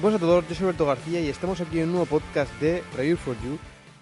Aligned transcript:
Buenas 0.00 0.22
a 0.22 0.24
todos, 0.24 0.48
yo 0.48 0.54
soy 0.54 0.64
Alberto 0.64 0.86
García 0.86 1.20
y 1.20 1.28
estamos 1.28 1.60
aquí 1.60 1.78
en 1.78 1.88
un 1.88 1.90
nuevo 1.96 2.06
podcast 2.06 2.50
de 2.58 2.82
Review 2.96 3.18
for 3.18 3.36
You. 3.44 3.58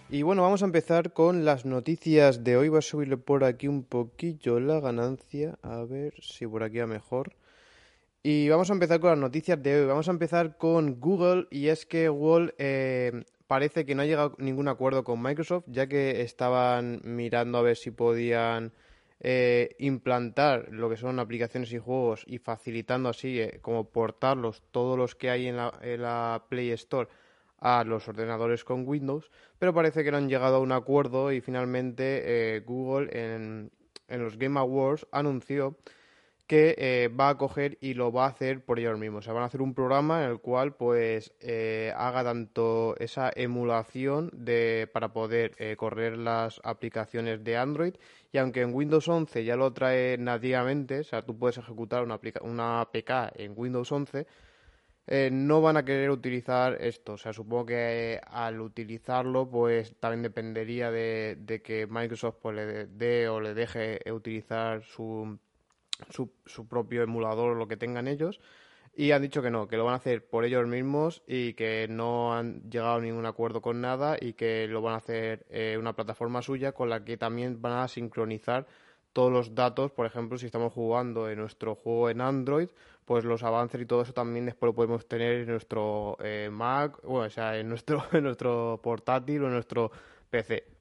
Y 0.09 0.23
bueno, 0.23 0.43
vamos 0.43 0.63
a 0.63 0.67
empezar 0.67 1.13
con 1.13 1.45
las 1.45 1.65
noticias 1.65 2.45
de 2.45 2.57
hoy. 2.57 2.69
Voy 2.69 2.79
a 2.79 2.83
subirle 2.83 3.17
por 3.17 3.43
aquí 3.43 3.67
un 3.67 3.83
poquillo 3.83 4.61
la 4.61 4.79
ganancia, 4.79 5.59
a 5.61 5.83
ver 5.83 6.15
si 6.23 6.47
por 6.47 6.63
aquí 6.63 6.79
va 6.79 6.87
mejor. 6.87 7.35
Y 8.23 8.49
vamos 8.49 8.71
a 8.71 8.75
empezar 8.75 9.01
con 9.01 9.11
las 9.11 9.19
noticias 9.19 9.61
de 9.61 9.81
hoy. 9.81 9.87
Vamos 9.87 10.07
a 10.07 10.13
empezar 10.13 10.57
con 10.57 11.01
Google 11.01 11.49
y 11.51 11.67
es 11.67 11.85
que 11.85 12.09
Google 12.09 12.55
eh, 12.59 13.25
parece 13.49 13.85
que 13.85 13.97
no 13.97 14.03
ha 14.03 14.07
llegado 14.07 14.37
a 14.39 14.43
ningún 14.43 14.69
acuerdo 14.69 15.03
con 15.03 15.21
Microsoft, 15.21 15.65
ya 15.67 15.89
que 15.89 16.23
estaban 16.23 17.01
mirando 17.03 17.59
a 17.59 17.63
ver 17.63 17.77
si 17.77 17.91
podían 17.91 18.73
eh, 19.21 19.75
implantar 19.79 20.69
lo 20.71 20.89
que 20.89 20.97
son 20.97 21.19
aplicaciones 21.19 21.73
y 21.73 21.79
juegos 21.79 22.23
y 22.27 22.39
facilitando 22.39 23.09
así 23.09 23.41
eh, 23.41 23.59
como 23.61 23.91
portarlos 23.91 24.63
todos 24.71 24.97
los 24.97 25.17
que 25.17 25.31
hay 25.31 25.49
en 25.49 25.57
la, 25.57 26.45
Play 26.49 26.71
Store 26.71 27.09
a 27.59 27.83
los 27.83 28.07
ordenadores 28.07 28.63
con 28.63 28.87
Windows, 28.87 29.31
pero 29.59 29.75
parece 29.75 30.05
que 30.05 30.13
no 30.13 30.19
han 30.19 30.29
llegado 30.29 30.57
a 30.57 30.61
un 30.61 30.71
acuerdo 30.71 31.33
y 31.33 31.41
finalmente 31.41 32.57
eh, 32.57 32.61
Google 32.61 33.09
en, 33.11 33.73
en 34.07 34.23
los 34.23 34.39
Game 34.39 34.61
Awards 34.61 35.07
anunció 35.11 35.77
que 36.49 36.75
eh, 36.79 37.09
va 37.09 37.29
a 37.29 37.39
coger 37.39 37.77
y 37.83 37.95
lo 37.95 38.11
va 38.11 38.25
a 38.25 38.29
hacer 38.31 38.65
por 38.65 38.79
ellos 38.81 38.99
mismos. 38.99 39.21
O 39.21 39.23
sea, 39.25 39.35
van 39.35 39.43
a 39.45 39.47
hacer 39.47 39.61
un 39.63 39.75
programa 39.75 40.25
en 40.25 40.31
el 40.31 40.41
cual 40.41 40.75
pues 40.75 41.35
eh, 41.41 41.93
haga 41.97 42.25
tanto 42.25 42.97
esa 42.99 43.31
emulación 43.37 44.31
de, 44.33 44.89
para 44.93 45.13
poder 45.13 45.55
eh, 45.59 45.77
correr 45.77 46.17
las 46.17 46.61
aplicaciones 46.65 47.45
de 47.45 47.59
Android 47.59 47.95
y 48.33 48.39
aunque 48.39 48.63
en 48.63 48.75
Windows 48.75 49.09
11 49.09 49.45
ya 49.45 49.57
lo 49.57 49.75
trae 49.75 50.17
nativamente, 50.19 51.01
o 51.01 51.05
sea, 51.05 51.23
tú 51.23 51.39
puedes 51.39 51.59
ejecutar 51.59 52.03
una, 52.03 52.19
una 52.43 52.81
APK 52.81 53.11
en 53.35 53.53
Windows 53.55 53.93
11, 53.93 54.27
no 55.31 55.61
van 55.63 55.77
a 55.77 55.85
querer 55.85 56.11
utilizar 56.11 56.79
esto. 56.81 57.15
O 57.15 57.19
sea, 57.19 57.33
supongo 57.33 57.67
que 57.67 58.21
al 58.27 58.61
utilizarlo, 58.61 59.51
pues 59.51 59.97
también 60.01 60.23
dependería 60.23 60.91
de, 60.91 61.37
de 61.41 61.63
que 61.63 61.87
Microsoft 61.87 62.37
pues, 62.43 62.57
le 62.57 62.87
dé 62.87 63.29
o 63.29 63.41
le 63.41 63.55
deje 63.55 64.01
utilizar 64.13 64.83
su 64.83 65.39
su, 66.11 66.33
su 66.47 66.67
propio 66.69 67.03
emulador 67.03 67.53
o 67.53 67.55
lo 67.55 67.69
que 67.69 67.77
tengan 67.77 68.09
ellos 68.09 68.41
y 68.99 69.13
han 69.13 69.23
dicho 69.23 69.43
que 69.43 69.51
no, 69.51 69.69
que 69.69 69.77
lo 69.77 69.85
van 69.85 69.95
a 69.95 69.99
hacer 69.99 70.27
por 70.27 70.45
ellos 70.45 70.67
mismos 70.67 71.23
y 71.27 71.55
que 71.55 71.87
no 71.89 72.35
han 72.35 72.69
llegado 72.69 72.97
a 72.97 73.01
ningún 73.01 73.27
acuerdo 73.27 73.63
con 73.63 73.81
nada 73.81 74.17
y 74.21 74.33
que 74.33 74.67
lo 74.67 74.83
van 74.83 74.95
a 74.95 74.97
hacer 74.97 75.47
eh, 75.51 75.77
una 75.79 75.95
plataforma 75.95 76.43
suya 76.43 76.73
con 76.73 76.91
la 76.91 77.05
que 77.05 77.17
también 77.17 77.63
van 77.63 77.75
a 77.75 77.87
sincronizar 77.87 78.67
todos 79.13 79.33
los 79.33 79.55
datos, 79.55 79.93
por 79.93 80.05
ejemplo, 80.05 80.37
si 80.37 80.47
estamos 80.47 80.73
jugando 80.73 81.31
en 81.31 81.39
nuestro 81.39 81.77
juego 81.77 82.11
en 82.11 82.21
Android, 82.21 82.69
pues 83.05 83.25
los 83.25 83.45
avances 83.45 83.81
y 83.81 83.87
todo 83.87 84.03
eso 84.03 84.13
también 84.13 84.47
después 84.47 84.69
lo 84.69 84.75
podemos 84.75 85.07
tener 85.07 85.43
en 85.43 85.47
nuestro 85.47 86.17
eh, 86.21 86.49
Mac, 86.51 86.99
o 87.05 87.29
sea, 87.31 87.57
en 87.57 87.69
nuestro, 87.69 88.03
en 88.13 88.25
nuestro 88.25 88.81
portátil 88.83 89.45
o 89.45 89.47
en 89.47 89.53
nuestro 89.53 89.93
PC. 90.29 90.78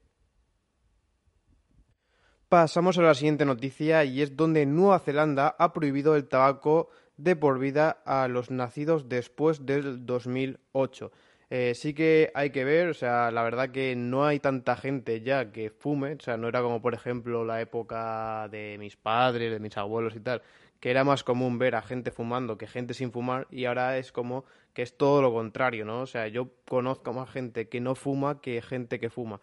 Pasamos 2.48 2.96
a 2.96 3.02
la 3.02 3.12
siguiente 3.12 3.44
noticia 3.44 4.04
y 4.04 4.22
es 4.22 4.34
donde 4.34 4.64
Nueva 4.64 5.00
Zelanda 5.00 5.54
ha 5.58 5.74
prohibido 5.74 6.16
el 6.16 6.28
tabaco 6.28 6.88
de 7.18 7.36
por 7.36 7.58
vida 7.58 8.00
a 8.06 8.26
los 8.26 8.50
nacidos 8.50 9.06
después 9.06 9.66
del 9.66 10.06
2008. 10.06 11.12
Eh, 11.50 11.74
sí 11.74 11.92
que 11.92 12.30
hay 12.34 12.48
que 12.48 12.64
ver, 12.64 12.88
o 12.88 12.94
sea, 12.94 13.30
la 13.30 13.42
verdad 13.42 13.68
que 13.68 13.94
no 13.96 14.24
hay 14.24 14.40
tanta 14.40 14.76
gente 14.76 15.20
ya 15.20 15.52
que 15.52 15.68
fume, 15.68 16.14
o 16.14 16.20
sea, 16.20 16.38
no 16.38 16.48
era 16.48 16.62
como 16.62 16.80
por 16.80 16.94
ejemplo 16.94 17.44
la 17.44 17.60
época 17.60 18.48
de 18.50 18.76
mis 18.78 18.96
padres, 18.96 19.52
de 19.52 19.60
mis 19.60 19.76
abuelos 19.76 20.16
y 20.16 20.20
tal, 20.20 20.40
que 20.80 20.90
era 20.90 21.04
más 21.04 21.24
común 21.24 21.58
ver 21.58 21.74
a 21.74 21.82
gente 21.82 22.12
fumando 22.12 22.56
que 22.56 22.66
gente 22.66 22.94
sin 22.94 23.12
fumar 23.12 23.46
y 23.50 23.66
ahora 23.66 23.98
es 23.98 24.10
como 24.10 24.46
que 24.72 24.80
es 24.80 24.96
todo 24.96 25.20
lo 25.20 25.34
contrario, 25.34 25.84
¿no? 25.84 26.00
O 26.00 26.06
sea, 26.06 26.28
yo 26.28 26.48
conozco 26.66 27.12
más 27.12 27.28
gente 27.28 27.68
que 27.68 27.80
no 27.80 27.94
fuma 27.94 28.40
que 28.40 28.62
gente 28.62 28.98
que 28.98 29.10
fuma. 29.10 29.38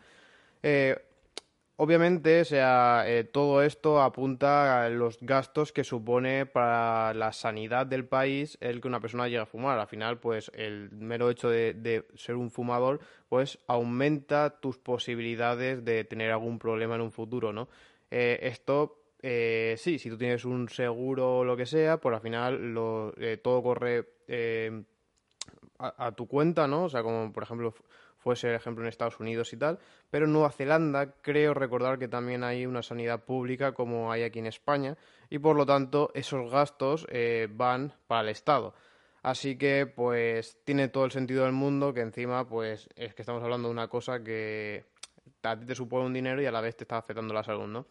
Eh, 0.63 0.97
Obviamente, 1.77 2.45
sea, 2.45 3.03
eh, 3.05 3.25
todo 3.25 3.61
esto 3.61 4.01
apunta 4.01 4.85
a 4.85 4.89
los 4.89 5.17
gastos 5.19 5.73
que 5.73 5.83
supone 5.83 6.45
para 6.45 7.13
la 7.13 7.33
sanidad 7.33 7.85
del 7.85 8.05
país 8.05 8.57
el 8.61 8.79
que 8.79 8.87
una 8.87 9.01
persona 9.01 9.25
llegue 9.25 9.39
a 9.39 9.45
fumar. 9.45 9.77
Al 9.77 9.87
final, 9.87 10.19
pues 10.19 10.49
el 10.55 10.89
mero 10.91 11.29
hecho 11.29 11.49
de, 11.49 12.05
ser 12.15 12.35
un 12.35 12.49
fumador, 12.49 13.01
pues 13.27 13.59
aumenta 13.67 14.61
tus 14.61 14.77
posibilidades 14.77 15.83
de 15.83 16.05
tener 16.05 16.31
algún 16.31 16.59
problema 16.59 16.95
en 16.95 17.01
un 17.01 17.11
futuro, 17.11 17.51
¿no? 17.51 17.67
Eh, 18.09 18.39
esto, 18.43 19.03
eh, 19.21 19.75
sí, 19.77 19.99
si 19.99 20.09
tú 20.09 20.17
tienes 20.17 20.45
un 20.45 20.69
seguro 20.69 21.39
o 21.39 21.43
lo 21.43 21.57
que 21.57 21.65
sea, 21.65 21.97
pues 21.97 22.15
al 22.15 22.21
final 22.21 22.73
lo, 22.73 23.13
todo 23.43 23.61
corre 23.61 24.07
a, 25.79 26.05
a, 26.07 26.11
tu 26.13 26.25
cuenta, 26.25 26.67
¿no? 26.67 26.85
O 26.85 26.89
sea, 26.89 27.03
como 27.03 27.33
por 27.33 27.43
ejemplo 27.43 27.73
fuese 28.25 28.49
el 28.49 28.55
ejemplo 28.55 28.83
en 28.83 28.89
Estados 28.89 29.19
Unidos 29.19 29.53
y 29.53 29.57
tal, 29.57 29.77
pero 30.09 30.25
en 30.25 30.33
Nueva 30.33 30.49
Zelanda 30.49 31.13
creo 31.21 31.53
recordar 31.53 31.99
que 31.99 32.07
también 32.07 32.43
hay 32.43 32.65
una 32.65 32.81
sanidad 32.81 33.23
pública 33.23 33.73
como 33.73 34.11
hay 34.11 34.23
aquí 34.23 34.39
en 34.39 34.47
España 34.47 34.97
y 35.29 35.37
por 35.37 35.55
lo 35.55 35.63
tanto 35.63 36.09
esos 36.15 36.49
gastos 36.49 37.05
eh, 37.11 37.47
van 37.51 37.93
para 38.07 38.21
el 38.21 38.29
Estado. 38.29 38.73
Así 39.21 39.59
que 39.59 39.85
pues 39.85 40.57
tiene 40.63 40.87
todo 40.87 41.05
el 41.05 41.11
sentido 41.11 41.43
del 41.43 41.53
mundo 41.53 41.93
que 41.93 42.01
encima 42.01 42.49
pues 42.49 42.89
es 42.95 43.13
que 43.13 43.21
estamos 43.21 43.43
hablando 43.43 43.67
de 43.67 43.73
una 43.73 43.89
cosa 43.89 44.23
que 44.23 44.85
a 45.43 45.59
ti 45.59 45.67
te 45.67 45.75
supone 45.75 46.07
un 46.07 46.13
dinero 46.13 46.41
y 46.41 46.47
a 46.47 46.51
la 46.51 46.61
vez 46.61 46.75
te 46.75 46.83
está 46.83 46.97
afectando 46.97 47.31
la 47.31 47.43
salud, 47.43 47.67
¿no? 47.67 47.85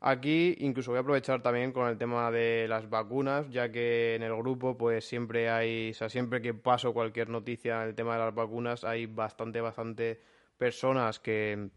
Aquí 0.00 0.56
incluso 0.60 0.90
voy 0.90 0.98
a 0.98 1.00
aprovechar 1.00 1.42
también 1.42 1.72
con 1.72 1.88
el 1.88 1.96
tema 1.96 2.30
de 2.30 2.66
las 2.68 2.88
vacunas, 2.90 3.48
ya 3.50 3.72
que 3.72 4.14
en 4.14 4.22
el 4.22 4.36
grupo 4.36 4.76
pues 4.76 5.06
siempre 5.06 5.48
hay, 5.48 5.90
o 5.90 5.94
sea, 5.94 6.08
siempre 6.08 6.42
que 6.42 6.54
paso 6.54 6.92
cualquier 6.92 7.28
noticia 7.28 7.82
en 7.82 7.88
el 7.88 7.94
tema 7.94 8.14
de 8.14 8.24
las 8.24 8.34
vacunas 8.34 8.84
hay 8.84 9.06
bastante, 9.06 9.60
bastante 9.60 10.20
personas 10.58 11.18
que, 11.18 11.70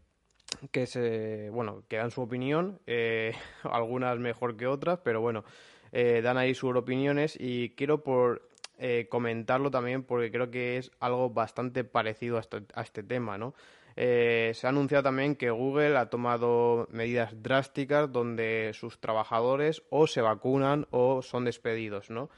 que 0.70 0.86
se, 0.86 1.50
bueno, 1.50 1.84
que 1.88 1.96
dan 1.96 2.10
su 2.10 2.22
opinión, 2.22 2.80
eh, 2.86 3.34
algunas 3.64 4.18
mejor 4.18 4.56
que 4.56 4.66
otras, 4.66 4.98
pero 5.02 5.20
bueno, 5.20 5.44
eh, 5.92 6.20
dan 6.22 6.36
ahí 6.36 6.54
sus 6.54 6.76
opiniones 6.76 7.36
y 7.38 7.70
quiero 7.70 8.02
por 8.02 8.48
eh, 8.78 9.08
comentarlo 9.10 9.70
también 9.70 10.02
porque 10.02 10.30
creo 10.30 10.50
que 10.50 10.78
es 10.78 10.90
algo 11.00 11.30
bastante 11.30 11.84
parecido 11.84 12.36
a 12.36 12.40
este, 12.40 12.62
a 12.74 12.82
este 12.82 13.02
tema, 13.02 13.38
¿no? 13.38 13.54
Eh, 14.02 14.52
se 14.54 14.66
ha 14.66 14.70
anunciado 14.70 15.02
también 15.02 15.36
que 15.36 15.50
Google 15.50 15.98
ha 15.98 16.08
tomado 16.08 16.88
medidas 16.90 17.42
drásticas 17.42 18.10
donde 18.10 18.70
sus 18.72 18.98
trabajadores 18.98 19.82
o 19.90 20.06
se 20.06 20.22
vacunan 20.22 20.86
o 20.90 21.20
son 21.20 21.44
despedidos, 21.44 22.08
¿no? 22.08 22.30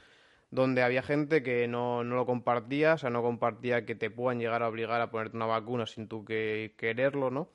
Donde 0.51 0.83
había 0.83 1.01
gente 1.01 1.41
que 1.41 1.69
no, 1.69 2.03
no 2.03 2.17
lo 2.17 2.25
compartía, 2.25 2.95
o 2.95 2.97
sea, 2.97 3.11
no 3.11 3.21
compartía 3.21 3.85
que 3.85 3.95
te 3.95 4.09
puedan 4.09 4.39
llegar 4.39 4.61
a 4.61 4.67
obligar 4.67 4.99
a 4.99 5.09
ponerte 5.09 5.37
una 5.37 5.45
vacuna 5.45 5.85
sin 5.85 6.09
tú 6.09 6.25
que 6.25 6.73
quererlo, 6.75 7.31
¿no? 7.31 7.47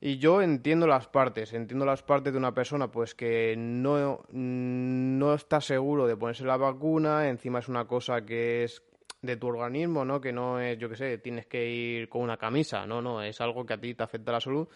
Y 0.00 0.18
yo 0.18 0.42
entiendo 0.42 0.88
las 0.88 1.06
partes, 1.06 1.52
entiendo 1.52 1.86
las 1.86 2.02
partes 2.02 2.32
de 2.32 2.38
una 2.40 2.54
persona 2.54 2.90
pues 2.90 3.14
que 3.14 3.54
no, 3.56 4.24
no 4.32 5.34
está 5.34 5.60
seguro 5.60 6.08
de 6.08 6.16
ponerse 6.16 6.44
la 6.44 6.56
vacuna, 6.56 7.28
encima 7.28 7.60
es 7.60 7.68
una 7.68 7.86
cosa 7.86 8.26
que 8.26 8.64
es 8.64 8.82
de 9.22 9.36
tu 9.36 9.48
organismo, 9.48 10.04
¿no? 10.04 10.20
Que 10.20 10.32
no 10.32 10.60
es, 10.60 10.78
yo 10.78 10.88
qué 10.88 10.96
sé, 10.96 11.18
tienes 11.18 11.46
que 11.46 11.68
ir 11.68 12.08
con 12.08 12.22
una 12.22 12.36
camisa, 12.36 12.86
no, 12.86 13.02
no, 13.02 13.22
es 13.22 13.40
algo 13.40 13.66
que 13.66 13.74
a 13.74 13.80
ti 13.80 13.94
te 13.94 14.02
afecta 14.02 14.32
la 14.32 14.40
salud 14.40 14.68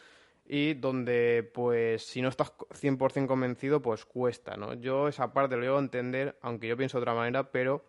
y 0.47 0.75
donde, 0.75 1.49
pues, 1.55 2.05
si 2.05 2.21
no 2.21 2.29
estás 2.29 2.53
100% 2.57 3.27
convencido, 3.27 3.81
pues 3.81 4.05
cuesta, 4.05 4.57
¿no? 4.57 4.75
Yo 4.75 5.09
esa 5.09 5.33
parte 5.33 5.57
lo 5.57 5.63
llego 5.63 5.77
a 5.77 5.81
entender, 5.81 6.37
aunque 6.43 6.69
yo 6.69 6.77
pienso 6.77 6.99
de 6.99 7.03
otra 7.03 7.15
manera, 7.15 7.51
pero 7.51 7.85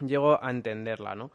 llego 0.00 0.42
a 0.42 0.50
entenderla, 0.50 1.14
¿no? 1.14 1.30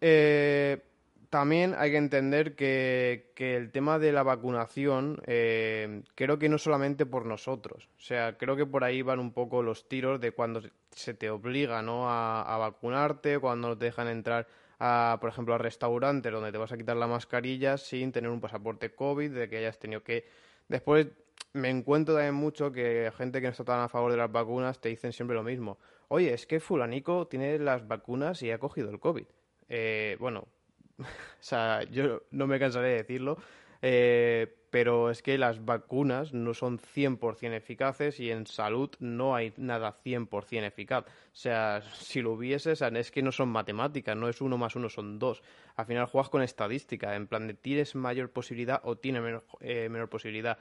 Eh, 0.00 0.80
también 1.28 1.74
hay 1.76 1.90
que 1.90 1.96
entender 1.96 2.54
que, 2.54 3.32
que, 3.34 3.56
el 3.56 3.70
tema 3.70 3.98
de 3.98 4.12
la 4.12 4.22
vacunación 4.22 5.20
eh, 5.26 6.02
creo 6.14 6.38
que 6.38 6.48
no 6.48 6.56
solamente 6.56 7.04
por 7.04 7.26
nosotros, 7.26 7.88
o 7.98 8.00
sea, 8.00 8.38
creo 8.38 8.56
que 8.56 8.64
por 8.64 8.84
ahí 8.84 9.02
van 9.02 9.18
un 9.18 9.32
poco 9.32 9.62
los 9.62 9.88
tiros 9.88 10.20
de 10.20 10.32
cuando 10.32 10.62
se 10.92 11.14
te 11.14 11.30
obliga 11.30 11.82
¿no? 11.82 12.10
a, 12.10 12.56
vacunarte, 12.58 13.38
cuando 13.38 13.68
no 13.68 13.78
te 13.78 13.86
dejan 13.86 14.08
entrar 14.08 14.46
a, 14.78 15.18
por 15.20 15.30
ejemplo, 15.30 15.54
a 15.54 15.58
restaurantes 15.58 16.32
donde 16.32 16.52
te 16.52 16.58
vas 16.58 16.72
a 16.72 16.76
quitar 16.76 16.96
la 16.96 17.06
mascarilla 17.06 17.76
sin 17.78 18.12
tener 18.12 18.30
un 18.30 18.40
pasaporte 18.40 18.94
COVID, 18.94 19.30
de 19.30 19.48
que 19.48 19.58
hayas 19.58 19.78
tenido 19.78 20.02
que... 20.02 20.26
Después 20.68 21.08
me 21.52 21.70
encuentro 21.70 22.14
también 22.14 22.34
mucho 22.34 22.72
que 22.72 23.10
gente 23.16 23.40
que 23.40 23.46
no 23.46 23.52
está 23.52 23.64
tan 23.64 23.80
a 23.80 23.88
favor 23.88 24.10
de 24.10 24.18
las 24.18 24.30
vacunas 24.30 24.80
te 24.80 24.88
dicen 24.88 25.12
siempre 25.12 25.34
lo 25.34 25.42
mismo. 25.42 25.78
Oye, 26.08 26.32
es 26.32 26.46
que 26.46 26.60
fulanico 26.60 27.26
tiene 27.26 27.58
las 27.58 27.86
vacunas 27.86 28.42
y 28.42 28.50
ha 28.50 28.58
cogido 28.58 28.90
el 28.90 29.00
COVID. 29.00 29.26
Eh, 29.68 30.16
bueno, 30.20 30.46
o 30.98 31.04
sea, 31.40 31.82
yo 31.84 32.22
no 32.30 32.46
me 32.46 32.58
cansaré 32.58 32.88
de 32.88 32.96
decirlo, 32.96 33.38
eh, 33.82 34.54
pero 34.70 35.10
es 35.10 35.22
que 35.22 35.38
las 35.38 35.64
vacunas 35.64 36.34
no 36.34 36.52
son 36.52 36.78
100% 36.78 37.54
eficaces 37.54 38.20
y 38.20 38.30
en 38.30 38.46
salud 38.46 38.90
no 38.98 39.34
hay 39.34 39.52
nada 39.56 39.96
100% 40.04 40.64
eficaz. 40.64 41.04
O 41.06 41.10
sea, 41.32 41.82
si 41.82 42.20
lo 42.20 42.32
hubiese, 42.32 42.72
es 42.72 43.10
que 43.10 43.22
no 43.22 43.32
son 43.32 43.48
matemáticas, 43.48 44.16
no 44.16 44.28
es 44.28 44.40
uno 44.40 44.58
más 44.58 44.76
uno, 44.76 44.88
son 44.88 45.18
dos. 45.18 45.42
Al 45.76 45.86
final 45.86 46.06
juegas 46.06 46.28
con 46.28 46.42
estadística, 46.42 47.14
en 47.14 47.26
plan 47.26 47.46
de 47.46 47.54
tienes 47.54 47.94
mayor 47.94 48.30
posibilidad 48.30 48.80
o 48.84 48.96
tienes 48.96 49.22
menor, 49.22 49.44
eh, 49.60 49.88
menor 49.88 50.08
posibilidad. 50.08 50.58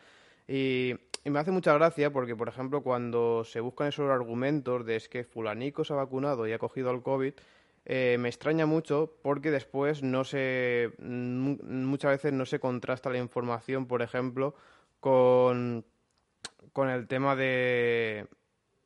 Y, 0.48 0.96
y, 1.26 1.30
me 1.30 1.40
hace 1.40 1.52
mucha 1.52 1.74
gracia 1.74 2.14
porque, 2.14 2.34
por 2.34 2.48
ejemplo, 2.48 2.82
cuando 2.82 3.44
se 3.44 3.60
buscan 3.60 3.88
esos 3.88 4.10
argumentos 4.10 4.86
de 4.86 4.96
es 4.96 5.10
que 5.10 5.26
fulanico 5.26 5.84
se 5.84 5.92
ha 5.92 5.98
vacunado 5.98 6.48
y 6.48 6.54
ha 6.54 6.60
cogido 6.60 6.90
el 6.92 7.02
COVID, 7.02 7.34
eh, 7.90 8.18
me 8.20 8.28
extraña 8.28 8.66
mucho 8.66 9.18
porque 9.22 9.50
después 9.50 10.04
no 10.04 10.26
se 10.26 10.92
muchas 11.00 12.12
veces 12.12 12.34
no 12.34 12.46
se 12.46 12.60
contrasta 12.60 13.10
la 13.10 13.18
información, 13.18 13.86
por 13.86 14.02
ejemplo, 14.02 14.56
con, 15.00 15.86
el 16.76 17.08
tema 17.08 17.38
de, 17.38 18.28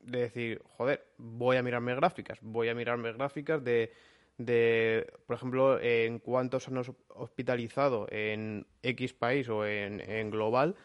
de 0.02 0.20
decir, 0.20 0.62
joder, 0.78 1.04
voy 1.18 1.58
a 1.58 1.64
mirarme 1.64 1.96
gráficas, 1.96 2.38
voy 2.44 2.70
a 2.70 2.76
mirarme 2.76 3.12
gráficas 3.12 3.64
de, 3.64 3.92
de 4.38 5.12
por 5.26 5.36
ejemplo, 5.36 5.80
en 5.82 6.20
cuántos 6.20 6.68
han 6.68 6.80
hospitalizado 7.08 8.06
en 8.12 8.68
X 8.84 9.14
país 9.14 9.50
o 9.50 9.66
en, 9.66 10.00
en 10.00 10.30
global 10.30 10.76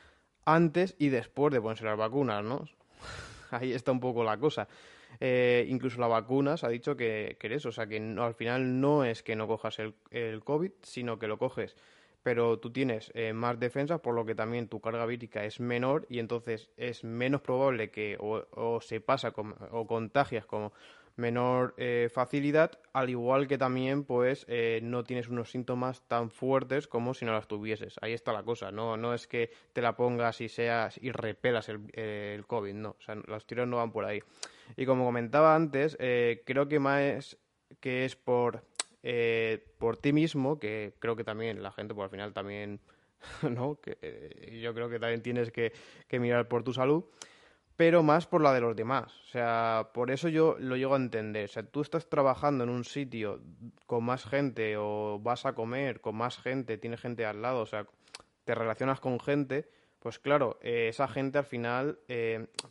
antes 0.46 0.94
y 0.98 1.10
después 1.10 1.52
de 1.52 1.60
ponerse 1.60 1.84
las 1.84 1.98
vacunas, 1.98 2.42
¿no? 2.42 2.64
Ahí 3.50 3.74
está 3.74 3.92
un 3.92 4.00
poco 4.00 4.24
la 4.24 4.38
cosa. 4.38 4.66
Eh, 5.20 5.66
incluso 5.68 6.00
la 6.00 6.06
vacuna 6.06 6.56
se 6.56 6.66
ha 6.66 6.68
dicho 6.68 6.96
que, 6.96 7.36
que 7.40 7.54
eso, 7.54 7.70
o 7.70 7.72
sea, 7.72 7.86
que 7.86 7.98
al 8.18 8.34
final 8.34 8.80
no 8.80 9.04
es 9.04 9.22
que 9.22 9.36
no 9.36 9.46
cojas 9.46 9.78
el, 9.78 9.94
el 10.10 10.42
COVID, 10.44 10.72
sino 10.82 11.18
que 11.18 11.28
lo 11.28 11.38
coges. 11.38 11.76
Pero 12.22 12.58
tú 12.58 12.72
tienes 12.72 13.12
eh, 13.14 13.32
más 13.32 13.60
defensa, 13.60 13.98
por 13.98 14.14
lo 14.14 14.26
que 14.26 14.34
también 14.34 14.66
tu 14.66 14.80
carga 14.80 15.06
vírica 15.06 15.44
es 15.44 15.60
menor 15.60 16.06
y 16.08 16.18
entonces 16.18 16.70
es 16.76 17.04
menos 17.04 17.40
probable 17.40 17.92
que 17.92 18.16
o, 18.18 18.80
se 18.80 19.00
pasa 19.00 19.32
o 19.70 19.86
contagias 19.86 20.44
como 20.44 20.72
menor 21.16 21.74
eh, 21.76 22.08
facilidad, 22.12 22.78
al 22.92 23.10
igual 23.10 23.46
que 23.48 23.58
también 23.58 24.04
pues 24.04 24.44
eh, 24.48 24.80
no 24.82 25.04
tienes 25.04 25.28
unos 25.28 25.50
síntomas 25.50 26.02
tan 26.08 26.30
fuertes 26.30 26.86
como 26.86 27.14
si 27.14 27.24
no 27.24 27.32
las 27.32 27.48
tuvieses. 27.48 27.96
Ahí 28.00 28.12
está 28.12 28.32
la 28.32 28.42
cosa, 28.42 28.70
no, 28.70 28.96
no 28.96 29.14
es 29.14 29.26
que 29.26 29.50
te 29.72 29.82
la 29.82 29.96
pongas 29.96 30.40
y 30.40 30.48
seas 30.48 30.98
y 31.02 31.10
repelas 31.10 31.68
el, 31.68 31.80
el 31.94 32.46
COVID, 32.46 32.74
no, 32.74 32.90
o 32.90 33.02
sea, 33.02 33.14
los 33.14 33.46
tiros 33.46 33.66
no 33.66 33.78
van 33.78 33.92
por 33.92 34.04
ahí. 34.04 34.22
Y 34.76 34.86
como 34.86 35.04
comentaba 35.04 35.54
antes, 35.54 35.96
creo 35.96 36.68
que 36.68 36.78
más 36.78 37.38
que 37.80 38.04
es 38.04 38.16
por 38.16 38.62
eh, 39.08 39.64
por 39.78 39.96
ti 39.96 40.12
mismo, 40.12 40.58
que 40.58 40.94
creo 40.98 41.14
que 41.14 41.22
también 41.22 41.62
la 41.62 41.70
gente, 41.70 41.94
por 41.94 42.02
al 42.02 42.10
final 42.10 42.32
también, 42.32 42.80
¿no? 43.48 43.80
Que, 43.80 43.98
eh, 44.02 44.58
yo 44.60 44.74
creo 44.74 44.88
que 44.88 44.98
también 44.98 45.22
tienes 45.22 45.52
que, 45.52 45.72
mirar 46.18 46.48
por 46.48 46.64
tu 46.64 46.72
salud, 46.72 47.04
pero 47.76 48.02
más 48.02 48.26
por 48.26 48.40
la 48.40 48.52
de 48.52 48.60
los 48.60 48.74
demás. 48.74 49.12
O 49.26 49.30
sea, 49.30 49.90
por 49.92 50.10
eso 50.10 50.28
yo 50.28 50.56
lo 50.58 50.76
llego 50.76 50.94
a 50.94 50.98
entender. 50.98 51.44
O 51.44 51.52
sea, 51.52 51.62
tú 51.62 51.82
estás 51.82 52.08
trabajando 52.08 52.64
en 52.64 52.70
un 52.70 52.84
sitio 52.84 53.40
con 53.86 54.04
más 54.04 54.24
gente 54.24 54.76
o 54.78 55.20
vas 55.22 55.46
a 55.46 55.54
comer 55.54 56.00
con 56.00 56.16
más 56.16 56.38
gente, 56.38 56.78
tienes 56.78 57.00
gente 57.00 57.26
al 57.26 57.42
lado, 57.42 57.60
o 57.60 57.66
sea, 57.66 57.86
te 58.44 58.54
relacionas 58.54 59.00
con 59.00 59.20
gente, 59.20 59.68
pues 59.98 60.18
claro, 60.18 60.58
eh, 60.62 60.88
esa 60.88 61.08
gente 61.08 61.38
al 61.38 61.44
final, 61.44 61.98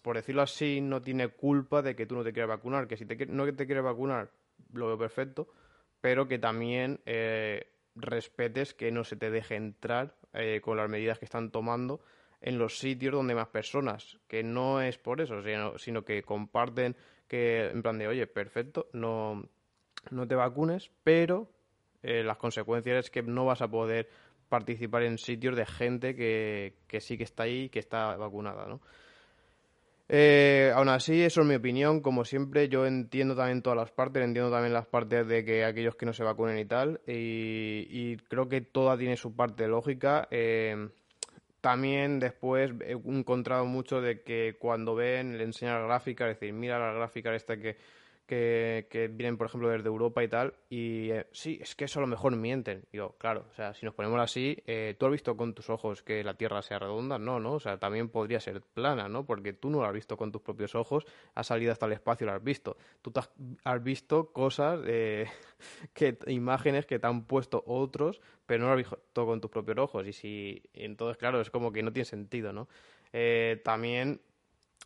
por 0.02 0.16
decirlo 0.16 0.42
así, 0.42 0.82
no 0.82 1.02
tiene 1.02 1.28
culpa 1.28 1.82
de 1.82 1.96
que 1.96 2.06
tú 2.06 2.16
no 2.16 2.24
te 2.24 2.34
quieras 2.34 2.50
vacunar, 2.50 2.88
que 2.88 2.98
si 2.98 3.06
te, 3.06 3.26
no 3.28 3.46
te 3.54 3.66
quieres 3.66 3.84
vacunar, 3.84 4.32
lo 4.74 4.88
veo 4.88 4.98
perfecto, 4.98 5.48
pero 6.02 6.28
que 6.28 6.40
también 6.40 7.02
eh, 7.06 7.68
respetes 7.96 8.74
que 8.74 8.92
no 8.92 9.04
se 9.04 9.16
te 9.16 9.32
deje 9.32 9.56
entrar 9.56 10.16
eh, 10.34 10.62
con 10.64 10.78
las 10.78 10.90
medidas 10.90 11.20
que 11.20 11.26
están 11.26 11.52
tomando 11.52 12.02
en 12.46 12.60
los 12.60 12.78
sitios 12.78 13.12
donde 13.12 13.34
más 13.34 13.48
personas, 13.48 14.20
que 14.28 14.44
no 14.44 14.80
es 14.80 15.00
por 15.00 15.20
eso, 15.20 15.42
sino, 15.80 16.06
que 16.06 16.22
comparten 16.22 16.96
que, 17.28 17.72
en 17.72 17.82
plan 17.82 17.98
de, 17.98 18.08
oye, 18.08 18.28
perfecto, 18.28 18.88
no, 18.94 19.50
no 20.12 20.28
te 20.28 20.36
vacunes, 20.36 20.92
pero 21.04 21.50
eh, 22.04 22.24
las 22.24 22.38
consecuencias 22.38 23.06
es 23.06 23.10
que 23.10 23.24
no 23.24 23.46
vas 23.46 23.64
a 23.64 23.68
poder 23.68 24.10
participar 24.48 25.02
en 25.02 25.18
sitios 25.18 25.56
de 25.56 25.66
gente 25.66 26.16
que, 26.16 26.76
que 26.88 27.02
sí 27.02 27.18
que 27.18 27.24
está 27.24 27.44
ahí 27.44 27.64
y 27.64 27.70
que 27.70 27.80
está 27.80 28.16
vacunada, 28.16 28.68
¿no? 28.68 28.80
Eh, 30.08 30.72
aún 30.76 30.90
así, 30.90 31.24
eso 31.24 31.42
es 31.42 31.48
mi 31.48 31.56
opinión. 31.56 32.00
Como 32.00 32.26
siempre, 32.26 32.70
yo 32.70 32.86
entiendo 32.86 33.36
también 33.36 33.64
todas 33.64 33.78
las 33.78 33.90
partes, 33.90 34.24
entiendo 34.24 34.52
también 34.52 34.72
las 34.72 34.86
partes 34.86 35.28
de 35.28 35.44
que 35.44 35.66
aquellos 35.66 35.96
que 35.96 36.06
no 36.06 36.14
se 36.14 36.24
vacunen 36.24 36.60
y 36.60 36.66
tal, 36.66 37.02
y, 37.08 38.18
creo 38.30 38.48
que 38.48 38.62
toda 38.62 39.00
tiene 39.00 39.18
su 39.18 39.36
parte 39.36 39.68
lógica. 39.68 40.28
Eh, 40.30 40.90
también 41.66 42.20
después 42.20 42.74
he 42.82 42.92
encontrado 42.92 43.66
mucho 43.66 44.00
de 44.00 44.22
que 44.22 44.56
cuando 44.60 44.94
ven, 44.94 45.40
le 45.40 45.46
enseñan 45.46 45.88
gráficas, 45.88 46.30
es 46.30 46.40
decir, 46.40 46.54
mira 46.54 46.78
la 46.78 46.94
gráfica 46.94 47.34
esta 47.34 47.58
que 47.58 47.76
que, 48.26 49.10
vienen, 49.14 49.38
por 49.38 49.48
ejemplo, 49.48 49.70
desde 49.70 49.88
Europa 49.88 50.24
y 50.24 50.28
tal, 50.28 50.54
y 50.70 51.12
eh, 51.12 51.28
sí, 51.32 51.60
es 51.62 51.76
que 51.76 51.86
eso 51.86 52.00
a 52.00 52.02
lo 52.02 52.08
mejor 52.08 52.36
mienten. 52.36 52.84
Digo, 52.92 53.16
claro, 53.18 53.46
o 53.52 53.54
sea, 53.54 53.74
si 53.74 53.86
nos 53.86 53.94
ponemos 53.94 54.20
así, 54.20 54.58
eh, 54.66 54.96
tú 54.98 55.06
has 55.06 55.12
visto 55.12 55.38
con 55.38 55.54
tus 55.54 55.70
ojos 55.70 56.02
que 56.02 56.24
la 56.24 56.34
Tierra 56.36 56.62
sea 56.62 56.80
redonda, 56.80 57.20
no, 57.20 57.40
¿no? 57.40 57.54
O 57.54 57.60
sea, 57.60 57.78
también 57.78 58.10
podría 58.10 58.40
ser 58.40 58.62
plana, 58.62 59.08
¿no? 59.08 59.26
Porque 59.26 59.54
tú 59.54 59.70
no 59.70 59.80
lo 59.80 59.86
has 59.86 59.94
visto 59.94 60.18
con 60.18 60.32
tus 60.32 60.42
propios 60.42 60.76
ojos, 60.76 61.06
has 61.36 61.48
salido 61.48 61.72
hasta 61.72 61.86
el 61.86 61.94
espacio 61.94 62.26
y 62.26 62.30
lo 62.30 62.36
has 62.36 62.44
visto. 62.44 62.78
Tú 63.02 63.14
has, 63.16 63.84
visto 63.84 64.32
cosas, 64.32 64.80
eh, 64.86 65.28
que, 65.94 66.18
imágenes 66.28 66.86
que 66.86 67.00
te 67.00 67.08
han 67.08 67.26
puesto 67.26 67.64
otros, 67.68 68.22
pero 68.46 68.62
no 68.62 68.68
lo 68.68 68.74
has 68.74 68.78
visto 68.78 69.26
con 69.26 69.40
tus 69.40 69.52
propios 69.52 69.78
ojos. 69.78 70.08
Y 70.08 70.14
si, 70.14 70.64
entonces, 70.74 71.18
claro, 71.18 71.42
es 71.42 71.52
como 71.52 71.72
que 71.72 71.84
no 71.84 71.94
tiene 71.94 72.06
sentido, 72.06 72.54
¿no? 72.54 72.68
también 73.64 74.20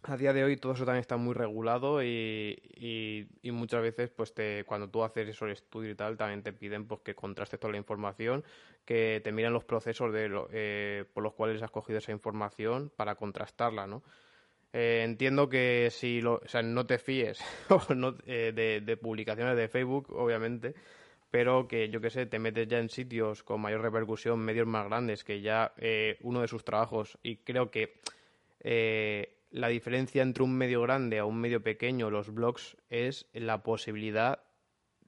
a 0.03 0.17
día 0.17 0.33
de 0.33 0.43
hoy 0.43 0.57
todo 0.57 0.73
eso 0.73 0.85
también 0.85 1.01
está 1.01 1.17
muy 1.17 1.33
regulado 1.33 2.01
y, 2.01 3.27
y, 3.41 3.51
muchas 3.51 3.81
veces 3.81 4.09
pues 4.09 4.33
te, 4.33 4.63
cuando 4.63 4.89
tú 4.89 5.03
haces 5.03 5.27
eso 5.27 5.45
el 5.45 5.51
estudio 5.51 5.91
y 5.91 5.95
tal 5.95 6.17
también 6.17 6.41
te 6.41 6.53
piden 6.53 6.87
pues 6.87 7.01
que 7.01 7.15
contrastes 7.15 7.59
toda 7.59 7.71
la 7.71 7.77
información 7.77 8.43
que 8.85 9.19
te 9.23 9.31
miran 9.31 9.53
los 9.53 9.65
procesos 9.65 10.13
de 10.13 10.29
eh, 10.51 11.05
por 11.13 11.23
los 11.23 11.33
cuales 11.33 11.61
has 11.61 11.71
cogido 11.71 11.99
esa 11.99 12.11
información 12.11 12.91
para 12.95 13.15
contrastarla 13.15 13.87
no 13.87 14.03
eh, 14.71 15.01
entiendo 15.03 15.49
que 15.49 15.89
si 15.91 16.21
lo, 16.21 16.35
o 16.35 16.47
sea, 16.47 16.61
no 16.61 16.85
te 16.85 16.97
fíes 16.97 17.39
eh, 18.25 18.81
de, 18.85 18.97
publicaciones 18.97 19.57
de 19.57 19.67
Facebook 19.67 20.13
obviamente 20.13 20.75
pero 21.29 21.67
que 21.67 21.89
yo 21.89 21.99
que 21.99 22.09
sé 22.09 22.25
te 22.25 22.39
metes 22.39 22.67
ya 22.67 22.79
en 22.79 22.89
sitios 22.89 23.43
con 23.43 23.59
mayor 23.59 23.81
repercusión 23.81 24.39
medios 24.39 24.65
más 24.65 24.85
grandes 24.85 25.23
que 25.25 25.41
ya 25.41 25.73
uno 26.21 26.41
de 26.41 26.47
sus 26.47 26.63
trabajos 26.63 27.17
y 27.21 27.37
creo 27.37 27.69
que 27.69 27.99
la 29.51 29.67
diferencia 29.69 30.21
entre 30.21 30.43
un 30.43 30.55
medio 30.55 30.81
grande 30.81 31.19
a 31.19 31.25
un 31.25 31.39
medio 31.39 31.61
pequeño, 31.61 32.09
los 32.09 32.33
blogs, 32.33 32.77
es 32.89 33.27
la 33.33 33.63
posibilidad 33.63 34.43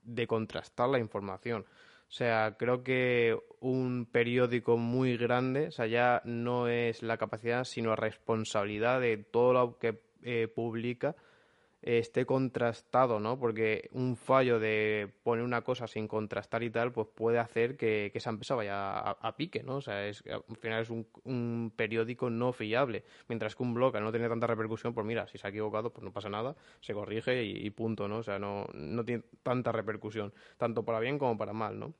de 0.02 0.26
contrastar 0.26 0.88
la 0.88 0.98
información. 0.98 1.64
O 2.08 2.14
sea, 2.14 2.56
creo 2.58 2.82
que 2.82 3.38
un 3.60 4.06
periódico 4.10 4.76
muy 4.76 5.16
grande, 5.16 5.68
o 5.68 5.70
sea, 5.70 5.86
ya 5.86 6.20
no 6.24 6.68
es 6.68 7.02
la 7.02 7.16
capacidad, 7.16 7.64
sino 7.64 7.90
la 7.90 7.96
responsabilidad 7.96 9.00
de 9.00 9.16
todo 9.16 9.52
lo 9.52 9.78
que 9.78 10.02
eh, 10.22 10.48
publica 10.48 11.16
esté 11.82 12.24
contrastado, 12.26 13.18
¿no? 13.18 13.38
Porque 13.38 13.88
un 13.92 14.16
fallo 14.16 14.60
de 14.60 15.12
poner 15.24 15.44
una 15.44 15.62
cosa 15.62 15.86
sin 15.88 16.06
contrastar 16.06 16.62
y 16.62 16.70
tal, 16.70 16.92
pues 16.92 17.08
puede 17.14 17.38
hacer 17.38 17.76
que, 17.76 18.10
esa 18.14 18.30
empresa 18.30 18.54
vaya 18.54 18.98
a, 18.98 19.36
pique, 19.36 19.62
¿no? 19.62 19.76
O 19.76 19.80
sea, 19.80 20.06
es, 20.06 20.22
al 20.26 20.56
final 20.56 20.82
es 20.82 20.90
un, 20.90 21.72
periódico 21.74 22.30
no 22.30 22.52
fiable, 22.52 23.04
mientras 23.28 23.56
que 23.56 23.62
un 23.64 23.74
blog 23.74 23.96
al 23.96 24.04
no 24.04 24.12
tener 24.12 24.28
tanta 24.28 24.46
repercusión, 24.46 24.94
pues 24.94 25.06
mira, 25.06 25.26
si 25.26 25.38
se 25.38 25.46
ha 25.46 25.50
equivocado, 25.50 25.92
pues 25.92 26.04
no 26.04 26.12
pasa 26.12 26.28
nada, 26.28 26.54
se 26.80 26.94
corrige 26.94 27.42
y, 27.42 27.68
punto, 27.70 28.06
¿no? 28.06 28.18
O 28.18 28.22
sea, 28.22 28.38
no, 28.38 28.66
no 28.74 29.04
tiene 29.04 29.24
tanta 29.42 29.72
repercusión, 29.72 30.32
tanto 30.56 30.84
para 30.84 31.00
bien 31.00 31.18
como 31.18 31.36
para 31.36 31.52
mal, 31.52 31.78
¿no? 31.78 31.94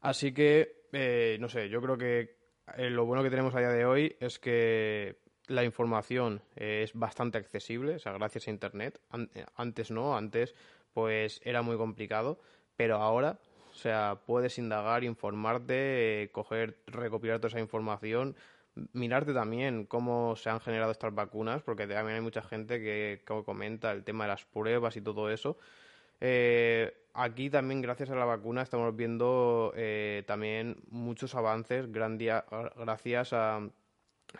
Así 0.00 0.32
que, 0.32 0.86
eh, 0.92 1.36
no 1.40 1.48
sé, 1.48 1.68
yo 1.68 1.80
creo 1.82 1.98
que 1.98 2.36
eh, 2.76 2.90
lo 2.90 3.04
bueno 3.04 3.22
que 3.22 3.30
tenemos 3.30 3.54
a 3.54 3.58
día 3.58 3.68
de 3.68 3.84
hoy 3.84 4.16
es 4.18 4.38
que 4.38 5.21
la 5.48 5.64
información 5.64 6.42
es 6.56 6.94
bastante 6.94 7.38
accesible, 7.38 7.96
o 7.96 7.98
sea, 7.98 8.12
gracias 8.12 8.46
a 8.46 8.50
Internet. 8.50 9.00
Eh, 9.34 9.44
antes 9.56 9.90
no, 9.90 10.16
antes 10.16 10.54
pues 10.92 11.40
era 11.44 11.62
muy 11.62 11.76
complicado, 11.76 12.38
pero 12.76 12.96
ahora, 12.96 13.38
o 13.70 13.74
sea, 13.74 14.18
puedes 14.26 14.58
indagar, 14.58 15.04
informarte, 15.04 16.30
coger, 16.32 16.78
recopilar 16.86 17.38
toda 17.38 17.48
esa 17.48 17.60
información, 17.60 18.36
mirarte 18.92 19.32
también 19.32 19.86
cómo 19.86 20.36
se 20.36 20.50
han 20.50 20.60
generado 20.60 20.92
estas 20.92 21.14
vacunas, 21.14 21.62
porque 21.62 21.86
también 21.86 22.16
hay 22.16 22.22
mucha 22.22 22.42
gente 22.42 22.80
que, 22.80 23.22
comenta 23.44 23.92
el 23.92 24.04
tema 24.04 24.24
de 24.24 24.28
las 24.28 24.44
pruebas 24.44 24.96
y 24.96 25.00
todo 25.00 25.30
eso. 25.30 25.56
Eh, 26.20 26.94
aquí 27.14 27.50
también, 27.50 27.80
gracias 27.82 28.10
a 28.10 28.14
la 28.14 28.24
vacuna, 28.24 28.62
estamos 28.62 28.94
viendo 28.94 29.72
eh, 29.76 30.22
también 30.26 30.76
muchos 30.90 31.34
avances 31.34 31.90
gracias 31.90 33.32
a 33.32 33.60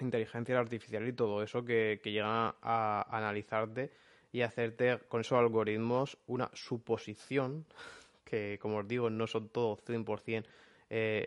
inteligencia 0.01 0.59
artificial 0.59 1.07
y 1.07 1.13
todo 1.13 1.43
eso 1.43 1.65
que, 1.65 2.01
que 2.03 2.13
llega 2.13 2.57
a 2.63 3.07
analizarte 3.11 3.91
y 4.33 4.41
hacerte 4.41 4.99
con 5.09 5.21
esos 5.21 5.39
algoritmos 5.39 6.19
una 6.27 6.51
suposición 6.55 7.67
que, 8.25 8.59
como 8.61 8.79
os 8.79 8.89
digo, 8.89 9.11
no 9.11 9.27
son 9.27 9.49
todos 9.49 9.79
100% 9.85 10.45
eh, 10.91 11.27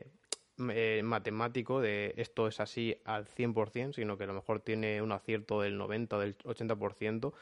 eh, 0.69 1.01
matemático 1.03 1.81
de 1.81 2.13
esto 2.17 2.47
es 2.47 2.59
así 2.59 2.95
al 3.03 3.27
100%, 3.27 3.93
sino 3.93 4.17
que 4.17 4.23
a 4.23 4.27
lo 4.27 4.33
mejor 4.33 4.61
tiene 4.61 5.01
un 5.01 5.11
acierto 5.11 5.61
del 5.61 5.77
90 5.77 6.15
o 6.15 6.19
del 6.19 6.37
80%. 6.37 7.33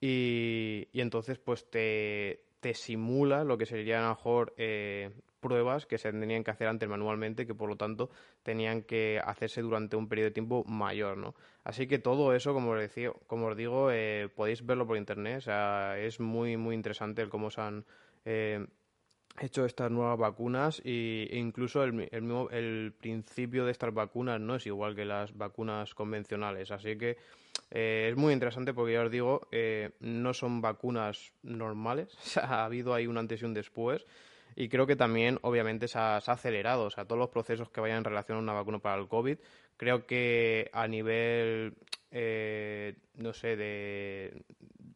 Y, 0.00 0.88
y 0.92 1.00
entonces, 1.00 1.38
pues 1.38 1.68
te, 1.70 2.44
te 2.60 2.74
simula 2.74 3.44
lo 3.44 3.58
que 3.58 3.66
sería 3.66 3.98
a 3.98 4.02
lo 4.02 4.08
mejor 4.10 4.54
eh, 4.56 5.10
pruebas 5.44 5.84
que 5.84 5.98
se 5.98 6.10
tenían 6.10 6.42
que 6.42 6.50
hacer 6.50 6.68
antes 6.68 6.88
manualmente, 6.88 7.46
que 7.46 7.54
por 7.54 7.68
lo 7.68 7.76
tanto 7.76 8.08
tenían 8.42 8.80
que 8.80 9.20
hacerse 9.22 9.60
durante 9.60 9.94
un 9.94 10.08
periodo 10.08 10.30
de 10.30 10.32
tiempo 10.32 10.64
mayor, 10.64 11.18
¿no? 11.18 11.34
Así 11.64 11.86
que 11.86 11.98
todo 11.98 12.34
eso, 12.34 12.54
como 12.54 12.70
os, 12.70 12.80
decía, 12.80 13.12
como 13.26 13.48
os 13.48 13.56
digo, 13.56 13.90
eh, 13.90 14.30
podéis 14.34 14.64
verlo 14.64 14.86
por 14.86 14.96
internet, 14.96 15.36
o 15.36 15.40
sea, 15.42 15.98
es 15.98 16.18
muy, 16.18 16.56
muy 16.56 16.74
interesante 16.74 17.20
el 17.20 17.28
cómo 17.28 17.50
se 17.50 17.60
han 17.60 17.84
eh, 18.24 18.66
hecho 19.38 19.66
estas 19.66 19.90
nuevas 19.90 20.18
vacunas 20.18 20.80
e 20.82 21.28
incluso 21.32 21.84
el, 21.84 22.08
el, 22.10 22.48
el, 22.52 22.94
principio 22.98 23.66
de 23.66 23.72
estas 23.72 23.92
vacunas 23.92 24.40
no 24.40 24.54
es 24.54 24.66
igual 24.66 24.94
que 24.94 25.04
las 25.04 25.36
vacunas 25.36 25.94
convencionales. 25.94 26.70
Así 26.70 26.96
que 26.96 27.18
eh, 27.70 28.08
es 28.10 28.16
muy 28.16 28.32
interesante 28.32 28.72
porque 28.72 28.94
ya 28.94 29.02
os 29.02 29.10
digo, 29.10 29.46
no 30.00 30.32
son 30.32 30.62
vacunas 30.62 31.34
normales. 31.42 32.16
ha 32.42 32.64
habido 32.64 32.94
ahí 32.94 33.06
un 33.06 33.18
antes 33.18 33.42
y 33.42 33.44
un 33.44 33.52
después. 33.52 34.06
Y 34.56 34.68
creo 34.68 34.86
que 34.86 34.96
también, 34.96 35.38
obviamente, 35.42 35.88
se 35.88 35.98
ha, 35.98 36.16
acelerado. 36.16 36.84
O 36.84 36.90
sea, 36.90 37.04
todos 37.04 37.18
los 37.18 37.30
procesos 37.30 37.70
que 37.70 37.80
vayan 37.80 37.98
en 37.98 38.04
relación 38.04 38.38
a 38.38 38.40
una 38.40 38.52
vacuna 38.52 38.78
para 38.78 39.00
el 39.00 39.08
COVID, 39.08 39.38
creo 39.76 40.06
que 40.06 40.70
a 40.72 40.86
nivel, 40.86 41.74
eh, 42.10 42.94
no 43.16 43.32
sé, 43.32 43.56
de, 43.56 44.44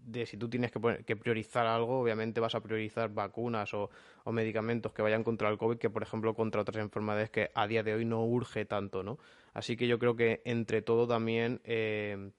de 0.09 0.27
si 0.27 0.37
tú 0.37 0.49
tienes 0.49 0.71
que, 0.71 1.05
que, 1.05 1.17
priorizar 1.17 1.67
algo, 1.67 2.01
obviamente 2.01 2.41
vas 2.41 2.55
a 2.55 2.61
priorizar 2.61 3.13
vacunas 3.13 3.73
o, 3.75 3.91
medicamentos 4.27 4.93
que 4.93 5.01
vayan 5.01 5.25
contra 5.25 5.49
el 5.49 5.57
COVID 5.57 5.79
que, 5.79 5.89
por 5.89 6.03
ejemplo, 6.03 6.35
contra 6.35 6.61
otras 6.61 6.77
enfermedades 6.77 7.31
que 7.31 7.51
a 7.55 7.67
día 7.67 7.83
de 7.83 7.95
hoy 7.95 8.05
no 8.05 8.25
urge 8.27 8.67
tanto, 8.67 9.03
¿no? 9.03 9.19
Así 9.55 9.75
que 9.75 9.89
yo 9.89 9.99
creo 9.99 10.17
que 10.17 10.43
entre 10.45 10.83
todo 10.83 11.09
también 11.09 11.63
eh, 11.65 12.31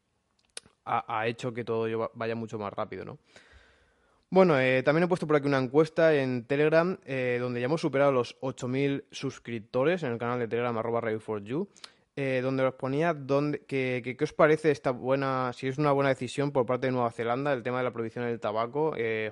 ha, 0.85 1.19
ha, 1.19 1.27
hecho 1.27 1.51
que 1.51 1.63
todo 1.63 2.11
vaya 2.13 2.35
mucho 2.35 2.59
más 2.59 2.71
rápido, 2.71 3.05
¿no? 3.05 3.17
Bueno, 4.31 4.59
eh, 4.59 4.83
también 4.83 5.05
he 5.05 5.07
puesto 5.07 5.25
por 5.25 5.35
aquí 5.35 5.47
una 5.47 5.57
encuesta 5.57 6.13
en 6.13 6.45
Telegram 6.45 6.97
eh, 7.05 7.37
donde 7.41 7.59
ya 7.59 7.65
hemos 7.65 7.81
superado 7.81 8.11
los 8.11 8.39
8.000 8.41 9.05
suscriptores 9.11 10.03
en 10.03 10.11
el 10.11 10.19
canal 10.19 10.39
de 10.39 10.47
Telegram 10.47 10.77
arroba 10.77 11.01
Radio4You 11.01 11.67
eh, 12.21 12.41
donde 12.43 12.65
os 12.65 12.73
ponía 12.73 13.15
que, 13.65 14.01
qué 14.03 14.23
os 14.25 14.33
parece 14.33 14.71
esta 14.71 14.91
buena, 14.91 15.53
si 15.53 15.69
es 15.69 15.77
una 15.77 15.93
buena 15.93 16.09
decisión 16.09 16.51
por 16.51 16.65
parte 16.65 16.87
de 16.87 16.91
Nueva 16.91 17.11
Zelanda 17.11 17.53
el 17.53 17.63
tema 17.63 17.77
de 17.77 17.85
la 17.85 17.93
prohibición 17.93 18.25
del 18.25 18.41
tabaco, 18.41 18.93
eh, 18.97 19.31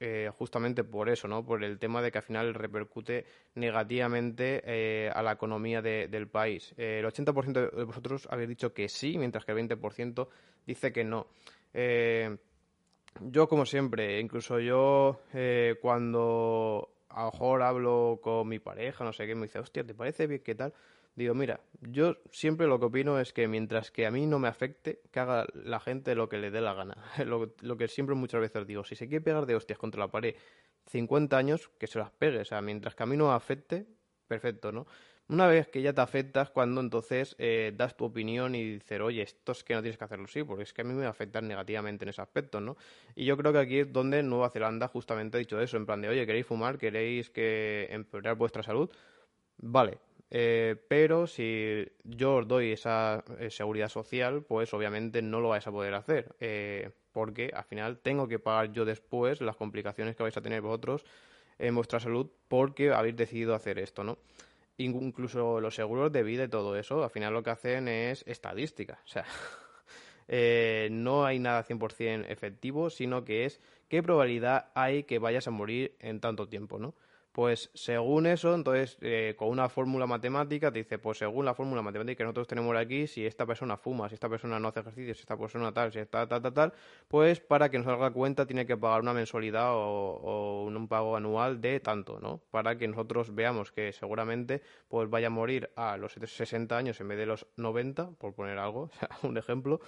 eh, 0.00 0.30
justamente 0.38 0.82
por 0.82 1.10
eso, 1.10 1.28
¿no? 1.28 1.44
Por 1.44 1.62
el 1.62 1.78
tema 1.78 2.00
de 2.00 2.10
que 2.10 2.16
al 2.16 2.24
final 2.24 2.54
repercute 2.54 3.26
negativamente 3.54 5.10
a 5.14 5.22
la 5.22 5.32
economía 5.32 5.82
de, 5.82 6.08
del 6.08 6.26
país. 6.26 6.72
El 6.78 7.04
80% 7.04 7.70
de 7.70 7.84
vosotros 7.84 8.26
habéis 8.30 8.48
dicho 8.48 8.72
que 8.72 8.88
sí, 8.88 9.18
mientras 9.18 9.44
que 9.44 9.52
el 9.52 9.58
20% 9.68 10.26
dice 10.64 10.90
que 10.90 11.04
no. 11.04 11.26
Eh, 11.74 12.34
yo, 13.20 13.48
como 13.48 13.66
siempre, 13.66 14.20
incluso 14.20 14.58
yo 14.58 15.20
cuando 15.80 16.92
a 17.08 17.24
lo 17.24 17.30
mejor 17.32 17.62
hablo 17.62 18.20
con 18.22 18.48
mi 18.48 18.58
pareja, 18.58 19.04
no 19.04 19.12
sé 19.12 19.26
qué, 19.26 19.34
me 19.34 19.46
dice, 19.46 19.58
hostia, 19.58 19.84
¿te 19.84 19.94
parece 19.94 20.26
bien 20.26 20.42
qué 20.42 20.54
tal? 20.54 20.72
Digo, 21.14 21.34
mira, 21.34 21.60
yo 21.82 22.16
siempre 22.30 22.66
lo 22.66 22.78
que 22.80 22.86
opino 22.86 23.20
es 23.20 23.34
que 23.34 23.46
mientras 23.46 23.90
que 23.90 24.06
a 24.06 24.10
mí 24.10 24.26
no 24.26 24.38
me 24.38 24.48
afecte, 24.48 25.02
que 25.10 25.20
haga 25.20 25.46
la 25.52 25.78
gente 25.78 26.14
lo 26.14 26.28
que 26.30 26.38
le 26.38 26.50
dé 26.50 26.62
la 26.62 26.72
gana. 26.72 26.96
Lo, 27.26 27.52
lo, 27.60 27.76
que 27.76 27.86
siempre 27.88 28.14
muchas 28.14 28.40
veces 28.40 28.66
digo, 28.66 28.82
si 28.82 28.96
se 28.96 29.08
quiere 29.08 29.22
pegar 29.22 29.44
de 29.44 29.54
hostias 29.54 29.78
contra 29.78 30.00
la 30.00 30.08
pared 30.10 30.34
50 30.86 31.36
años, 31.36 31.70
que 31.78 31.86
se 31.86 31.98
las 31.98 32.10
pegue. 32.10 32.40
O 32.40 32.44
sea, 32.46 32.62
mientras 32.62 32.94
que 32.94 33.02
a 33.02 33.06
mí 33.06 33.16
no 33.16 33.28
me 33.28 33.34
afecte, 33.34 33.86
perfecto, 34.26 34.72
¿no? 34.72 34.86
Una 35.32 35.46
vez 35.46 35.66
que 35.68 35.80
ya 35.80 35.94
te 35.94 36.02
afectas, 36.02 36.50
cuando 36.50 36.82
entonces 36.82 37.34
eh, 37.38 37.72
das 37.74 37.96
tu 37.96 38.04
opinión 38.04 38.54
y 38.54 38.72
dices, 38.72 39.00
oye, 39.00 39.22
esto 39.22 39.52
es 39.52 39.64
que 39.64 39.72
no 39.72 39.80
tienes 39.80 39.96
que 39.96 40.04
hacerlo 40.04 40.26
así, 40.26 40.44
porque 40.44 40.64
es 40.64 40.74
que 40.74 40.82
a 40.82 40.84
mí 40.84 40.92
me 40.92 41.00
va 41.00 41.06
a 41.06 41.10
afectar 41.12 41.42
negativamente 41.42 42.04
en 42.04 42.10
ese 42.10 42.20
aspecto, 42.20 42.60
¿no? 42.60 42.76
Y 43.14 43.24
yo 43.24 43.34
creo 43.38 43.50
que 43.50 43.60
aquí 43.60 43.78
es 43.78 43.90
donde 43.90 44.22
Nueva 44.22 44.50
Zelanda 44.50 44.88
justamente 44.88 45.38
ha 45.38 45.40
dicho 45.40 45.58
eso, 45.58 45.78
en 45.78 45.86
plan 45.86 46.02
de, 46.02 46.10
oye, 46.10 46.26
¿queréis 46.26 46.44
fumar? 46.44 46.76
¿Queréis 46.76 47.30
que 47.30 47.88
empeorar 47.90 48.36
vuestra 48.36 48.62
salud? 48.62 48.90
Vale, 49.56 50.00
eh, 50.28 50.76
pero 50.86 51.26
si 51.26 51.82
yo 52.04 52.34
os 52.34 52.46
doy 52.46 52.72
esa 52.72 53.24
eh, 53.38 53.48
seguridad 53.48 53.88
social, 53.88 54.42
pues 54.42 54.74
obviamente 54.74 55.22
no 55.22 55.40
lo 55.40 55.48
vais 55.48 55.66
a 55.66 55.72
poder 55.72 55.94
hacer, 55.94 56.34
porque 57.10 57.50
al 57.54 57.64
final 57.64 58.00
tengo 58.00 58.28
que 58.28 58.38
pagar 58.38 58.70
yo 58.74 58.84
después 58.84 59.40
las 59.40 59.56
complicaciones 59.56 60.14
que 60.14 60.24
vais 60.24 60.36
a 60.36 60.42
tener 60.42 60.60
vosotros 60.60 61.06
en 61.58 61.74
vuestra 61.74 62.00
salud 62.00 62.28
porque 62.48 62.92
habéis 62.92 63.16
decidido 63.16 63.54
hacer 63.54 63.78
esto, 63.78 64.04
¿no? 64.04 64.18
Incluso 64.84 65.60
los 65.60 65.74
seguros 65.74 66.12
de 66.12 66.22
vida 66.22 66.44
y 66.44 66.48
todo 66.48 66.76
eso, 66.76 67.02
al 67.02 67.10
final 67.10 67.32
lo 67.32 67.42
que 67.42 67.50
hacen 67.50 67.88
es 67.88 68.24
estadística, 68.26 68.98
o 69.04 69.08
sea, 69.08 69.24
eh, 70.28 70.88
no 70.90 71.24
hay 71.24 71.38
nada 71.38 71.64
100% 71.64 72.26
efectivo, 72.28 72.90
sino 72.90 73.24
que 73.24 73.44
es 73.44 73.60
qué 73.88 74.02
probabilidad 74.02 74.70
hay 74.74 75.04
que 75.04 75.18
vayas 75.18 75.46
a 75.48 75.50
morir 75.50 75.96
en 76.00 76.20
tanto 76.20 76.48
tiempo, 76.48 76.78
¿no? 76.78 76.94
Pues 77.32 77.70
según 77.72 78.26
eso, 78.26 78.54
entonces 78.54 78.98
eh, 79.00 79.34
con 79.38 79.48
una 79.48 79.70
fórmula 79.70 80.06
matemática 80.06 80.70
te 80.70 80.80
dice, 80.80 80.98
pues 80.98 81.16
según 81.16 81.46
la 81.46 81.54
fórmula 81.54 81.80
matemática 81.80 82.18
que 82.18 82.24
nosotros 82.24 82.46
tenemos 82.46 82.76
aquí, 82.76 83.06
si 83.06 83.24
esta 83.24 83.46
persona 83.46 83.78
fuma, 83.78 84.10
si 84.10 84.14
esta 84.14 84.28
persona 84.28 84.60
no 84.60 84.68
hace 84.68 84.80
ejercicio, 84.80 85.14
si 85.14 85.20
esta 85.20 85.38
persona 85.38 85.72
tal, 85.72 85.90
si 85.92 85.98
está 85.98 86.28
tal, 86.28 86.42
tal, 86.42 86.52
tal, 86.52 86.72
pues 87.08 87.40
para 87.40 87.70
que 87.70 87.78
nos 87.78 87.86
salga 87.86 88.10
cuenta 88.10 88.44
tiene 88.44 88.66
que 88.66 88.76
pagar 88.76 89.00
una 89.00 89.14
mensualidad 89.14 89.72
o, 89.74 89.80
o, 89.80 90.64
un 90.66 90.88
pago 90.88 91.16
anual 91.16 91.62
de 91.62 91.80
tanto, 91.80 92.20
¿no? 92.20 92.42
Para 92.50 92.76
que 92.76 92.86
nosotros 92.86 93.34
veamos 93.34 93.72
que 93.72 93.94
seguramente 93.94 94.60
pues 94.88 95.08
vaya 95.08 95.28
a 95.28 95.30
morir 95.30 95.70
a 95.74 95.96
los 95.96 96.12
60 96.12 96.76
años 96.76 97.00
en 97.00 97.08
vez 97.08 97.16
de 97.16 97.24
los 97.24 97.46
90, 97.56 98.10
por 98.18 98.34
poner 98.34 98.58
algo, 98.58 98.82
o 98.82 98.90
sea, 98.90 99.08
un 99.22 99.38
ejemplo. 99.38 99.80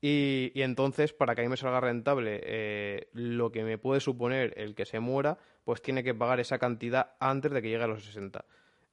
Y, 0.00 0.52
y, 0.54 0.62
entonces, 0.62 1.14
para 1.14 1.34
que 1.34 1.40
a 1.40 1.44
mí 1.44 1.48
me 1.48 1.56
salga 1.56 1.80
rentable 1.80 2.40
eh, 2.44 3.08
lo 3.12 3.52
que 3.52 3.64
me 3.64 3.78
puede 3.78 4.00
suponer 4.00 4.52
el 4.58 4.74
que 4.74 4.84
se 4.84 5.00
muera, 5.00 5.38
pues 5.64 5.82
tiene 5.82 6.04
que 6.04 6.14
pagar 6.14 6.40
esa 6.40 6.58
cantidad 6.58 7.14
antes 7.20 7.50
de 7.50 7.62
que 7.62 7.68
llegue 7.68 7.84
a 7.84 7.88
los 7.88 8.04
60. 8.04 8.44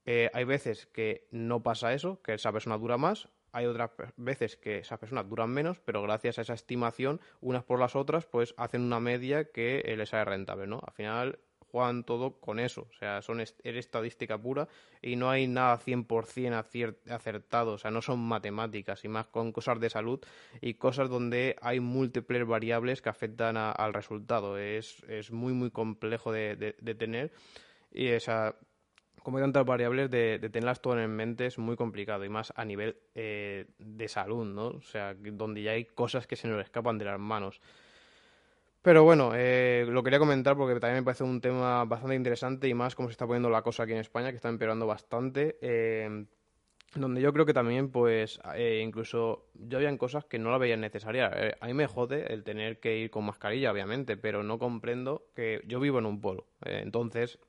Eh, 0.05 0.31
hay 0.33 0.43
veces 0.45 0.87
que 0.87 1.27
no 1.31 1.61
pasa 1.61 1.93
eso, 1.93 2.21
que 2.21 2.33
esa 2.33 2.51
persona 2.51 2.77
dura 2.77 2.97
más, 2.97 3.29
hay 3.51 3.65
otras 3.65 3.91
veces 4.15 4.55
que 4.57 4.79
esas 4.79 4.97
personas 4.97 5.29
duran 5.29 5.49
menos, 5.49 5.79
pero 5.79 6.01
gracias 6.01 6.39
a 6.39 6.41
esa 6.41 6.53
estimación, 6.53 7.19
unas 7.41 7.63
por 7.63 7.79
las 7.79 7.95
otras, 7.95 8.25
pues 8.25 8.53
hacen 8.57 8.81
una 8.81 8.99
media 8.99 9.51
que 9.51 9.83
les 9.97 10.09
sale 10.09 10.25
rentable, 10.25 10.67
¿no? 10.67 10.81
Al 10.85 10.93
final 10.93 11.39
juegan 11.71 12.03
todo 12.03 12.39
con 12.39 12.59
eso, 12.59 12.87
o 12.89 12.93
sea, 12.93 13.21
son 13.21 13.39
es 13.39 13.55
estadística 13.63 14.37
pura 14.37 14.67
y 15.01 15.15
no 15.15 15.29
hay 15.29 15.47
nada 15.47 15.79
100% 15.79 16.95
acertado, 17.09 17.73
o 17.73 17.77
sea, 17.77 17.91
no 17.91 18.01
son 18.01 18.19
matemáticas 18.19 19.03
y 19.05 19.07
más 19.07 19.27
con 19.27 19.51
cosas 19.51 19.79
de 19.79 19.89
salud 19.89 20.19
y 20.59 20.73
cosas 20.75 21.09
donde 21.09 21.55
hay 21.61 21.79
múltiples 21.79 22.45
variables 22.45 23.01
que 23.01 23.09
afectan 23.09 23.57
a, 23.57 23.71
al 23.71 23.93
resultado. 23.93 24.57
Es, 24.57 25.03
es 25.07 25.31
muy, 25.31 25.53
muy 25.53 25.71
complejo 25.71 26.31
de, 26.31 26.55
de, 26.55 26.95
tener 26.95 27.31
y 27.91 28.07
esa 28.07 28.55
como 29.23 29.37
hay 29.37 29.43
tantas 29.43 29.65
variables, 29.65 30.09
de, 30.09 30.39
de, 30.39 30.49
tenerlas 30.49 30.81
todas 30.81 31.03
en 31.03 31.15
mente 31.15 31.45
es 31.45 31.59
muy 31.59 31.75
complicado 31.75 32.25
y 32.25 32.29
más 32.29 32.51
a 32.55 32.65
nivel 32.65 32.97
eh, 33.13 33.67
de 33.77 34.07
salud, 34.07 34.45
¿no? 34.45 34.67
O 34.69 34.81
sea, 34.81 35.13
donde 35.13 35.61
ya 35.61 35.71
hay 35.71 35.85
cosas 35.85 36.25
que 36.25 36.35
se 36.35 36.47
nos 36.47 36.61
escapan 36.63 36.97
de 36.97 37.05
las 37.05 37.19
manos. 37.19 37.61
Pero 38.81 39.03
bueno, 39.03 39.31
eh, 39.35 39.85
lo 39.88 40.03
quería 40.03 40.19
comentar 40.19 40.57
porque 40.57 40.79
también 40.79 41.01
me 41.01 41.05
parece 41.05 41.23
un 41.23 41.39
tema 41.39 41.85
bastante 41.85 42.15
interesante 42.15 42.67
y 42.67 42.73
más 42.73 42.95
cómo 42.95 43.09
se 43.09 43.11
está 43.11 43.27
poniendo 43.27 43.50
la 43.50 43.61
cosa 43.61 43.83
aquí 43.83 43.91
en 43.91 44.00
España, 44.00 44.31
que 44.31 44.38
está 44.38 44.50
empeorando 44.50 44.88
bastante. 44.88 45.57
Eh, 45.61 46.25
donde 46.95 47.21
yo 47.21 47.31
creo 47.31 47.45
que 47.45 47.53
también, 47.53 47.89
pues, 47.89 48.39
eh, 48.55 48.81
incluso 48.83 49.47
yo 49.53 49.77
había 49.77 49.95
cosas 49.97 50.25
que 50.25 50.39
no 50.39 50.51
la 50.51 50.57
veía 50.57 50.75
necesaria. 50.75 51.31
Eh, 51.33 51.55
a 51.59 51.67
mí 51.67 51.73
me 51.73 51.88
jode 51.88 52.33
el 52.33 52.43
tener 52.43 52.79
que 52.79 52.97
ir 52.97 53.09
con 53.09 53.25
mascarilla, 53.25 53.71
obviamente, 53.71 54.17
pero 54.17 54.43
no 54.43 54.59
comprendo 54.59 55.25
que 55.33 55.61
yo 55.65 55.79
vivo 55.79 56.00
en 56.00 56.05
un 56.05 56.19
pueblo. 56.19 56.47
Eh, 56.65 56.81
entonces, 56.83 57.39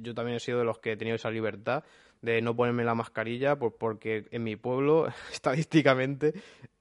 yo 0.00 0.14
también 0.14 0.36
he 0.36 0.40
sido 0.40 0.58
de 0.58 0.64
los 0.64 0.78
que 0.78 0.92
he 0.92 0.96
tenido 0.96 1.16
esa 1.16 1.30
libertad 1.30 1.84
de 2.22 2.40
no 2.42 2.56
ponerme 2.56 2.84
la 2.84 2.94
mascarilla 2.94 3.58
por, 3.58 3.76
porque 3.76 4.26
en 4.30 4.42
mi 4.42 4.56
pueblo, 4.56 5.06
estadísticamente, 5.32 6.34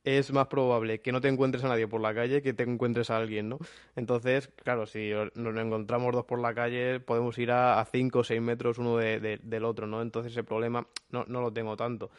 es 0.05 0.31
más 0.31 0.47
probable 0.47 1.01
que 1.01 1.11
no 1.11 1.19
te 1.19 1.27
encuentres 1.27 1.63
a 1.63 1.67
nadie 1.67 1.87
por 1.87 1.99
la 1.99 2.13
calle 2.13 2.41
que 2.41 2.53
te 2.53 2.63
encuentres 2.63 3.09
a 3.09 3.17
alguien, 3.17 3.49
¿no? 3.49 3.59
Entonces, 3.95 4.49
claro, 4.63 4.85
si 4.85 5.11
nos 5.33 5.57
encontramos 5.57 6.13
dos 6.13 6.25
por 6.25 6.39
la 6.39 6.53
calle, 6.53 6.99
podemos 6.99 7.37
ir 7.37 7.51
a, 7.51 7.83
cinco 7.91 8.19
o 8.19 8.23
seis 8.23 8.41
metros 8.41 8.77
uno 8.77 8.97
de, 8.97 9.19
de, 9.19 9.39
del 9.41 9.65
otro, 9.65 9.87
¿no? 9.87 10.01
Entonces 10.01 10.31
ese 10.31 10.43
problema 10.43 10.87
no, 11.09 11.25
no 11.27 11.41
lo 11.41 11.51
tengo 11.51 11.75
tanto. 11.75 12.11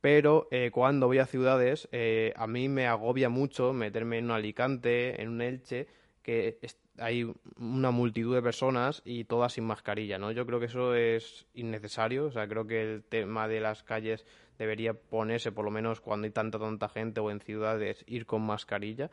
Pero 0.00 0.48
eh, 0.50 0.70
cuando 0.70 1.06
voy 1.06 1.16
a 1.16 1.24
ciudades, 1.24 1.88
eh, 1.90 2.34
a 2.36 2.46
mí 2.46 2.68
me 2.68 2.86
agobia 2.86 3.30
mucho 3.30 3.72
meterme 3.72 4.18
en 4.18 4.26
un 4.26 4.30
Alicante, 4.32 5.22
en 5.22 5.30
un 5.30 5.40
Elche, 5.40 5.86
que 6.22 6.58
hay 6.98 7.32
una 7.58 7.90
multitud 7.90 8.34
de 8.34 8.42
personas 8.42 9.00
y 9.04 9.24
todas 9.24 9.54
sin 9.54 9.64
mascarilla, 9.64 10.18
¿no? 10.18 10.30
Yo 10.30 10.44
creo 10.44 10.60
que 10.60 10.66
eso 10.66 10.94
es 10.94 11.46
innecesario, 11.54 12.26
o 12.26 12.30
sea, 12.30 12.46
creo 12.46 12.66
que 12.66 12.82
el 12.82 13.02
tema 13.02 13.48
de 13.48 13.60
las 13.60 13.82
calles 13.82 14.26
debería 14.58 14.94
ponerse, 14.94 15.52
por 15.52 15.64
lo 15.64 15.70
menos 15.70 16.00
cuando 16.00 16.26
hay 16.26 16.32
tanta, 16.32 16.58
tanta 16.58 16.88
gente 16.88 17.20
o 17.20 17.30
en 17.30 17.40
ciudades, 17.40 18.04
ir 18.06 18.26
con 18.26 18.42
mascarilla. 18.42 19.10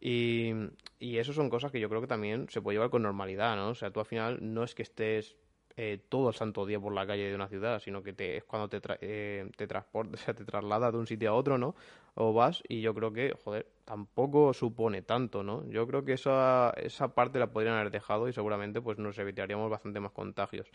Y, 0.00 0.52
y 1.00 1.18
eso 1.18 1.32
son 1.32 1.50
cosas 1.50 1.72
que 1.72 1.80
yo 1.80 1.88
creo 1.88 2.00
que 2.00 2.06
también 2.06 2.48
se 2.48 2.60
puede 2.60 2.76
llevar 2.76 2.90
con 2.90 3.02
normalidad, 3.02 3.56
¿no? 3.56 3.70
O 3.70 3.74
sea, 3.74 3.90
tú 3.90 4.00
al 4.00 4.06
final 4.06 4.38
no 4.40 4.62
es 4.62 4.74
que 4.74 4.82
estés 4.82 5.36
eh, 5.80 6.00
todo 6.08 6.30
el 6.30 6.34
santo 6.34 6.66
día 6.66 6.80
por 6.80 6.92
la 6.92 7.06
calle 7.06 7.28
de 7.28 7.36
una 7.36 7.46
ciudad, 7.46 7.78
sino 7.78 8.02
que 8.02 8.12
te, 8.12 8.38
es 8.38 8.42
cuando 8.42 8.68
te, 8.68 8.80
tra 8.80 8.98
eh, 9.00 9.48
te 9.56 9.68
transportas, 9.68 10.20
o 10.28 10.34
te 10.34 10.44
trasladas 10.44 10.92
de 10.92 10.98
un 10.98 11.06
sitio 11.06 11.30
a 11.30 11.34
otro, 11.34 11.56
¿no? 11.56 11.76
O 12.16 12.32
vas, 12.32 12.64
y 12.68 12.80
yo 12.80 12.92
creo 12.94 13.12
que, 13.12 13.32
joder, 13.44 13.64
tampoco 13.84 14.52
supone 14.52 15.02
tanto, 15.02 15.44
¿no? 15.44 15.64
Yo 15.70 15.86
creo 15.86 16.04
que 16.04 16.14
esa, 16.14 16.74
esa 16.78 17.14
parte 17.14 17.38
la 17.38 17.52
podrían 17.52 17.76
haber 17.76 17.92
dejado 17.92 18.28
y 18.28 18.32
seguramente 18.32 18.80
pues 18.80 18.98
nos 18.98 19.16
evitaríamos 19.20 19.70
bastante 19.70 20.00
más 20.00 20.10
contagios. 20.10 20.68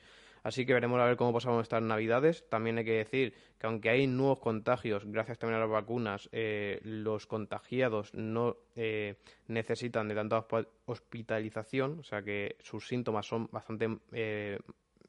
Así 0.44 0.66
que 0.66 0.74
veremos 0.74 1.00
a 1.00 1.06
ver 1.06 1.16
cómo 1.16 1.34
pasamos 1.34 1.64
estas 1.64 1.82
navidades. 1.82 2.48
También 2.50 2.78
hay 2.78 2.84
que 2.84 2.98
decir 2.98 3.34
que 3.58 3.66
aunque 3.66 3.90
hay 3.90 4.08
nuevos 4.08 4.40
contagios, 4.40 5.06
gracias 5.06 5.40
también 5.40 5.58
a 5.58 5.62
las 5.62 5.70
vacunas, 5.70 6.30
eh, 6.34 6.82
los 6.84 7.26
contagiados 7.26 8.14
no 8.14 8.58
eh, 8.76 9.16
necesitan 9.48 10.10
de 10.10 10.16
tanta 10.16 10.46
hospitalización, 10.86 12.00
o 12.00 12.04
sea 12.04 12.22
que 12.22 12.58
sus 12.60 12.88
síntomas 12.88 13.26
son 13.26 13.48
bastante 13.52 13.88
eh, 14.12 14.60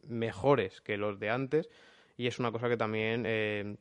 mejores 0.06 0.80
que 0.80 0.96
los 0.96 1.18
de 1.18 1.30
antes 1.30 1.68
y 2.16 2.28
es 2.28 2.38
una 2.38 2.52
cosa 2.52 2.68
que 2.68 2.76
también 2.76 3.76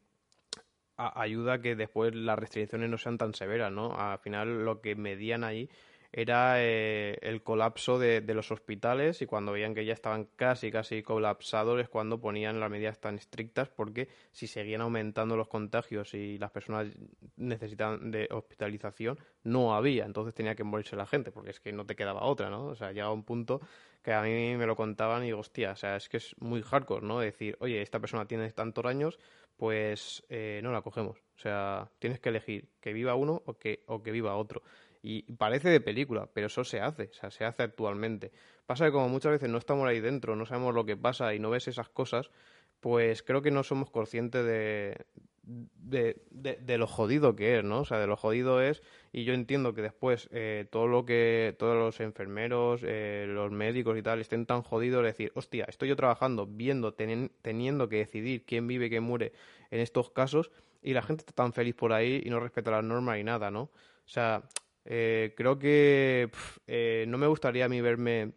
ayuda 0.98 1.54
a 1.54 1.62
que 1.62 1.76
después 1.76 2.16
las 2.16 2.40
restricciones 2.40 2.90
no 2.90 2.98
sean 2.98 3.18
tan 3.18 3.34
severas, 3.36 3.72
¿no? 3.72 3.94
Al 3.96 4.18
final 4.20 4.66
lo 4.66 4.82
que 4.82 4.96
medían 4.96 5.44
ahí 5.44 5.70
era 6.16 6.64
eh, 6.64 7.18
el 7.24 7.42
colapso 7.42 7.98
de, 7.98 8.22
los 8.34 8.52
hospitales 8.52 9.24
y 9.24 9.26
cuando 9.26 9.52
veían 9.52 9.74
que 9.74 9.84
ya 9.84 9.94
estaban 9.94 10.26
casi, 10.36 10.72
casi 10.72 11.02
colapsados 11.02 11.82
es 11.82 11.90
cuando 11.90 12.22
ponían 12.22 12.60
las 12.60 12.70
medidas 12.70 13.00
tan 13.00 13.16
estrictas 13.16 13.68
porque 13.70 14.08
si 14.32 14.46
seguían 14.46 14.82
aumentando 14.82 15.36
los 15.36 15.48
contagios 15.48 16.14
y 16.14 16.38
las 16.38 16.52
personas 16.52 16.88
necesitaban 17.36 18.12
de 18.12 18.28
hospitalización, 18.30 19.18
no 19.44 19.76
había, 19.76 20.06
entonces 20.06 20.36
tenía 20.36 20.54
que 20.54 20.64
morirse 20.64 20.96
la 20.96 21.08
gente 21.08 21.32
porque 21.32 21.50
es 21.50 21.60
que 21.60 21.74
no 21.74 21.86
te 21.88 21.96
quedaba 21.96 22.24
otra, 22.26 22.52
¿no? 22.52 22.68
O 22.68 22.76
sea, 22.76 22.92
llegaba 22.92 23.12
un 23.12 23.24
punto 23.24 23.60
que 24.04 24.14
a 24.14 24.22
mí 24.22 24.56
me 24.56 24.68
lo 24.68 24.76
contaban 24.76 25.24
y 25.24 25.28
digo, 25.28 25.40
hostia, 25.40 25.72
o 25.72 25.76
sea, 25.76 25.96
es 25.96 26.10
que 26.10 26.18
es 26.18 26.36
muy 26.40 26.62
hardcore, 26.62 27.06
¿no? 27.06 27.20
Decir, 27.20 27.58
oye, 27.60 27.82
esta 27.82 28.00
persona 28.00 28.28
tiene 28.28 28.52
tantos 28.52 28.86
años, 28.86 29.18
pues 29.58 30.24
eh, 30.30 30.60
no 30.62 30.72
la 30.72 30.82
cogemos. 30.82 31.18
O 31.36 31.40
sea, 31.40 31.90
tienes 32.00 32.20
que 32.20 32.30
elegir 32.30 32.70
que 32.80 32.94
viva 32.94 33.16
uno 33.16 33.42
o 33.46 33.58
que, 33.58 33.84
o 33.88 34.04
que 34.04 34.12
viva 34.12 34.36
otro. 34.36 34.62
Y 35.06 35.24
parece 35.34 35.70
de 35.70 35.82
película, 35.82 36.30
pero 36.34 36.48
eso 36.48 36.64
se 36.64 36.80
hace, 36.80 37.10
o 37.12 37.14
sea, 37.14 37.30
se 37.30 37.44
hace 37.44 37.62
actualmente. 37.62 38.32
Pasa 38.66 38.86
que 38.86 38.94
como 38.94 39.10
muchas 39.10 39.34
veces 39.34 39.50
no 39.50 39.58
estamos 39.58 39.86
ahí 39.86 40.00
dentro, 40.00 40.38
no 40.38 40.46
sabemos 40.46 40.74
lo 40.74 40.86
que 40.86 40.96
pasa 40.96 41.36
y 41.36 41.40
no 41.40 41.50
ves 41.50 41.68
esas 41.68 41.90
cosas, 41.90 42.32
pues 42.80 43.22
creo 43.22 43.42
que 43.42 43.52
no 43.52 43.64
somos 43.64 43.90
conscientes 43.90 44.46
de, 44.46 45.06
de, 45.44 46.78
lo 46.78 46.88
jodido 46.88 47.36
que 47.36 47.60
es, 47.60 47.64
¿no? 47.66 47.82
O 47.82 47.86
sea, 47.86 48.00
de 48.00 48.08
lo 48.08 48.16
jodido 48.16 48.62
es, 48.62 48.82
y 49.12 49.26
yo 49.26 49.34
entiendo 49.34 49.74
que 49.74 49.82
después 49.82 50.30
eh, 50.32 50.68
todo 50.72 50.88
lo 50.88 51.06
que, 51.06 51.54
todos 51.60 51.76
los 51.76 52.00
enfermeros, 52.00 52.82
eh, 52.84 53.26
los 53.28 53.52
médicos 53.52 53.98
y 53.98 54.02
tal 54.02 54.22
estén 54.22 54.46
tan 54.46 54.62
jodidos 54.62 55.02
de 55.04 55.08
decir, 55.08 55.32
hostia, 55.36 55.66
estoy 55.68 55.90
yo 55.90 55.98
trabajando, 55.98 56.48
viendo, 56.48 56.94
teniendo 56.94 57.90
que 57.90 57.98
decidir 57.98 58.46
quién 58.46 58.68
vive 58.68 58.90
quién 58.90 59.04
muere 59.04 59.34
en 59.70 59.82
estos 59.82 60.10
casos, 60.12 60.50
y 60.82 60.94
la 60.94 61.02
gente 61.02 61.22
está 61.22 61.34
tan 61.34 61.54
feliz 61.54 61.76
por 61.76 61.94
ahí 61.94 62.22
y 62.26 62.30
no 62.30 62.40
respeta 62.40 62.72
las 62.72 62.84
normas 62.84 63.18
y 63.18 63.24
nada, 63.24 63.52
¿no? 63.52 63.64
O 63.64 64.10
sea, 64.10 64.44
eh, 64.86 65.34
creo 65.38 65.60
que 65.60 66.30
eh, 66.68 67.06
no 67.08 67.18
me 67.18 67.28
gustaría 67.28 67.66
a 67.66 67.70
mí 67.70 67.82
verme 67.82 68.34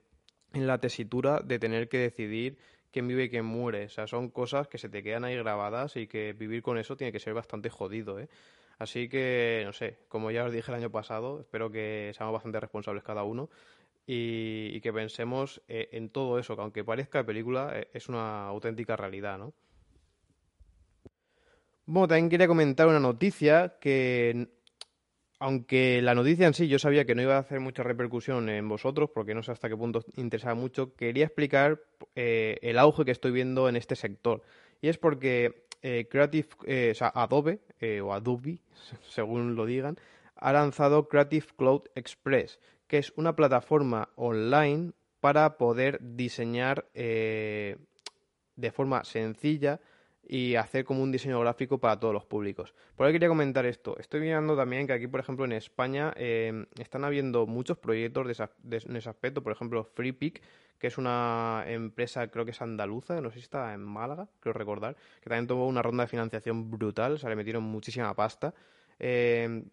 en 0.53 0.67
la 0.67 0.79
tesitura 0.79 1.41
de 1.41 1.59
tener 1.59 1.89
que 1.89 1.99
decidir 1.99 2.59
quién 2.91 3.09
vive 3.09 3.25
y 3.25 3.31
quién 3.31 3.45
muere. 3.45 3.87
O 3.87 3.89
sea, 3.89 4.07
son 4.07 4.31
cosas 4.31 4.69
que 4.69 4.79
se 4.79 4.89
te 4.89 5.03
quedan 5.03 5.25
ahí 5.25 5.37
grabadas 5.37 5.97
y 5.97 6.07
que 6.07 6.33
vivir 6.33 6.63
con 6.63 6.79
eso 6.79 6.97
tiene 6.97 7.13
que 7.13 7.21
ser 7.21 7.35
bastante 7.35 7.71
jodido, 7.71 8.19
¿eh? 8.19 8.29
Así 8.79 9.09
que, 9.09 9.63
no 9.65 9.73
sé, 9.73 9.99
como 10.09 10.31
ya 10.31 10.45
os 10.45 10.53
dije 10.53 10.71
el 10.71 10.77
año 10.77 10.91
pasado, 10.91 11.41
espero 11.41 11.71
que 11.71 12.13
seamos 12.15 12.35
bastante 12.35 12.61
responsables 12.61 13.03
cada 13.03 13.23
uno 13.23 13.49
y, 14.07 14.81
que 14.83 14.93
pensemos 14.93 15.63
eh, 15.67 15.89
en 15.93 16.11
todo 16.11 16.39
eso, 16.39 16.57
que 16.57 16.63
aunque 16.63 16.85
parezca 16.85 17.25
película, 17.25 17.75
es 17.95 18.09
una 18.09 18.47
auténtica 18.47 18.95
realidad, 18.95 19.39
¿no? 19.39 19.55
Bueno, 21.87 22.09
también 22.09 22.29
quería 22.29 22.49
comentar 22.49 22.87
una 22.89 23.01
noticia 23.01 23.79
que 23.81 24.49
aunque 25.39 26.01
la 26.03 26.15
noticia 26.15 26.47
en 26.47 26.55
sí 26.55 26.69
yo 26.69 26.79
sabía 26.79 27.05
que 27.05 27.15
no 27.15 27.23
iba 27.23 27.37
a 27.37 27.41
hacer 27.41 27.61
mucha 27.61 27.83
repercusión 27.83 28.49
en 28.49 28.69
vosotros, 28.69 29.11
porque 29.13 29.35
no 29.35 29.43
sé 29.43 29.53
hasta 29.53 29.69
qué 29.69 29.77
punto 29.77 30.05
interesaba 30.17 30.55
mucho, 30.55 30.95
quería 30.95 31.25
explicar 31.25 31.83
eh, 32.15 32.59
el 32.63 32.79
auge 32.79 33.05
que 33.05 33.11
estoy 33.11 33.33
viendo 33.33 33.69
en 33.69 33.77
este 33.77 33.97
sector. 33.97 34.43
Y 34.81 34.89
es 34.89 34.99
porque 34.99 35.67
eh, 35.83 36.07
Creative, 36.11 36.49
eh, 36.67 36.95
Adobe, 37.01 37.61
o 38.03 38.13
Adobe, 38.13 38.61
según 39.11 39.57
lo 39.57 39.67
digan, 39.67 39.97
ha 40.37 40.53
lanzado 40.53 41.09
Creative 41.09 41.47
Cloud 41.57 41.83
Express, 41.95 42.59
que 42.87 42.99
es 42.99 43.13
una 43.17 43.37
plataforma 43.37 44.09
online 44.17 44.93
para 45.21 45.57
poder 45.57 45.99
diseñar 46.01 46.87
de 46.93 47.79
forma 48.73 49.03
sencilla 49.05 49.81
y 50.29 50.57
hacer 50.57 50.85
como 50.85 51.03
un 51.03 51.13
diseño 51.13 51.39
gráfico 51.41 51.79
para 51.79 52.01
todos 52.01 52.13
los 52.13 52.25
públicos. 52.25 52.75
Por 52.97 53.07
ahí 53.07 53.13
quería 53.13 53.29
comentar 53.29 53.65
esto. 53.65 53.97
Estoy 53.99 54.21
mirando 54.21 54.57
también 54.57 54.87
que 54.87 54.93
aquí, 54.93 55.07
por 55.07 55.21
ejemplo, 55.21 55.45
en 55.45 55.53
España 55.53 56.13
eh, 56.17 56.67
están 56.79 57.05
habiendo 57.05 57.47
muchos 57.47 57.79
proyectos 57.79 58.27
en 58.65 58.97
ese 58.97 59.09
aspecto. 59.09 59.43
Por 59.43 59.53
ejemplo, 59.53 59.85
FreePic, 59.85 60.43
que 60.79 60.89
es 60.89 60.99
una 60.99 61.65
empresa, 61.67 62.27
creo 62.29 62.45
que 62.45 62.51
es 62.51 62.61
andaluza, 62.61 63.21
no 63.21 63.31
sé 63.31 63.37
si 63.37 63.43
está 63.43 63.73
en 63.73 63.83
Málaga, 63.83 64.29
creo 64.41 64.53
recordar, 64.53 64.97
que 65.23 65.31
también 65.31 65.47
tuvo 65.47 65.67
una 65.67 65.83
ronda 65.83 66.05
de 66.05 66.09
financiación 66.09 66.71
brutal, 66.71 67.13
o 67.13 67.19
sea, 67.19 67.31
le 67.31 67.37
metieron 67.37 67.63
muchísima 67.63 68.13
pasta. 68.15 68.53
Eh, 68.99 69.65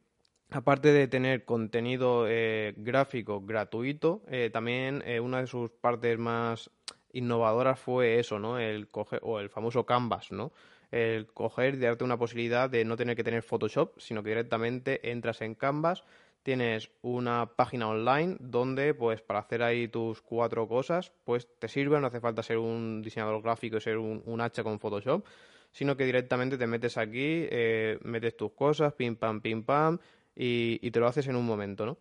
aparte 0.52 0.94
de 0.94 1.08
tener 1.08 1.46
contenido 1.46 2.26
eh, 2.28 2.76
gráfico 2.78 3.42
gratuito, 3.42 4.22
también 4.52 5.04
una 5.22 5.42
de 5.42 5.48
sus 5.48 5.72
partes 5.72 6.20
más 6.20 6.70
innovadoras 7.14 7.80
fue 7.80 8.20
eso, 8.20 8.40
¿no? 8.40 8.60
El 8.60 8.90
coger, 8.90 9.22
o 9.24 9.40
el 9.40 9.50
famoso 9.50 9.86
Canvas, 9.86 10.32
¿no? 10.32 10.52
El 10.92 11.28
coger 11.28 11.76
y 11.76 11.78
darte 11.78 12.04
una 12.04 12.18
posibilidad 12.18 12.70
de 12.70 12.84
no 12.86 12.98
tener 12.98 13.16
que 13.16 13.24
tener 13.24 13.42
Photoshop, 13.44 14.00
sino 14.00 14.22
que 14.22 14.30
directamente 14.30 15.12
entras 15.12 15.42
en 15.42 15.56
Canvas, 15.56 16.04
tienes 16.44 16.92
una 17.02 17.46
página 17.56 17.88
online 17.88 18.36
donde, 18.40 18.94
pues, 18.94 19.22
para 19.22 19.40
hacer 19.40 19.64
ahí 19.64 19.88
tus 19.88 20.22
cuatro 20.22 20.68
cosas, 20.68 21.12
pues 21.24 21.48
te 21.58 21.68
sirve, 21.68 22.00
no 22.00 22.08
hace 22.08 22.20
falta 22.20 22.44
ser 22.44 22.58
un 22.58 23.02
diseñador 23.02 23.42
gráfico 23.42 23.78
y 23.78 23.82
ser 23.82 23.98
un, 23.98 24.42
hacha 24.42 24.64
con 24.64 24.80
Photoshop, 24.80 25.26
sino 25.72 25.96
que 25.96 26.06
directamente 26.06 26.58
te 26.58 26.68
metes 26.68 26.98
aquí, 26.98 27.48
eh, 27.50 27.98
metes 28.04 28.36
tus 28.36 28.52
cosas, 28.52 28.94
pim 28.94 29.16
pam, 29.16 29.42
pim 29.42 29.64
pam, 29.64 29.98
y 30.36 30.90
te 30.92 31.00
lo 31.00 31.08
haces 31.08 31.28
en 31.28 31.36
un 31.36 31.46
momento, 31.46 31.86
¿no? 31.86 31.98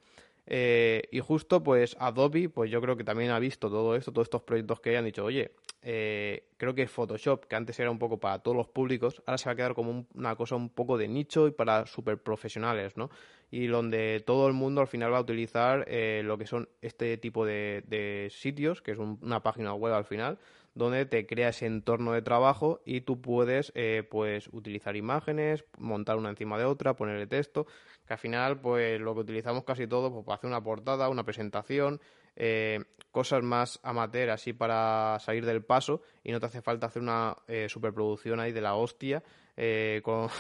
Eh, 0.46 1.02
y 1.12 1.20
justo, 1.20 1.62
pues 1.62 1.96
Adobe, 2.00 2.48
pues 2.48 2.70
yo 2.70 2.80
creo 2.80 2.96
que 2.96 3.04
también 3.04 3.30
ha 3.30 3.38
visto 3.38 3.70
todo 3.70 3.94
esto, 3.94 4.12
todos 4.12 4.26
estos 4.26 4.42
proyectos 4.42 4.80
que 4.80 4.96
han 4.96 5.04
dicho, 5.04 5.24
oye, 5.24 5.52
eh, 5.82 6.48
creo 6.56 6.74
que 6.74 6.86
Photoshop, 6.86 7.46
que 7.46 7.56
antes 7.56 7.78
era 7.78 7.90
un 7.90 7.98
poco 7.98 8.18
para 8.18 8.40
todos 8.40 8.56
los 8.56 8.68
públicos, 8.68 9.22
ahora 9.26 9.38
se 9.38 9.46
va 9.46 9.52
a 9.52 9.56
quedar 9.56 9.74
como 9.74 10.06
una 10.14 10.34
cosa 10.36 10.56
un 10.56 10.68
poco 10.68 10.98
de 10.98 11.08
nicho 11.08 11.46
y 11.46 11.52
para 11.52 11.86
super 11.86 12.20
profesionales, 12.22 12.96
¿no? 12.96 13.10
Y 13.50 13.66
donde 13.66 14.22
todo 14.24 14.48
el 14.48 14.54
mundo 14.54 14.80
al 14.80 14.86
final 14.88 15.12
va 15.12 15.18
a 15.18 15.22
utilizar 15.22 15.84
eh, 15.86 16.22
lo 16.24 16.38
que 16.38 16.46
son 16.46 16.68
este 16.80 17.18
tipo 17.18 17.44
de, 17.44 18.28
sitios, 18.30 18.82
que 18.82 18.92
es 18.92 18.98
una 18.98 19.42
página 19.42 19.74
web 19.74 19.92
al 19.92 20.04
final, 20.04 20.38
donde 20.74 21.06
te 21.06 21.26
crea 21.26 21.50
ese 21.50 21.66
entorno 21.66 22.12
de 22.12 22.22
trabajo 22.22 22.80
y 22.84 23.02
tú 23.02 23.20
puedes 23.20 23.72
pues 24.10 24.48
utilizar 24.52 24.96
imágenes, 24.96 25.64
montar 25.78 26.16
una 26.16 26.30
encima 26.30 26.58
de 26.58 26.64
otra, 26.64 26.96
ponerle 26.96 27.26
texto 27.26 27.66
que 28.06 28.14
al 28.14 28.18
final 28.18 28.60
pues 28.60 29.00
lo 29.00 29.14
que 29.14 29.20
utilizamos 29.20 29.64
casi 29.64 29.86
todo 29.86 30.12
pues, 30.12 30.24
para 30.24 30.36
hacer 30.36 30.48
una 30.48 30.62
portada, 30.62 31.08
una 31.08 31.24
presentación, 31.24 32.00
eh, 32.36 32.80
cosas 33.10 33.42
más 33.42 33.78
amateur 33.82 34.30
así 34.30 34.52
para 34.52 35.18
salir 35.20 35.44
del 35.44 35.64
paso 35.64 36.02
y 36.24 36.32
no 36.32 36.40
te 36.40 36.46
hace 36.46 36.62
falta 36.62 36.86
hacer 36.86 37.02
una 37.02 37.36
eh, 37.46 37.68
superproducción 37.68 38.40
ahí 38.40 38.52
de 38.52 38.60
la 38.60 38.74
hostia 38.74 39.22
eh, 39.56 40.00
con, 40.04 40.30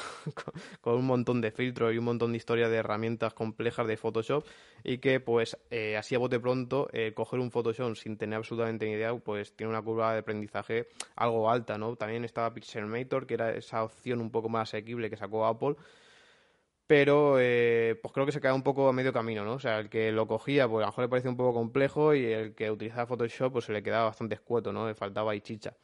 un 0.84 1.06
montón 1.06 1.40
de 1.40 1.50
filtros 1.50 1.94
y 1.94 1.98
un 1.98 2.04
montón 2.04 2.32
de 2.32 2.38
historias 2.38 2.70
de 2.70 2.76
herramientas 2.76 3.34
complejas 3.34 3.86
de 3.86 3.96
Photoshop 3.96 4.46
y 4.84 4.98
que 4.98 5.20
pues 5.20 5.56
así 5.98 6.14
a 6.14 6.18
bote 6.18 6.40
pronto 6.40 6.88
coger 7.14 7.40
un 7.40 7.50
Photoshop 7.50 7.94
sin 7.96 8.16
tener 8.16 8.36
absolutamente 8.36 8.86
ni 8.86 8.92
idea 8.92 9.14
pues 9.14 9.54
tiene 9.54 9.70
una 9.70 9.82
curva 9.82 10.12
de 10.12 10.20
aprendizaje 10.20 10.88
algo 11.16 11.50
alta, 11.50 11.78
¿no? 11.78 11.96
También 11.96 12.24
estaba 12.24 12.52
Pixelmator 12.52 13.26
que 13.26 13.34
era 13.34 13.52
esa 13.52 13.84
opción 13.84 14.20
un 14.20 14.30
poco 14.30 14.48
más 14.48 14.68
asequible 14.68 15.10
que 15.10 15.16
sacó 15.16 15.46
Apple 15.46 15.76
pero 16.92 17.40
eh, 17.40 17.98
pues 18.02 18.12
creo 18.12 18.26
que 18.26 18.32
se 18.32 18.40
queda 18.42 18.52
un 18.52 18.62
poco 18.62 18.86
a 18.86 18.92
medio 18.92 19.14
camino, 19.14 19.46
¿no? 19.46 19.54
O 19.54 19.58
sea, 19.58 19.78
el 19.78 19.88
que 19.88 20.12
lo 20.12 20.26
cogía, 20.26 20.68
pues 20.68 20.82
a 20.82 20.86
lo 20.86 20.92
mejor 20.92 21.04
le 21.04 21.08
parecía 21.08 21.30
un 21.30 21.38
poco 21.38 21.54
complejo 21.54 22.14
y 22.14 22.26
el 22.26 22.54
que 22.54 22.70
utilizaba 22.70 23.06
Photoshop, 23.06 23.50
pues 23.50 23.64
se 23.64 23.72
le 23.72 23.82
quedaba 23.82 24.04
bastante 24.04 24.34
escueto, 24.34 24.74
¿no? 24.74 24.86
Le 24.86 24.94
faltaba 24.94 25.32
ahí 25.32 25.40
chicha. 25.40 25.74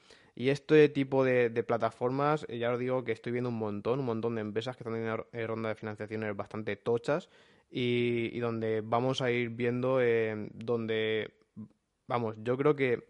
Y 0.41 0.51
este 0.51 0.89
tipo 0.89 1.25
de, 1.25 1.51
plataformas, 1.65 2.47
eh, 2.49 2.59
ya 2.59 2.73
os 2.73 2.79
digo 2.79 3.03
que 3.03 3.11
estoy 3.11 3.33
viendo 3.33 3.51
un 3.51 3.59
montón, 3.59 3.99
un 3.99 4.07
montón 4.07 4.37
de 4.37 4.43
empresas 4.43 4.77
que 4.77 4.85
están 4.85 5.25
eh, 5.33 5.47
ronda 5.49 5.71
de 5.71 5.75
financiaciones 5.75 6.37
bastante 6.37 6.77
tochas 6.77 7.29
y, 7.73 8.39
donde 8.39 8.81
vamos 8.81 9.21
a 9.21 9.33
ir 9.33 9.49
viendo, 9.49 9.99
donde, 10.55 11.33
vamos, 12.07 12.37
yo 12.45 12.57
creo 12.57 12.77
que 12.77 13.03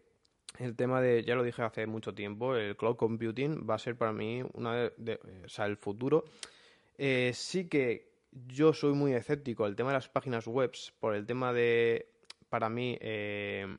el 0.59 0.75
tema 0.75 1.03
de, 1.03 1.23
ya 1.23 1.35
lo 1.35 1.43
dije 1.43 1.61
hace 1.61 1.87
mucho 1.87 2.15
tiempo, 2.15 2.57
el 2.57 2.79
cloud 2.79 2.97
computing 2.97 3.69
va 3.69 3.75
a 3.75 3.79
ser 3.79 3.95
para 3.97 4.15
mí 4.15 4.43
una 4.55 4.91
de 4.97 5.21
o 5.45 5.49
sea, 5.51 5.67
el 5.67 5.77
futuro. 5.77 6.25
Eh, 6.97 7.33
sí 7.35 7.69
que 7.69 8.09
yo 8.33 8.73
soy 8.73 8.95
muy 8.95 9.13
escéptico 9.13 9.67
al 9.67 9.77
tema 9.77 9.91
de 9.91 9.99
las 9.99 10.09
páginas 10.09 10.47
web 10.47 10.73
por 10.99 11.15
el 11.15 11.27
tema 11.27 11.53
de, 11.53 12.09
para 12.49 12.71
mí, 12.71 12.97
eh, 13.03 13.77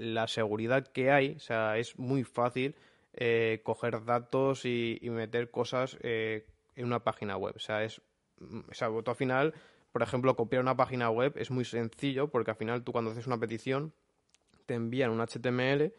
la 0.00 0.26
seguridad 0.28 0.86
que 0.86 1.10
hay. 1.10 1.34
O 1.36 1.40
sea, 1.40 1.78
es 1.78 1.98
muy 1.98 2.24
fácil 2.24 2.74
eh, 3.14 3.60
coger 3.62 4.04
datos 4.04 4.64
y, 4.64 4.98
meter 5.02 5.50
cosas 5.50 5.98
en 6.02 6.44
una 6.84 7.04
página 7.04 7.36
web. 7.36 7.54
O 7.56 7.60
sea, 7.60 7.84
es, 7.84 8.00
o 8.40 8.74
sea, 8.74 8.88
al 8.88 9.16
final, 9.16 9.54
por 9.92 10.02
ejemplo, 10.02 10.34
copiar 10.36 10.62
una 10.62 10.76
página 10.76 11.10
web 11.10 11.34
es 11.36 11.50
muy 11.50 11.64
sencillo 11.64 12.28
porque 12.28 12.50
al 12.50 12.56
final 12.56 12.82
tú 12.82 12.92
cuando 12.92 13.10
haces 13.10 13.26
una 13.26 13.38
petición 13.38 13.92
te 14.66 14.74
envían 14.74 15.10
un 15.10 15.20
HTML 15.20 15.92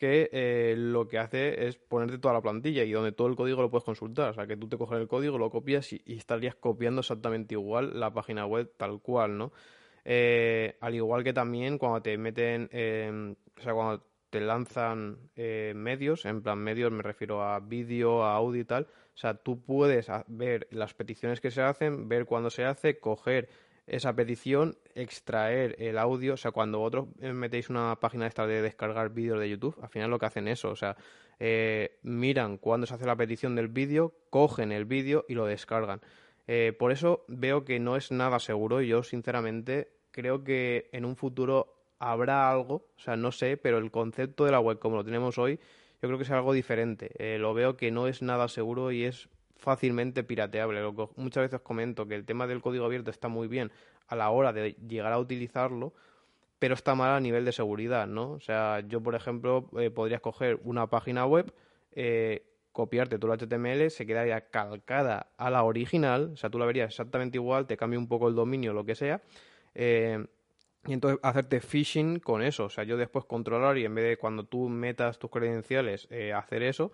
que 0.00 0.30
eh, 0.32 0.74
lo 0.78 1.08
que 1.08 1.18
hace 1.18 1.66
es 1.66 1.76
ponerte 1.76 2.16
toda 2.16 2.32
la 2.32 2.40
plantilla 2.40 2.84
y 2.84 2.90
donde 2.90 3.12
todo 3.12 3.28
el 3.28 3.36
código 3.36 3.60
lo 3.60 3.70
puedes 3.70 3.84
consultar. 3.84 4.30
O 4.30 4.32
sea, 4.32 4.46
que 4.46 4.56
tú 4.56 4.66
te 4.66 4.78
coges 4.78 4.98
el 4.98 5.06
código, 5.06 5.36
lo 5.36 5.50
copias 5.50 5.92
y, 5.92 6.02
estarías 6.06 6.54
copiando 6.54 7.00
exactamente 7.00 7.54
igual 7.54 8.00
la 8.00 8.10
página 8.14 8.46
web 8.46 8.72
tal 8.78 9.00
cual, 9.02 9.36
¿no? 9.36 9.52
Eh, 10.12 10.76
al 10.80 10.96
igual 10.96 11.22
que 11.22 11.32
también 11.32 11.78
cuando 11.78 12.02
te 12.02 12.18
meten, 12.18 12.68
o 13.56 13.60
sea, 13.62 13.74
cuando 13.74 14.04
te 14.28 14.40
lanzan 14.40 15.30
eh, 15.36 15.72
medios, 15.76 16.24
en 16.24 16.42
plan 16.42 16.58
medios 16.58 16.90
me 16.90 17.04
refiero 17.04 17.44
a 17.44 17.60
vídeo, 17.60 18.24
a 18.24 18.34
audio 18.34 18.60
y 18.60 18.64
tal, 18.64 18.88
o 19.14 19.16
sea, 19.16 19.34
tú 19.34 19.62
puedes 19.62 20.08
ver 20.26 20.66
las 20.72 20.94
peticiones 20.94 21.40
que 21.40 21.52
se 21.52 21.62
hacen, 21.62 22.08
ver 22.08 22.26
cuándo 22.26 22.50
se 22.50 22.64
hace, 22.64 22.98
coger 22.98 23.48
esa 23.86 24.12
petición, 24.16 24.78
extraer 24.96 25.76
el 25.78 25.96
audio, 25.96 26.34
o 26.34 26.36
sea, 26.36 26.50
cuando 26.50 26.80
vosotros 26.80 27.06
metéis 27.20 27.70
una 27.70 27.94
página 28.00 28.26
esta 28.26 28.48
de 28.48 28.62
descargar 28.62 29.10
vídeos 29.10 29.38
de 29.38 29.48
YouTube, 29.48 29.78
al 29.80 29.90
final 29.90 30.10
lo 30.10 30.18
que 30.18 30.26
hacen 30.26 30.48
eso, 30.48 30.70
o 30.70 30.76
sea, 30.76 30.96
eh, 31.38 32.00
miran 32.02 32.58
cuándo 32.58 32.88
se 32.88 32.94
hace 32.94 33.06
la 33.06 33.14
petición 33.14 33.54
del 33.54 33.68
vídeo, 33.68 34.12
cogen 34.30 34.72
el 34.72 34.86
vídeo 34.86 35.24
y 35.28 35.34
lo 35.34 35.46
descargan. 35.46 36.00
Eh, 36.48 36.72
por 36.76 36.90
eso 36.90 37.24
veo 37.28 37.64
que 37.64 37.78
no 37.78 37.94
es 37.94 38.10
nada 38.10 38.40
seguro 38.40 38.82
y 38.82 38.88
yo 38.88 39.04
sinceramente 39.04 39.99
creo 40.10 40.44
que 40.44 40.88
en 40.92 41.04
un 41.04 41.16
futuro 41.16 41.76
habrá 41.98 42.50
algo, 42.50 42.86
o 42.96 43.00
sea, 43.00 43.16
no 43.16 43.30
sé, 43.30 43.56
pero 43.56 43.78
el 43.78 43.90
concepto 43.90 44.44
de 44.44 44.52
la 44.52 44.60
web 44.60 44.78
como 44.78 44.96
lo 44.96 45.04
tenemos 45.04 45.38
hoy, 45.38 45.58
yo 46.02 46.08
creo 46.08 46.16
que 46.16 46.24
es 46.24 46.30
algo 46.30 46.52
diferente. 46.52 47.10
Eh, 47.18 47.38
lo 47.38 47.52
veo 47.52 47.76
que 47.76 47.90
no 47.90 48.06
es 48.06 48.22
nada 48.22 48.48
seguro 48.48 48.90
y 48.90 49.04
es 49.04 49.28
fácilmente 49.56 50.24
pirateable. 50.24 50.80
Lo 50.80 50.96
que 50.96 51.08
muchas 51.16 51.42
veces 51.42 51.60
comento 51.60 52.08
que 52.08 52.14
el 52.14 52.24
tema 52.24 52.46
del 52.46 52.62
código 52.62 52.86
abierto 52.86 53.10
está 53.10 53.28
muy 53.28 53.48
bien 53.48 53.70
a 54.08 54.16
la 54.16 54.30
hora 54.30 54.52
de 54.52 54.72
llegar 54.88 55.12
a 55.12 55.18
utilizarlo, 55.18 55.92
pero 56.58 56.74
está 56.74 56.94
mal 56.94 57.10
a 57.10 57.20
nivel 57.20 57.44
de 57.44 57.52
seguridad, 57.52 58.06
¿no? 58.06 58.32
O 58.32 58.40
sea, 58.40 58.80
yo, 58.80 59.02
por 59.02 59.14
ejemplo, 59.14 59.68
eh, 59.78 59.90
podría 59.90 60.20
coger 60.20 60.58
una 60.64 60.88
página 60.88 61.26
web, 61.26 61.52
eh, 61.92 62.46
copiarte 62.72 63.18
todo 63.18 63.32
el 63.32 63.38
HTML, 63.38 63.90
se 63.90 64.06
quedaría 64.06 64.48
calcada 64.48 65.28
a 65.36 65.50
la 65.50 65.64
original, 65.64 66.30
o 66.32 66.36
sea, 66.36 66.50
tú 66.50 66.58
la 66.58 66.66
verías 66.66 66.88
exactamente 66.90 67.36
igual, 67.36 67.66
te 67.66 67.76
cambia 67.76 67.98
un 67.98 68.08
poco 68.08 68.28
el 68.28 68.34
dominio, 68.34 68.72
lo 68.72 68.84
que 68.84 68.94
sea, 68.94 69.20
eh, 69.74 70.26
y 70.86 70.92
entonces 70.92 71.20
hacerte 71.22 71.60
phishing 71.60 72.20
con 72.20 72.42
eso, 72.42 72.64
o 72.64 72.70
sea, 72.70 72.84
yo 72.84 72.96
después 72.96 73.24
controlar 73.26 73.76
y 73.78 73.84
en 73.84 73.94
vez 73.94 74.04
de 74.04 74.16
cuando 74.16 74.44
tú 74.44 74.68
metas 74.68 75.18
tus 75.18 75.30
credenciales 75.30 76.08
hacer 76.34 76.62
eso, 76.62 76.90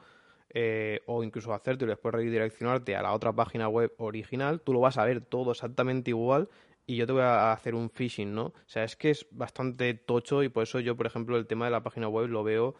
eh, 0.58 1.02
o 1.06 1.22
incluso 1.22 1.52
hacerte 1.52 1.84
y 1.84 1.88
después 1.88 2.14
redireccionarte 2.14 2.96
a 2.96 3.02
la 3.02 3.12
otra 3.12 3.32
página 3.32 3.68
web 3.68 3.92
original, 3.98 4.60
tú 4.60 4.72
lo 4.72 4.80
vas 4.80 4.96
a 4.96 5.04
ver 5.04 5.20
todo 5.20 5.50
exactamente 5.50 6.10
igual 6.10 6.48
y 6.86 6.96
yo 6.96 7.06
te 7.06 7.12
voy 7.12 7.22
a 7.22 7.52
hacer 7.52 7.74
un 7.74 7.90
phishing, 7.90 8.34
¿no? 8.34 8.46
O 8.46 8.54
sea, 8.64 8.84
es 8.84 8.96
que 8.96 9.10
es 9.10 9.26
bastante 9.32 9.92
tocho 9.94 10.42
y 10.42 10.48
por 10.48 10.62
eso 10.62 10.80
yo, 10.80 10.96
por 10.96 11.06
ejemplo, 11.06 11.36
el 11.36 11.46
tema 11.46 11.66
de 11.66 11.72
la 11.72 11.82
página 11.82 12.08
web 12.08 12.28
lo 12.28 12.44
veo 12.44 12.74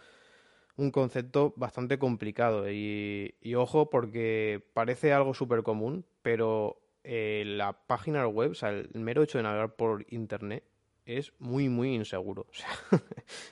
un 0.77 0.91
concepto 0.91 1.55
bastante 1.57 1.99
complicado. 1.99 2.71
Y, 2.71 3.35
ojo, 3.57 3.91
porque 3.91 4.65
parece 4.75 5.13
algo 5.13 5.35
súper 5.35 5.63
común, 5.63 6.07
pero 6.23 6.81
eh, 7.09 7.45
la 7.47 7.73
página 7.73 8.27
web, 8.27 8.51
o 8.51 8.55
sea, 8.55 8.71
el 8.71 8.91
mero 8.95 9.23
hecho 9.23 9.39
de 9.39 9.45
navegar 9.45 9.77
por 9.77 10.05
internet, 10.11 10.65
es 11.05 11.33
muy, 11.39 11.69
muy 11.69 11.95
inseguro. 11.95 12.47
O 12.51 12.55
sea, 12.55 12.69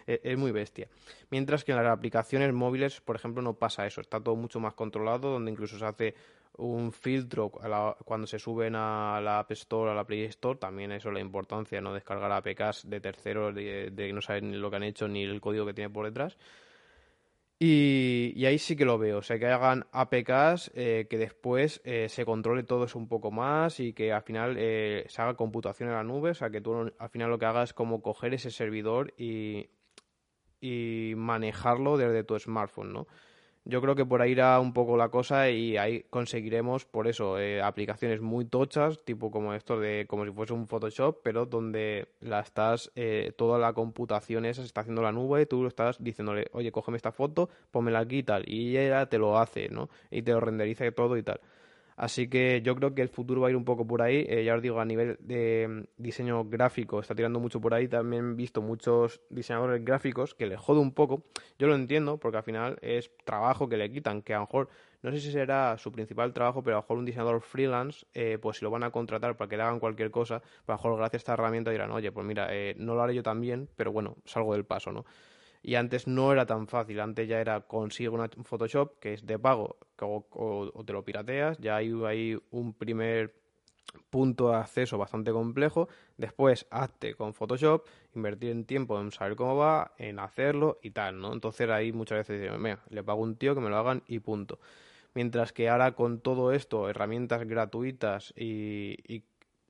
e-, 0.09 0.21
es 0.25 0.37
muy 0.37 0.51
bestia. 0.51 0.89
Mientras 1.31 1.63
que 1.63 1.71
en 1.71 1.79
las 1.79 1.87
aplicaciones 1.87 2.53
móviles, 2.53 3.01
por 3.01 3.15
ejemplo, 3.15 3.43
no 3.43 3.55
pasa 3.55 3.87
eso. 3.87 4.01
Está 4.01 4.21
todo 4.21 4.35
mucho 4.35 4.59
más 4.59 4.75
controlado, 4.75 5.31
donde 5.31 5.53
incluso 5.53 5.79
se 5.79 5.85
hace 5.85 6.15
un 6.57 6.93
filtro 6.93 7.51
cuando 7.51 8.27
se 8.27 8.39
suben 8.39 8.75
a 8.77 9.21
la 9.21 9.41
App 9.41 9.53
Store, 9.53 9.93
a 9.93 9.95
la 9.95 10.05
Play 10.05 10.25
Store. 10.25 10.59
También 10.59 10.91
eso 10.91 11.13
la 11.13 11.21
importancia, 11.21 11.81
no 11.81 11.95
descargar 11.95 12.33
APKs 12.33 12.91
de 12.91 13.01
terceros 13.01 13.55
de, 13.55 13.91
de 13.91 14.13
no 14.13 14.21
saben 14.21 14.61
lo 14.61 14.69
que 14.71 14.77
han 14.77 14.83
hecho 14.83 15.07
ni 15.07 15.23
el 15.23 15.41
código 15.41 15.65
que 15.65 15.75
tiene 15.75 15.91
por 15.91 16.07
detrás. 16.07 16.37
Y, 17.59 18.45
ahí 18.47 18.59
sí 18.59 18.75
que 18.77 18.85
lo 18.85 18.99
veo, 18.99 19.19
o 19.19 19.23
sea, 19.23 19.39
que 19.39 19.47
hagan 19.47 19.87
APKs 19.93 20.73
eh, 20.75 21.07
que 21.09 21.19
después 21.19 21.81
eh, 21.85 22.09
se 22.09 22.25
controle 22.25 22.65
todo 22.65 22.85
eso 22.85 22.99
un 22.99 23.09
poco 23.09 23.31
más 23.31 23.79
y 23.79 23.93
que 23.93 24.13
al 24.13 24.23
final 24.23 24.57
eh, 24.59 25.05
se 25.09 25.23
haga 25.23 25.35
computación 25.35 25.89
en 25.89 25.95
la 25.95 26.03
nube, 26.03 26.31
o 26.31 26.35
sea, 26.35 26.51
que 26.51 26.61
tú 26.61 26.93
al 26.99 27.09
final 27.11 27.31
lo 27.31 27.39
que 27.39 27.47
hagas 27.47 27.71
es 27.71 27.75
como 27.75 28.03
coger 28.03 28.35
ese 28.35 28.51
servidor 28.51 29.15
y, 29.17 29.71
y 30.61 31.15
manejarlo 31.17 31.97
desde 31.97 32.25
tu 32.25 32.39
smartphone, 32.39 32.93
¿no? 32.93 33.07
Yo 33.67 33.81
creo 33.81 33.95
que 33.95 34.05
por 34.05 34.21
ahí 34.21 34.33
irá 34.33 34.61
un 34.61 34.75
poco 34.75 34.99
la 34.99 35.09
cosa 35.09 35.49
y 35.49 35.79
ahí 35.79 36.05
conseguiremos, 36.11 36.85
por 36.85 37.07
eso, 37.09 37.39
eh, 37.39 37.63
aplicaciones 37.63 38.21
muy 38.21 38.45
tochas, 38.45 39.03
tipo 39.05 39.31
como 39.31 39.55
esto 39.55 39.81
de 39.81 40.05
como 40.07 40.27
si 40.27 40.33
fuese 40.33 40.53
un 40.53 40.67
Photoshop, 40.69 41.21
pero 41.23 41.47
donde 41.47 42.09
la 42.21 42.41
estás, 42.41 42.93
eh, 42.95 43.33
toda 43.39 43.59
la 43.59 43.73
computación 43.73 44.45
esa 44.45 44.61
se 44.61 44.67
está 44.67 44.83
haciendo 44.83 45.01
la 45.01 45.13
nube, 45.13 45.47
tú 45.47 45.67
estás 45.67 45.97
diciéndole, 46.03 46.49
oye, 46.53 46.73
cógeme 46.73 46.99
esta 46.99 47.11
foto, 47.13 47.49
pónmela 47.71 48.01
aquí 48.01 48.19
y 48.19 48.23
tal, 48.23 48.45
y 48.47 48.77
ella 48.77 49.07
te 49.07 49.17
lo 49.17 49.39
hace, 49.39 49.71
¿no? 49.71 49.89
Y 50.11 50.21
te 50.21 50.33
lo 50.33 50.41
renderiza 50.41 50.85
y 50.87 50.93
todo 50.93 51.17
y 51.17 51.23
tal. 51.23 51.41
Así 51.97 52.29
que 52.29 52.61
yo 52.63 52.75
creo 52.75 52.95
que 52.95 53.03
el 53.03 53.09
futuro 53.09 53.41
va 53.41 53.49
a 53.49 53.51
ir 53.51 53.57
un 53.57 53.65
poco 53.65 53.87
por 53.87 54.03
ahí. 54.03 54.25
Eh, 54.29 54.45
ya 54.45 54.55
os 54.55 54.63
digo, 54.63 54.81
a 54.81 54.85
nivel 54.85 55.17
de 55.21 55.67
mm, 55.69 56.03
diseño 56.03 56.45
gráfico 56.45 57.01
está 57.01 57.15
tirando 57.15 57.41
mucho 57.41 57.61
por 57.61 57.75
ahí. 57.75 57.89
También 57.89 58.33
he 58.33 58.35
visto 58.35 58.63
muchos 58.63 59.21
diseñadores 59.31 59.85
gráficos 59.85 60.35
que 60.35 60.47
le 60.47 60.57
jode 60.57 60.81
un 60.81 60.93
poco. 60.93 61.23
Yo 61.59 61.67
lo 61.67 61.75
entiendo 61.75 62.19
porque 62.19 62.39
al 62.39 62.45
final 62.45 62.79
es 62.83 63.11
trabajo 63.25 63.69
que 63.69 63.77
le 63.77 63.91
quitan, 63.91 64.23
que 64.23 64.35
a 64.35 64.39
lo 64.39 64.43
mejor 64.43 64.69
no 65.03 65.11
sé 65.13 65.21
si 65.21 65.31
será 65.31 65.77
su 65.77 65.93
principal 65.93 66.33
trabajo, 66.33 66.63
pero 66.63 66.77
a 66.77 66.79
lo 66.79 66.83
mejor 66.83 66.99
un 66.99 67.05
diseñador 67.05 67.43
freelance, 67.43 68.07
eh, 68.15 68.39
pues 68.41 68.57
si 68.57 68.65
lo 68.65 68.71
van 68.71 68.85
a 68.85 68.91
contratar 68.91 69.37
para 69.37 69.51
que 69.51 69.59
le 69.59 69.63
hagan 69.63 69.79
cualquier 69.79 70.11
cosa, 70.11 70.41
pues 70.41 70.69
a 70.69 70.73
lo 70.73 70.77
mejor 70.79 70.97
gracias 70.97 71.15
a 71.15 71.23
esta 71.23 71.33
herramienta 71.35 71.71
dirán, 71.71 71.91
oye, 71.91 72.11
pues 72.11 72.27
mira, 72.27 72.49
eh, 72.51 72.75
no 72.79 72.95
lo 72.95 73.03
haré 73.03 73.15
yo 73.15 73.23
también, 73.23 73.69
pero 73.77 73.93
bueno, 73.93 74.17
salgo 74.25 74.55
del 74.55 74.65
paso, 74.65 74.93
¿no? 74.93 75.05
Y 75.65 75.77
antes 75.77 76.07
no 76.07 76.31
era 76.31 76.45
tan 76.45 76.69
fácil, 76.69 77.01
antes 77.01 77.27
ya 77.27 77.41
era 77.41 77.63
consigue 77.63 78.11
un 78.11 78.45
Photoshop 78.45 78.99
que 78.99 79.15
es 79.15 79.25
de 79.25 79.39
pago 79.39 79.79
o, 79.99 80.85
te 80.85 80.93
lo 80.93 81.03
pirateas, 81.03 81.57
ya 81.59 81.77
hay 81.77 81.91
ahí 82.05 82.39
un 82.51 82.75
primer 82.75 83.35
punto 84.11 84.51
de 84.51 84.57
acceso 84.57 84.99
bastante 84.99 85.33
complejo, 85.33 85.89
después 86.19 86.67
hazte 86.71 87.15
con 87.15 87.33
Photoshop, 87.33 87.87
invertir 88.15 88.51
en 88.51 88.67
tiempo 88.67 89.01
en 89.01 89.11
saber 89.11 89.37
cómo 89.37 89.57
va, 89.57 89.95
en 89.97 90.19
hacerlo 90.19 90.81
y 90.83 90.91
tal, 90.91 91.19
¿no? 91.19 91.33
Entonces 91.33 91.71
ahí 91.71 91.93
muchas 91.93 92.19
veces 92.19 92.43
digo, 92.43 92.59
mira, 92.59 92.81
le 92.91 93.03
pago 93.03 93.23
un 93.23 93.37
tío 93.37 93.55
que 93.55 93.63
me 93.63 93.71
lo 93.71 93.79
hagan 93.79 94.03
y 94.07 94.19
punto. 94.19 94.59
Mientras 95.15 95.53
que 95.53 95.71
ahora 95.71 95.93
con 95.93 96.21
todo 96.21 96.53
esto, 96.53 96.91
herramientas 96.91 97.47
gratuitas 97.47 98.35
y 98.37 99.23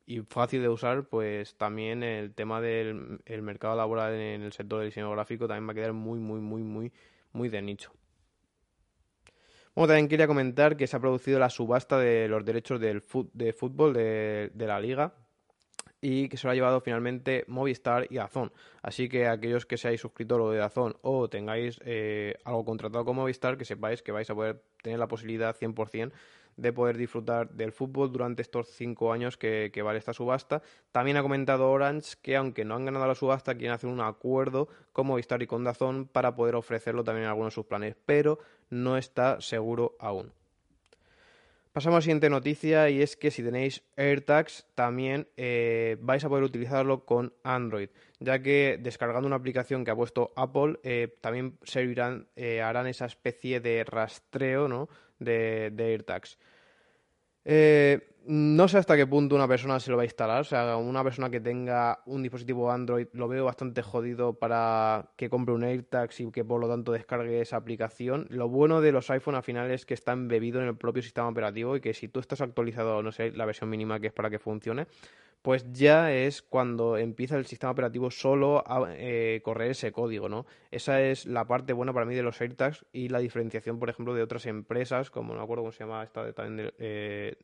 y 0.07 0.21
fácil 0.21 0.63
de 0.63 0.69
usar, 0.69 1.05
pues 1.09 1.57
también 1.57 2.03
el 2.03 2.35
tema 2.35 2.61
del 2.61 3.21
mercado 3.43 3.77
laboral 3.77 4.15
en 4.15 4.43
el 4.43 4.53
sector 4.53 4.81
del 4.81 4.89
diseño 4.89 5.11
gráfico 5.11 5.49
también 5.49 5.67
va 5.69 5.73
a 5.73 5.75
quedar 5.75 5.93
muy, 5.93 6.19
muy, 6.19 6.41
muy, 6.41 6.63
muy, 6.63 6.93
muy 7.33 7.49
de 7.49 7.63
nicho. 7.63 7.93
Bueno, 9.75 9.89
también 9.89 10.09
quería 10.09 10.29
comentar 10.29 10.77
que 10.77 10.87
se 10.87 10.97
ha 10.97 11.01
producido 11.01 11.39
la 11.39 11.51
subasta 11.51 11.99
de 11.99 12.29
los 12.29 12.45
derechos 12.45 12.81
del 12.81 13.03
de 13.33 13.53
fútbol 13.53 13.93
de, 13.93 14.51
la 14.55 14.79
liga 14.79 15.15
y 16.01 16.29
que 16.29 16.37
se 16.37 16.47
lo 16.47 16.53
ha 16.53 16.55
llevado 16.55 16.81
finalmente 16.81 17.45
Movistar 17.49 18.07
y 18.09 18.19
Azón. 18.19 18.53
Así 18.83 19.09
que 19.09 19.27
aquellos 19.27 19.67
que 19.67 19.77
seáis 19.77 20.01
suscriptores 20.01 20.57
de 20.57 20.63
Azón 20.63 20.97
o 21.03 21.29
tengáis 21.29 21.81
eh, 21.85 22.37
algo 22.45 22.65
contratado 22.65 23.05
con 23.05 23.17
Movistar, 23.17 23.57
que 23.57 23.65
sepáis 23.65 24.03
que 24.03 24.13
vais 24.13 24.31
a 24.31 24.35
poder 24.35 24.63
tener 24.83 24.99
la 24.99 25.09
posibilidad 25.09 25.57
100% 25.57 26.13
de 26.57 26.73
poder 26.73 26.97
disfrutar 26.97 27.51
del 27.51 27.73
fútbol 27.73 28.13
durante 28.13 28.43
estos 28.43 28.69
cinco 28.69 29.13
años 29.13 29.37
que, 29.37 29.71
vale 29.85 29.99
esta 29.99 30.13
subasta. 30.13 30.63
También 30.93 31.17
ha 31.17 31.23
comentado 31.23 31.71
Orange 31.71 32.17
que 32.23 32.37
aunque 32.37 32.65
no 32.65 32.75
han 32.75 32.85
ganado 32.85 33.07
la 33.07 33.15
subasta, 33.15 33.55
quieren 33.55 33.75
hacer 33.75 33.91
un 33.91 34.01
acuerdo 34.01 34.69
con 34.93 35.07
Movistar 35.07 35.43
y 35.43 35.47
con 35.47 35.65
Dazón 35.65 36.07
para 36.07 36.35
poder 36.35 36.55
ofrecerlo 36.55 37.05
también 37.05 37.25
en 37.25 37.31
algunos 37.31 37.53
de 37.53 37.55
sus 37.55 37.67
planes, 37.67 37.97
pero 38.07 38.39
no 38.71 38.97
está 38.97 39.41
seguro 39.41 39.97
aún. 39.99 40.33
Pasamos 41.75 41.97
a 41.97 41.99
la 41.99 42.03
siguiente 42.03 42.31
noticia 42.31 42.89
y 42.89 43.03
es 43.03 43.17
que 43.17 43.33
si 43.33 43.43
tenéis 43.43 43.83
AirTags 43.97 44.65
también 44.77 45.27
eh, 45.37 45.97
vais 46.01 46.25
a 46.25 46.29
poder 46.29 46.45
utilizarlo 46.45 47.05
con 47.05 47.35
Android, 47.43 47.89
ya 48.21 48.41
que 48.41 48.79
descargando 48.81 49.27
una 49.27 49.35
aplicación 49.35 49.85
que 49.85 49.91
ha 49.91 49.97
puesto 49.97 50.33
Apple 50.37 50.79
eh, 50.85 51.19
también 51.21 51.59
servirán, 51.65 52.29
eh, 52.37 52.63
harán 52.63 52.87
esa 52.87 53.07
especie 53.07 53.59
de 53.59 53.83
rastreo 53.83 54.69
¿no? 54.69 54.89
de, 55.19 55.73
de 55.73 55.85
AirTags. 55.87 56.39
Eh, 57.45 58.15
no 58.27 58.69
sé 58.69 58.79
hasta 58.79 58.97
qué 58.97 59.07
punto 59.07 59.35
una 59.35 59.47
persona 59.47 59.79
se 59.79 59.91
lo 59.91 59.97
va 59.99 60.03
a 60.03 60.07
instalar. 60.07 60.41
O 60.41 60.45
sea, 60.45 60.77
una 60.77 61.05
persona 61.05 61.29
que 61.29 61.41
tenga 61.41 62.01
un 62.07 62.23
dispositivo 62.23 62.71
Android 62.71 63.07
lo 63.13 63.29
veo 63.29 63.45
bastante 63.45 63.83
jodido 63.83 64.35
para 64.39 65.11
que 65.17 65.29
compre 65.29 65.55
un 65.55 65.63
AirTags 65.63 66.21
y 66.21 66.31
que 66.31 66.45
por 66.45 66.61
lo 66.61 66.69
tanto 66.69 66.93
descargue 66.93 67.41
esa 67.41 67.57
aplicación. 67.57 68.27
Lo 68.31 68.49
bueno 68.49 68.81
de 68.81 68.93
los 68.93 69.11
iPhone 69.11 69.35
al 69.35 69.43
final 69.43 69.71
es 69.71 69.85
que 69.85 69.95
está 69.95 70.13
embebido 70.13 70.61
en 70.63 70.69
el 70.69 70.77
propio 70.77 71.03
sistema 71.03 71.29
operativo 71.29 71.77
y 71.77 71.81
que 71.81 71.93
si 71.93 72.09
tú 72.09 72.21
estás 72.21 72.41
actualizado, 72.41 73.03
no 73.03 73.13
sé, 73.13 73.31
la 73.33 73.45
versión 73.45 73.69
mínima 73.69 74.01
que 74.01 74.07
es 74.07 74.13
para 74.13 74.31
que 74.31 74.39
funcione, 74.39 74.87
pues 75.45 75.71
ya 75.73 76.11
es 76.11 76.41
cuando 76.41 76.97
empieza 76.97 77.37
el 77.37 77.45
sistema 77.45 77.71
operativo 77.71 78.11
solo 78.11 78.65
a 78.67 78.87
eh, 78.97 79.43
correr 79.45 79.73
ese 79.73 79.93
código, 79.93 80.31
¿no? 80.31 80.47
Esa 80.71 81.03
es 81.03 81.27
la 81.27 81.47
parte 81.47 81.75
buena 81.75 81.93
para 81.93 82.07
mí 82.07 82.15
de 82.15 82.23
los 82.23 82.41
AirTags 82.41 82.87
y 82.95 83.11
la 83.11 83.19
diferenciación, 83.19 83.79
por 83.79 83.91
ejemplo, 83.91 84.15
de 84.15 84.23
otras 84.23 84.47
empresas, 84.47 85.11
como 85.11 85.35
no 85.35 85.41
me 85.41 85.45
acuerdo 85.45 85.65
cómo 85.65 85.73
se 85.73 85.85
llama 85.85 86.03
esta 86.03 86.25
de 86.25 86.33
también 86.33 86.73
eh, 86.79 87.37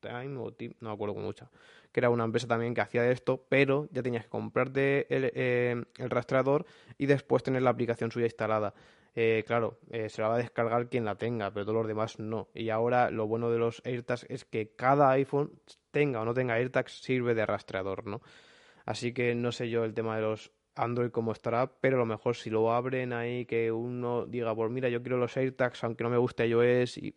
Time 0.00 0.38
o 0.38 0.52
Tip, 0.52 0.76
no 0.80 0.88
me 0.88 0.94
acuerdo 0.94 1.14
cómo 1.14 1.26
mucha, 1.26 1.48
que 1.92 2.00
era 2.00 2.10
una 2.10 2.24
empresa 2.24 2.48
también 2.48 2.74
que 2.74 2.80
hacía 2.80 3.08
esto, 3.08 3.46
pero 3.48 3.86
ya 3.92 4.02
tenías 4.02 4.24
que 4.24 4.30
comprarte 4.30 5.06
el, 5.14 5.30
eh, 5.32 5.84
el 5.98 6.10
rastreador 6.10 6.66
y 6.98 7.06
después 7.06 7.44
tener 7.44 7.62
la 7.62 7.70
aplicación 7.70 8.10
suya 8.10 8.26
instalada. 8.26 8.74
Eh, 9.14 9.44
claro, 9.46 9.78
eh, 9.90 10.08
se 10.08 10.22
la 10.22 10.28
va 10.28 10.36
a 10.36 10.38
descargar 10.38 10.88
quien 10.88 11.04
la 11.04 11.16
tenga, 11.16 11.50
pero 11.52 11.66
todos 11.66 11.78
los 11.78 11.88
demás 11.88 12.18
no. 12.18 12.48
Y 12.54 12.70
ahora 12.70 13.10
lo 13.10 13.26
bueno 13.26 13.50
de 13.50 13.58
los 13.58 13.82
AirTags 13.84 14.26
es 14.28 14.44
que 14.44 14.74
cada 14.74 15.10
iPhone 15.10 15.52
tenga 15.90 16.20
o 16.20 16.24
no 16.24 16.34
tenga 16.34 16.54
AirTags 16.54 17.02
sirve 17.02 17.34
de 17.34 17.44
rastreador, 17.44 18.06
¿no? 18.06 18.20
Así 18.84 19.12
que 19.12 19.34
no 19.34 19.52
sé 19.52 19.68
yo 19.68 19.84
el 19.84 19.94
tema 19.94 20.16
de 20.16 20.22
los 20.22 20.52
Android 20.76 21.10
cómo 21.10 21.32
estará, 21.32 21.70
pero 21.80 21.96
a 21.96 22.00
lo 22.00 22.06
mejor 22.06 22.36
si 22.36 22.50
lo 22.50 22.72
abren 22.72 23.12
ahí 23.12 23.44
que 23.46 23.72
uno 23.72 24.26
diga, 24.26 24.54
pues 24.54 24.70
mira, 24.70 24.88
yo 24.88 25.02
quiero 25.02 25.18
los 25.18 25.36
AirTags 25.36 25.84
aunque 25.84 26.04
no 26.04 26.10
me 26.10 26.16
guste 26.16 26.46
iOS 26.46 26.98
y 26.98 27.14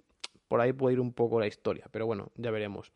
por 0.48 0.62
ahí 0.62 0.74
puede 0.74 0.94
ir 0.94 1.00
un 1.00 1.14
poco 1.14 1.40
la 1.40 1.48
historia, 1.48 1.86
pero 1.92 2.06
bueno, 2.06 2.32
ya 2.36 2.52
veremos. 2.52 2.92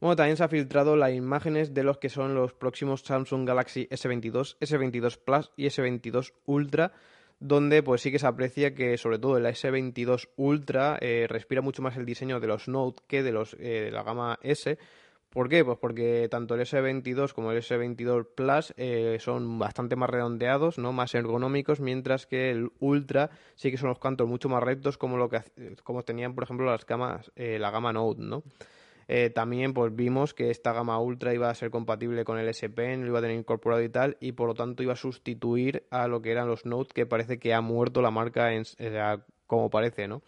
Bueno, 0.00 0.14
también 0.14 0.36
se 0.36 0.44
ha 0.44 0.48
filtrado 0.48 0.94
las 0.94 1.12
imágenes 1.12 1.72
de 1.72 1.82
los 1.82 1.98
que 1.98 2.10
son 2.10 2.34
los 2.34 2.52
próximos 2.52 3.00
Samsung 3.00 3.46
Galaxy 3.46 3.86
S22, 3.88 4.58
S22 4.58 5.18
Plus 5.18 5.52
y 5.56 5.66
S22 5.66 6.32
Ultra 6.44 6.92
donde 7.38 7.82
pues 7.82 8.00
sí 8.00 8.10
que 8.10 8.18
se 8.18 8.26
aprecia 8.26 8.74
que 8.74 8.96
sobre 8.98 9.18
todo 9.18 9.36
el 9.36 9.46
S22 9.46 10.28
Ultra 10.36 10.98
eh, 11.00 11.26
respira 11.28 11.60
mucho 11.60 11.82
más 11.82 11.96
el 11.96 12.06
diseño 12.06 12.40
de 12.40 12.46
los 12.46 12.68
Note 12.68 13.02
que 13.06 13.22
de 13.22 13.32
los 13.32 13.54
eh, 13.54 13.84
de 13.84 13.90
la 13.90 14.02
gama 14.02 14.38
S. 14.42 14.78
¿Por 15.30 15.50
qué? 15.50 15.62
Pues 15.62 15.76
porque 15.78 16.28
tanto 16.30 16.54
el 16.54 16.62
S22 16.62 17.34
como 17.34 17.52
el 17.52 17.58
S22 17.58 18.26
Plus 18.34 18.72
eh, 18.78 19.18
son 19.20 19.58
bastante 19.58 19.94
más 19.94 20.08
redondeados, 20.08 20.78
¿no? 20.78 20.92
más 20.94 21.14
ergonómicos, 21.14 21.80
mientras 21.80 22.26
que 22.26 22.50
el 22.50 22.70
Ultra 22.80 23.28
sí 23.54 23.70
que 23.70 23.76
son 23.76 23.90
los 23.90 23.98
cantos 23.98 24.26
mucho 24.26 24.48
más 24.48 24.62
rectos 24.62 24.96
como 24.96 25.18
lo 25.18 25.28
que 25.28 25.42
como 25.84 26.04
tenían, 26.04 26.34
por 26.34 26.44
ejemplo, 26.44 26.64
las 26.64 26.86
gamas, 26.86 27.30
la 27.36 27.70
gama 27.70 27.92
Note, 27.92 28.22
¿no? 28.22 28.44
Eh, 29.08 29.30
también 29.30 29.72
pues 29.72 29.94
vimos 29.94 30.34
que 30.34 30.50
esta 30.50 30.72
gama 30.72 30.98
Ultra 30.98 31.32
iba 31.32 31.48
a 31.48 31.54
ser 31.54 31.70
compatible 31.70 32.24
con 32.24 32.38
el 32.38 32.48
S 32.48 32.68
Pen, 32.70 33.02
lo 33.02 33.08
iba 33.08 33.18
a 33.20 33.22
tener 33.22 33.38
incorporado 33.38 33.82
y 33.82 33.88
tal, 33.88 34.16
y 34.20 34.32
por 34.32 34.48
lo 34.48 34.54
tanto 34.54 34.82
iba 34.82 34.94
a 34.94 34.96
sustituir 34.96 35.86
a 35.90 36.08
lo 36.08 36.22
que 36.22 36.32
eran 36.32 36.48
los 36.48 36.66
Note, 36.66 36.92
que 36.92 37.06
parece 37.06 37.38
que 37.38 37.54
ha 37.54 37.60
muerto 37.60 38.02
la 38.02 38.10
marca 38.10 38.52
en, 38.52 38.64
como 39.46 39.70
parece, 39.70 40.08
¿no? 40.08 40.22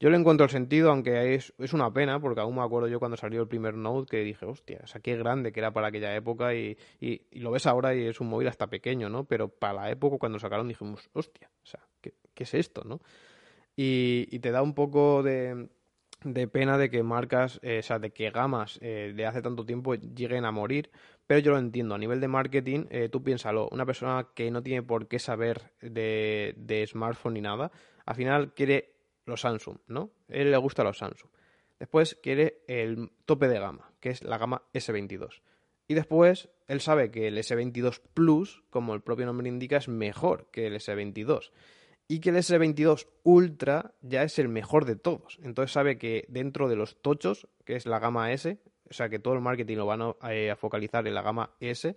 Yo 0.00 0.10
le 0.10 0.16
encuentro 0.16 0.44
el 0.44 0.50
sentido, 0.50 0.90
aunque 0.90 1.34
es, 1.34 1.54
es, 1.58 1.72
una 1.72 1.92
pena, 1.92 2.20
porque 2.20 2.40
aún 2.40 2.56
me 2.56 2.62
acuerdo 2.62 2.88
yo 2.88 2.98
cuando 2.98 3.16
salió 3.16 3.40
el 3.40 3.48
primer 3.48 3.74
Note 3.74 4.10
que 4.10 4.24
dije, 4.24 4.44
hostia, 4.44 4.80
o 4.82 4.86
sea, 4.86 5.00
qué 5.00 5.16
grande 5.16 5.52
que 5.52 5.60
era 5.60 5.72
para 5.72 5.88
aquella 5.88 6.14
época 6.14 6.54
y, 6.54 6.76
y, 7.00 7.22
lo 7.38 7.52
ves 7.52 7.66
ahora 7.66 7.94
y 7.94 8.06
es 8.06 8.20
un 8.20 8.28
móvil 8.28 8.48
hasta 8.48 8.66
pequeño, 8.66 9.08
¿no? 9.08 9.24
Pero 9.24 9.48
para 9.48 9.74
la 9.74 9.90
época 9.90 10.18
cuando 10.18 10.38
sacaron 10.38 10.68
dijimos, 10.68 11.08
hostia, 11.12 11.48
o 11.62 11.66
sea, 11.66 11.80
¿qué, 12.00 12.12
qué 12.34 12.42
es 12.42 12.54
esto, 12.54 12.82
no? 12.84 13.00
Y, 13.76 14.26
y 14.30 14.40
te 14.40 14.50
da 14.50 14.62
un 14.62 14.74
poco 14.74 15.22
de, 15.22 15.68
de 16.24 16.48
pena 16.48 16.78
de 16.78 16.90
que 16.90 17.02
marcas, 17.02 17.60
eh, 17.62 17.78
o 17.78 17.82
sea, 17.82 17.98
de 17.98 18.10
que 18.10 18.30
gamas 18.30 18.78
eh, 18.82 19.12
de 19.14 19.26
hace 19.26 19.42
tanto 19.42 19.64
tiempo 19.64 19.94
lleguen 19.94 20.44
a 20.44 20.50
morir, 20.50 20.90
pero 21.26 21.40
yo 21.40 21.52
lo 21.52 21.58
entiendo. 21.58 21.94
A 21.94 21.98
nivel 21.98 22.20
de 22.20 22.28
marketing, 22.28 22.86
eh, 22.90 23.08
tú 23.08 23.22
piénsalo, 23.22 23.68
una 23.70 23.86
persona 23.86 24.28
que 24.34 24.50
no 24.50 24.62
tiene 24.62 24.82
por 24.82 25.06
qué 25.06 25.18
saber 25.18 25.72
de, 25.80 26.54
de 26.56 26.86
smartphone 26.86 27.34
ni 27.34 27.40
nada, 27.40 27.70
al 28.06 28.14
final 28.14 28.54
quiere 28.54 28.94
los 29.26 29.42
Samsung, 29.42 29.78
¿no? 29.86 30.10
A 30.28 30.34
él 30.34 30.50
le 30.50 30.56
gusta 30.56 30.82
los 30.82 30.98
Samsung. 30.98 31.30
Después 31.78 32.18
quiere 32.22 32.62
el 32.66 33.10
tope 33.26 33.48
de 33.48 33.58
gama, 33.58 33.92
que 34.00 34.10
es 34.10 34.22
la 34.22 34.38
gama 34.38 34.62
S22. 34.72 35.42
Y 35.86 35.94
después 35.94 36.48
él 36.66 36.80
sabe 36.80 37.10
que 37.10 37.28
el 37.28 37.36
S22 37.36 38.00
Plus, 38.14 38.62
como 38.70 38.94
el 38.94 39.02
propio 39.02 39.26
nombre 39.26 39.48
indica, 39.48 39.76
es 39.76 39.88
mejor 39.88 40.48
que 40.50 40.66
el 40.66 40.74
S22 40.74 41.50
y 42.06 42.20
que 42.20 42.30
el 42.30 42.36
S22 42.36 43.06
Ultra 43.22 43.92
ya 44.02 44.22
es 44.22 44.38
el 44.38 44.48
mejor 44.48 44.84
de 44.84 44.96
todos. 44.96 45.38
Entonces 45.42 45.72
sabe 45.72 45.98
que 45.98 46.26
dentro 46.28 46.68
de 46.68 46.76
los 46.76 46.96
tochos, 47.00 47.48
que 47.64 47.76
es 47.76 47.86
la 47.86 47.98
gama 47.98 48.32
S, 48.32 48.58
o 48.88 48.92
sea 48.92 49.08
que 49.08 49.18
todo 49.18 49.34
el 49.34 49.40
marketing 49.40 49.76
lo 49.76 49.86
van 49.86 50.02
a, 50.02 50.34
eh, 50.34 50.54
focalizar 50.56 51.06
en 51.06 51.14
la 51.14 51.22
gama 51.22 51.50
S, 51.60 51.96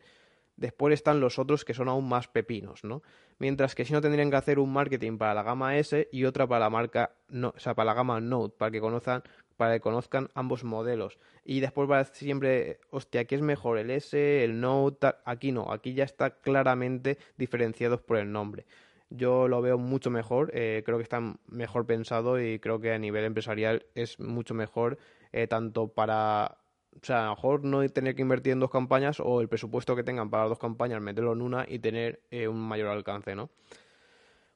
después 0.56 0.94
están 0.94 1.20
los 1.20 1.38
otros 1.38 1.66
que 1.66 1.74
son 1.74 1.90
aún 1.90 2.08
más 2.08 2.28
pepinos, 2.28 2.84
¿no? 2.84 3.04
Mientras 3.38 3.76
que 3.76 3.86
si 3.86 3.94
no 3.94 4.02
tendrían 4.02 4.32
que 4.32 4.38
hacer 4.38 4.58
un 4.60 4.74
marketing 4.74 5.18
para 5.18 5.34
la 5.34 5.44
gama 5.44 5.78
S 5.78 6.08
y 6.12 6.24
otra 6.24 6.48
para 6.48 6.62
la 6.62 6.70
marca, 6.70 7.12
no, 7.28 7.54
o 7.56 7.60
sea, 7.60 7.76
para 7.76 7.88
la 7.88 7.94
gama 7.94 8.20
Note, 8.20 8.56
para 8.58 8.72
que 8.72 8.80
conozcan, 8.80 9.24
para 9.58 9.76
que 9.76 9.82
conozcan 9.82 10.30
ambos 10.34 10.64
modelos. 10.64 11.20
Y 11.44 11.60
después 11.60 11.90
va 11.90 12.00
a 12.00 12.06
siempre, 12.06 12.80
hostia, 12.90 13.22
aquí 13.22 13.36
es 13.36 13.42
mejor 13.42 13.78
el 13.78 13.92
S, 13.92 14.44
el 14.44 14.60
Note, 14.60 15.08
aquí 15.26 15.52
no, 15.52 15.72
aquí 15.72 15.94
ya 15.94 16.06
está 16.06 16.32
claramente 16.32 17.18
diferenciados 17.38 18.02
por 18.02 18.18
el 18.18 18.32
nombre 18.32 18.66
yo 19.10 19.48
lo 19.48 19.62
veo 19.62 19.78
mucho 19.78 20.10
mejor, 20.10 20.52
eh, 20.54 20.84
creo 20.86 20.98
que 20.98 21.04
está 21.04 21.22
mejor 21.48 21.86
pensado 21.86 22.42
y 22.42 22.60
creo 22.60 22.80
que 22.80 22.92
a 22.92 23.00
nivel 23.00 23.24
empresarial 23.26 23.86
es 23.96 24.20
mucho 24.20 24.54
mejor, 24.54 24.98
eh, 25.32 25.48
tanto 25.48 25.88
para, 25.88 26.58
o 26.96 27.06
sea, 27.06 27.24
a 27.24 27.26
lo 27.26 27.36
mejor 27.36 27.64
no 27.64 27.88
tener 27.90 28.16
que 28.16 28.22
invertir 28.22 28.54
en 28.54 28.60
dos 28.60 28.72
campañas 28.72 29.20
o 29.20 29.42
el 29.42 29.48
presupuesto 29.48 29.96
que 29.96 30.04
tengan 30.04 30.30
para 30.30 30.46
dos 30.46 30.60
campañas, 30.60 31.02
meterlo 31.02 31.34
en 31.34 31.42
una 31.42 31.66
y 31.68 31.80
tener 31.80 32.22
eh, 32.32 32.48
un 32.48 32.60
mayor 32.60 32.90
alcance, 32.90 33.36
¿no? 33.36 33.50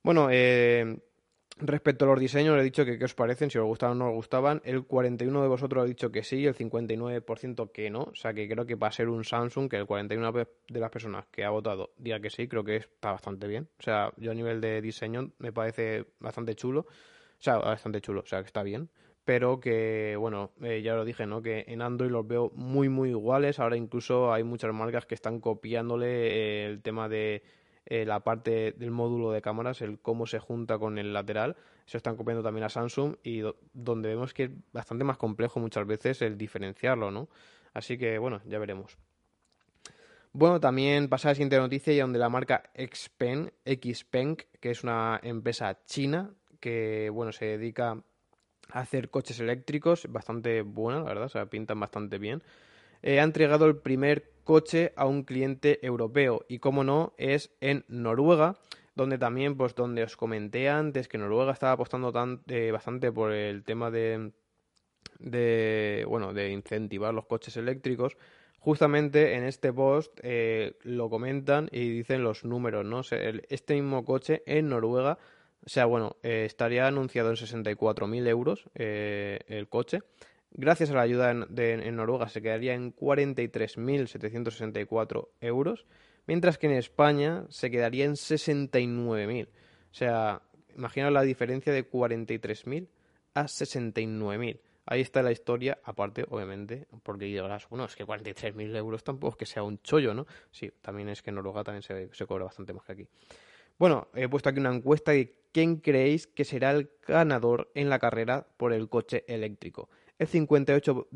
Bueno, 0.04 0.30
eh, 0.32 1.00
Respecto 1.64 2.06
a 2.06 2.08
los 2.08 2.20
diseños, 2.20 2.60
he 2.60 2.64
dicho 2.64 2.86
que 2.86 2.98
qué 2.98 3.06
os 3.06 3.14
parecen, 3.14 3.52
si 3.52 3.60
os 3.60 3.66
gustaban 3.66 4.02
o 4.02 4.06
no 4.06 4.10
os 4.10 4.16
gustaban. 4.16 4.62
El 4.66 4.88
41% 4.88 5.42
de 5.42 5.48
vosotros 5.48 5.84
ha 5.84 5.86
dicho 5.86 6.12
que 6.12 6.24
sí, 6.24 6.44
el 6.48 6.56
59% 6.56 7.72
que 7.72 7.92
no. 7.92 8.02
O 8.02 8.16
sea 8.16 8.34
que 8.34 8.50
creo 8.50 8.66
que 8.66 8.74
va 8.74 8.88
a 8.88 8.92
ser 8.92 9.10
un 9.10 9.24
Samsung, 9.24 9.70
que 9.70 9.78
el 9.78 9.86
41% 9.86 10.48
de 10.70 10.80
las 10.80 10.90
personas 10.90 11.28
que 11.28 11.46
ha 11.46 11.52
votado 11.52 11.92
diga 11.98 12.20
que 12.20 12.32
sí, 12.32 12.48
creo 12.48 12.64
que 12.64 12.78
está 12.78 13.12
bastante 13.12 13.48
bien. 13.48 13.70
O 13.80 13.84
sea, 13.84 14.12
yo 14.18 14.32
a 14.32 14.34
nivel 14.34 14.60
de 14.60 14.82
diseño 14.82 15.34
me 15.38 15.54
parece 15.54 16.06
bastante 16.20 16.56
chulo. 16.56 16.82
O 16.82 17.44
sea, 17.44 17.60
bastante 17.60 18.02
chulo, 18.02 18.22
o 18.22 18.26
sea 18.26 18.42
que 18.42 18.48
está 18.48 18.64
bien. 18.64 18.90
Pero 19.24 19.60
que, 19.60 20.16
bueno, 20.20 20.52
eh, 20.64 20.82
ya 20.82 20.96
lo 20.96 21.06
dije, 21.06 21.28
¿no? 21.28 21.44
Que 21.44 21.66
en 21.68 21.84
Android 21.84 22.10
los 22.10 22.28
veo 22.28 22.52
muy, 22.56 22.90
muy 22.90 23.10
iguales. 23.10 23.60
Ahora 23.60 23.78
incluso 23.78 24.34
hay 24.34 24.44
muchas 24.44 24.74
marcas 24.74 25.06
que 25.06 25.14
están 25.14 25.40
copiándole 25.40 26.66
el 26.66 26.82
tema 26.82 27.08
de 27.08 27.44
eh, 27.86 28.06
la 28.06 28.22
parte 28.22 28.74
del 28.74 28.92
módulo 28.92 29.32
de 29.32 29.42
cámaras, 29.42 29.82
el 29.82 30.00
cómo 30.00 30.28
se 30.28 30.40
junta 30.40 30.78
con 30.78 30.98
el 30.98 31.14
lateral. 31.14 31.56
Se 31.86 31.98
están 31.98 32.16
copiando 32.16 32.44
también 32.44 32.64
a 32.64 32.70
Samsung 32.70 33.16
y 33.24 33.42
donde 33.74 34.10
vemos 34.10 34.34
que 34.34 34.44
es 34.44 34.52
bastante 34.72 35.04
más 35.04 35.18
complejo 35.18 35.60
muchas 35.60 35.86
veces 35.86 36.22
el 36.22 36.38
diferenciarlo, 36.38 37.12
¿no? 37.12 37.28
Así 37.74 37.98
que 37.98 38.18
bueno, 38.18 38.42
ya 38.46 38.60
veremos. 38.60 38.98
Bueno, 40.34 40.62
también 40.62 41.10
pasa 41.10 41.28
a 41.28 41.32
la 41.32 41.36
siguiente 41.36 41.58
noticia 41.58 41.92
y 41.92 42.00
donde 42.00 42.18
la 42.18 42.30
marca 42.30 42.64
Xpeng, 42.76 43.52
Xpeng, 43.66 44.38
que 44.62 44.72
es 44.72 44.84
una 44.84 45.20
empresa 45.24 45.84
china 45.86 46.34
que 46.62 47.10
bueno, 47.10 47.34
se 47.34 47.46
dedica 47.58 48.02
a 48.72 48.80
hacer 48.80 49.10
coches 49.10 49.42
eléctricos, 49.42 50.08
bastante 50.10 50.62
buena, 50.62 51.00
la 51.00 51.06
verdad, 51.06 51.26
o 51.26 51.30
sea, 51.30 51.48
pintan 51.48 51.80
bastante 51.82 52.18
bien. 52.18 52.42
Eh, 53.04 53.20
ha 53.20 53.24
entregado 53.24 53.66
el 53.66 53.78
primer 53.78 54.32
coche 54.44 54.94
a 54.96 55.06
un 55.06 55.24
cliente 55.24 55.86
europeo 55.86 56.46
y 56.48 56.60
como 56.60 56.84
no 56.84 57.14
es 57.18 57.52
en 57.62 57.86
Noruega 57.88 58.58
donde 58.96 59.18
también 59.18 59.56
pues 59.56 59.74
donde 59.74 60.04
os 60.04 60.18
comenté 60.18 60.70
antes 60.70 61.08
que 61.08 61.18
Noruega 61.18 61.54
estaba 61.54 61.74
apostando 61.74 62.12
tan, 62.12 62.42
eh, 62.48 62.72
bastante 62.72 63.12
por 63.12 63.32
el 63.32 63.64
tema 63.64 63.90
de 63.90 64.32
de 65.20 66.06
bueno 66.08 66.34
de 66.34 66.52
incentivar 66.52 67.14
los 67.14 67.26
coches 67.26 67.56
eléctricos. 67.58 68.18
Justamente 68.60 69.36
en 69.36 69.44
este 69.46 69.74
post 69.74 70.20
eh, 70.22 70.78
lo 70.84 71.10
comentan 71.10 71.68
y 71.72 71.90
dicen 71.90 72.24
los 72.24 72.44
números 72.44 72.86
no 72.86 73.02
este 73.50 73.74
mismo 73.74 74.06
coche 74.06 74.44
en 74.46 74.70
Noruega 74.70 75.18
o 75.66 75.70
sea 75.70 75.86
bueno 75.86 76.18
estaría 76.22 76.86
anunciado 76.88 77.30
en 77.30 77.38
64.000 77.38 78.28
euros 78.28 78.66
el 78.76 79.68
coche 79.70 80.02
Gracias 80.54 80.92
a 80.92 80.96
la 80.96 81.02
ayuda 81.02 81.32
en, 81.32 81.96
Noruega 81.96 82.28
se 82.28 82.42
quedaría 82.42 82.74
en 82.74 82.94
43.764 82.94 85.30
euros, 85.40 85.86
mientras 86.28 86.58
que 86.58 86.68
en 86.68 86.74
España 86.74 87.46
se 87.50 87.72
quedaría 87.72 88.04
en 88.06 88.14
69.000. 88.14 89.48
O 89.48 89.50
sea, 89.94 90.42
imagina 90.76 91.10
la 91.10 91.22
diferencia 91.22 91.72
de 91.72 91.90
43.000 91.90 92.90
a 93.34 93.46
69.000. 93.46 94.60
Ahí 94.88 95.00
está 95.00 95.24
la 95.24 95.32
historia, 95.32 95.80
aparte, 95.86 96.26
obviamente, 96.28 96.86
porque 97.04 97.24
dirás, 97.26 97.70
bueno, 97.70 97.86
es 97.86 97.96
que 97.96 98.06
43.000 98.06 98.76
euros 98.76 99.06
tampoco 99.06 99.32
es 99.32 99.38
que 99.38 99.46
sea 99.46 99.64
un 99.64 99.82
chollo, 99.82 100.14
¿no? 100.14 100.28
Sí, 100.52 100.70
también 100.82 101.08
es 101.08 101.22
que 101.22 101.30
en 101.30 101.36
Noruega 101.36 101.64
también 101.64 101.84
se 101.84 102.10
cobra 102.26 102.44
bastante 102.46 102.74
más 102.74 102.84
que 102.84 102.92
aquí. 102.92 103.08
Bueno, 103.78 104.10
he 104.14 104.28
puesto 104.28 104.50
aquí 104.50 104.60
una 104.60 104.76
encuesta 104.76 105.12
de 105.12 105.34
quién 105.52 105.78
creéis 105.78 106.28
que 106.28 106.46
será 106.46 106.72
el 106.72 106.92
ganador 107.08 107.72
en 107.74 107.90
la 107.90 108.00
carrera 108.00 108.48
por 108.58 108.74
el 108.74 108.90
coche 108.90 109.24
eléctrico. 109.28 109.90
El 110.22 110.28
58% 110.28 111.08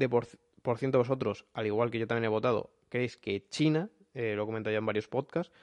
de 0.92 0.98
vosotros, 0.98 1.46
al 1.54 1.68
igual 1.68 1.92
que 1.92 2.00
yo 2.00 2.08
también 2.08 2.26
he 2.26 2.28
votado, 2.28 2.72
creéis 2.90 3.18
que 3.18 3.48
China, 3.50 3.92
eh, 4.16 4.34
lo 4.36 4.42
he 4.42 4.46
comentado 4.48 4.72
ya 4.72 4.80
en 4.80 4.86
varios 4.88 5.08
podcasts. 5.08 5.54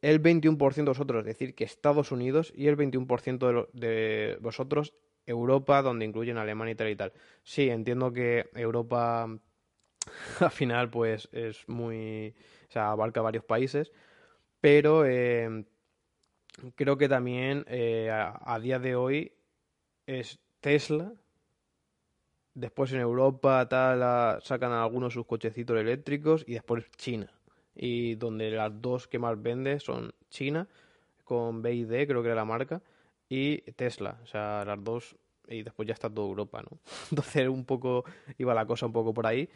El 0.00 0.22
21% 0.22 0.76
de 0.76 0.82
vosotros 0.84 1.26
decir 1.26 1.54
que 1.54 1.64
Estados 1.64 2.10
Unidos 2.10 2.54
y 2.56 2.68
el 2.68 2.78
21% 2.78 3.68
de, 3.74 4.38
vosotros 4.40 4.94
Europa, 5.26 5.82
donde 5.82 6.06
incluyen 6.06 6.38
Alemania 6.38 6.72
y 6.72 6.74
tal 6.74 6.88
y 6.88 6.96
tal. 6.96 7.12
Sí, 7.42 7.68
entiendo 7.68 8.14
que 8.14 8.48
Europa 8.54 9.24
al 10.40 10.50
final 10.50 10.88
pues 10.88 11.28
es 11.32 11.68
muy, 11.68 12.34
o 12.66 12.72
sea, 12.72 12.92
abarca 12.92 13.20
varios 13.20 13.44
países, 13.44 13.92
pero 14.58 15.04
eh, 15.04 15.66
creo 16.76 16.96
que 16.96 17.10
también 17.10 17.66
eh, 17.68 18.08
a, 18.10 18.58
día 18.58 18.78
de 18.78 18.94
hoy 18.94 19.34
es 20.06 20.38
Tesla, 20.60 21.12
después 22.54 22.92
en 22.92 23.00
Europa 23.00 23.68
tal 23.68 24.42
sacan 24.42 24.72
algunos 24.72 25.14
sus 25.14 25.26
cochecitos 25.26 25.78
eléctricos 25.78 26.44
y 26.46 26.54
después 26.54 26.84
China. 26.96 27.30
Y 27.74 28.16
donde 28.16 28.50
las 28.50 28.80
dos 28.80 29.08
que 29.08 29.18
más 29.18 29.40
vende 29.40 29.80
son 29.80 30.12
China, 30.28 30.68
con 31.24 31.62
BID, 31.62 32.06
creo 32.06 32.22
que 32.22 32.28
era 32.28 32.34
la 32.34 32.44
marca, 32.44 32.82
y 33.28 33.58
Tesla. 33.72 34.18
O 34.22 34.26
sea, 34.26 34.64
las 34.64 34.82
dos, 34.82 35.16
y 35.48 35.62
después 35.62 35.86
ya 35.86 35.94
está 35.94 36.10
toda 36.10 36.28
Europa, 36.28 36.62
¿no? 36.62 36.78
Entonces 37.10 37.48
un 37.48 37.64
poco, 37.64 38.04
iba 38.38 38.52
la 38.54 38.66
cosa 38.66 38.86
un 38.86 38.92
poco 38.92 39.14
por 39.14 39.26
ahí. 39.26 39.48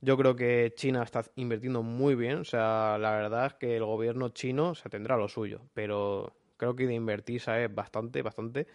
Yo 0.00 0.16
creo 0.16 0.36
que 0.36 0.72
China 0.76 1.02
está 1.02 1.24
invirtiendo 1.36 1.82
muy 1.82 2.14
bien, 2.14 2.36
o 2.38 2.44
sea, 2.44 2.98
la 2.98 3.10
verdad 3.12 3.46
es 3.46 3.54
que 3.54 3.76
el 3.76 3.84
gobierno 3.84 4.28
chino 4.28 4.74
se 4.74 4.88
tendrá 4.88 5.16
lo 5.16 5.28
suyo, 5.28 5.62
pero 5.74 6.32
creo 6.58 6.76
que 6.76 6.86
de 6.86 6.94
invertir 6.94 7.40
sabe 7.40 7.68
bastante, 7.68 8.22
bastante, 8.22 8.66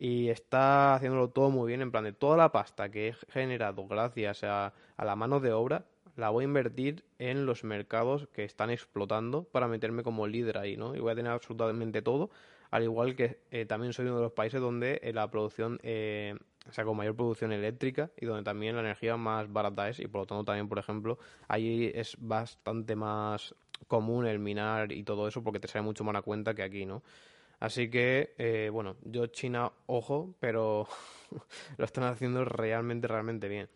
y 0.00 0.30
está 0.30 0.94
haciéndolo 0.94 1.28
todo 1.28 1.50
muy 1.50 1.68
bien, 1.68 1.82
en 1.82 1.90
plan 1.90 2.04
de 2.04 2.14
toda 2.14 2.38
la 2.38 2.50
pasta 2.50 2.90
que 2.90 3.08
he 3.08 3.12
generado 3.30 3.86
gracias 3.86 4.42
a, 4.44 4.72
la 4.96 5.14
mano 5.14 5.40
de 5.40 5.52
obra, 5.52 5.84
la 6.16 6.30
voy 6.30 6.44
a 6.44 6.46
invertir 6.46 7.04
en 7.18 7.44
los 7.44 7.64
mercados 7.64 8.26
que 8.32 8.44
están 8.44 8.70
explotando 8.70 9.44
para 9.44 9.68
meterme 9.68 10.02
como 10.02 10.26
líder 10.26 10.56
ahí, 10.56 10.78
¿no? 10.78 10.94
Y 10.94 11.00
voy 11.00 11.12
a 11.12 11.14
tener 11.14 11.30
absolutamente 11.30 12.00
todo, 12.00 12.30
al 12.70 12.82
igual 12.82 13.14
que 13.14 13.40
eh, 13.50 13.66
también 13.66 13.92
soy 13.92 14.06
uno 14.06 14.16
de 14.16 14.22
los 14.22 14.32
países 14.32 14.58
donde 14.58 15.00
eh, 15.02 15.12
la 15.12 15.30
producción 15.30 15.78
eh, 15.82 16.34
o 16.66 16.72
sea, 16.72 16.84
con 16.84 16.96
mayor 16.96 17.14
producción 17.14 17.52
eléctrica 17.52 18.10
y 18.16 18.24
donde 18.24 18.42
también 18.42 18.76
la 18.76 18.80
energía 18.80 19.18
más 19.18 19.52
barata 19.52 19.90
es 19.90 20.00
y 20.00 20.06
por 20.06 20.22
lo 20.22 20.26
tanto 20.26 20.44
también, 20.44 20.68
por 20.68 20.78
ejemplo, 20.78 21.18
allí 21.46 21.90
es 21.94 22.16
bastante 22.18 22.96
más 22.96 23.54
común 23.86 24.26
el 24.26 24.38
minar 24.38 24.92
y 24.92 25.02
todo 25.02 25.28
eso 25.28 25.42
porque 25.42 25.60
te 25.60 25.68
sale 25.68 25.82
mucho 25.82 26.04
más 26.04 26.16
a 26.16 26.22
cuenta 26.22 26.54
que 26.54 26.62
aquí, 26.62 26.86
¿no? 26.86 27.02
Así 27.60 27.90
que, 27.90 28.34
eh, 28.38 28.70
bueno, 28.72 28.96
yo 29.04 29.26
China, 29.26 29.70
ojo, 29.86 30.34
pero 30.40 30.88
lo 31.76 31.84
están 31.84 32.04
haciendo 32.04 32.44
realmente, 32.44 33.06
realmente 33.06 33.48
bien. 33.48 33.68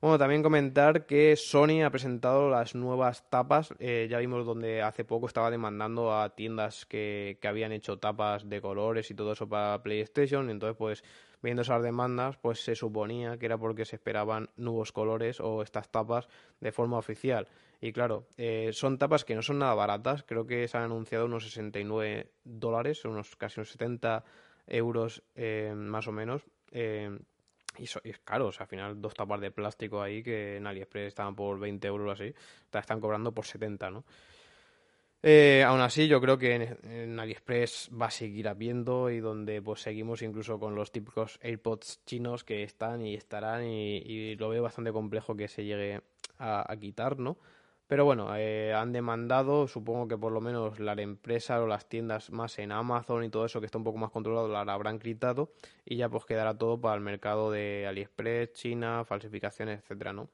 Bueno, 0.00 0.18
también 0.18 0.42
comentar 0.42 1.06
que 1.06 1.36
Sony 1.36 1.82
ha 1.84 1.90
presentado 1.90 2.50
las 2.50 2.74
nuevas 2.74 3.28
tapas. 3.30 3.74
Eh, 3.78 4.08
ya 4.10 4.18
vimos 4.18 4.44
donde 4.44 4.82
hace 4.82 5.04
poco 5.04 5.26
estaba 5.26 5.50
demandando 5.50 6.14
a 6.14 6.34
tiendas 6.34 6.84
que, 6.86 7.38
que, 7.40 7.48
habían 7.48 7.72
hecho 7.72 7.98
tapas 7.98 8.48
de 8.48 8.60
colores 8.60 9.10
y 9.10 9.14
todo 9.14 9.32
eso 9.32 9.48
para 9.48 9.82
PlayStation. 9.82 10.50
Entonces, 10.50 10.76
pues, 10.76 11.04
viendo 11.46 11.62
esas 11.62 11.80
demandas, 11.80 12.36
pues 12.36 12.60
se 12.60 12.74
suponía 12.74 13.38
que 13.38 13.46
era 13.46 13.56
porque 13.56 13.84
se 13.84 13.94
esperaban 13.96 14.50
nuevos 14.56 14.90
colores 14.90 15.38
o 15.38 15.62
estas 15.62 15.88
tapas 15.92 16.28
de 16.60 16.72
forma 16.72 16.98
oficial. 16.98 17.46
Y 17.80 17.92
claro, 17.92 18.26
eh, 18.36 18.70
son 18.72 18.98
tapas 18.98 19.24
que 19.24 19.36
no 19.36 19.42
son 19.42 19.60
nada 19.60 19.72
baratas. 19.74 20.24
Creo 20.24 20.44
que 20.44 20.66
se 20.66 20.76
han 20.76 20.82
anunciado 20.82 21.26
unos 21.26 21.44
69 21.44 22.32
dólares, 22.42 23.04
unos 23.04 23.36
casi 23.36 23.60
unos 23.60 23.70
70 23.70 24.24
euros 24.66 25.22
eh, 25.36 25.72
más 25.76 26.08
o 26.08 26.12
menos. 26.12 26.42
Eh, 26.72 27.16
y, 27.78 27.84
es 27.84 28.18
caro, 28.24 28.48
o 28.48 28.52
sea, 28.52 28.64
al 28.64 28.68
final 28.68 29.00
dos 29.00 29.14
tapas 29.14 29.40
de 29.40 29.52
plástico 29.52 30.02
ahí 30.02 30.24
que 30.24 30.56
en 30.56 30.66
AliExpress 30.66 31.06
estaban 31.06 31.36
por 31.36 31.60
20 31.60 31.86
euros 31.86 32.18
así, 32.18 32.34
están 32.72 33.00
cobrando 33.00 33.32
por 33.32 33.46
70, 33.46 33.90
¿no? 33.90 34.04
Eh, 35.28 35.64
aún 35.64 35.80
así, 35.80 36.06
yo 36.06 36.20
creo 36.20 36.38
que 36.38 36.54
en, 36.84 37.18
AliExpress 37.18 37.90
va 38.00 38.06
a 38.06 38.10
seguir 38.12 38.46
habiendo 38.46 39.10
y 39.10 39.18
donde 39.18 39.60
pues 39.60 39.80
seguimos 39.80 40.22
incluso 40.22 40.60
con 40.60 40.76
los 40.76 40.92
típicos 40.92 41.40
AirPods 41.42 42.04
chinos 42.06 42.44
que 42.44 42.62
están 42.62 43.04
y 43.04 43.14
estarán 43.14 43.64
y, 43.64 44.36
lo 44.36 44.50
veo 44.50 44.62
bastante 44.62 44.92
complejo 44.92 45.34
que 45.34 45.48
se 45.48 45.64
llegue 45.64 46.00
a, 46.38 46.72
quitar, 46.80 47.18
¿no? 47.18 47.38
Pero 47.88 48.04
bueno, 48.04 48.36
eh, 48.36 48.72
han 48.72 48.92
demandado, 48.92 49.66
supongo 49.66 50.06
que 50.06 50.16
por 50.16 50.30
lo 50.30 50.40
menos 50.40 50.78
la 50.78 50.92
empresa 50.92 51.60
o 51.60 51.66
las 51.66 51.88
tiendas 51.88 52.30
más 52.30 52.60
en 52.60 52.70
Amazon 52.70 53.24
y 53.24 53.28
todo 53.28 53.46
eso 53.46 53.58
que 53.58 53.66
está 53.66 53.78
un 53.78 53.84
poco 53.84 53.98
más 53.98 54.12
controlado 54.12 54.46
la 54.46 54.60
habrán 54.72 55.00
gritado 55.00 55.50
y 55.84 55.96
ya 55.96 56.08
pues 56.08 56.24
quedará 56.24 56.56
todo 56.56 56.80
para 56.80 56.94
el 56.94 57.00
mercado 57.00 57.50
de 57.50 57.84
AliExpress, 57.88 58.52
China, 58.52 59.04
falsificaciones, 59.04 59.80
etcétera, 59.80 60.12
¿no? 60.12 60.28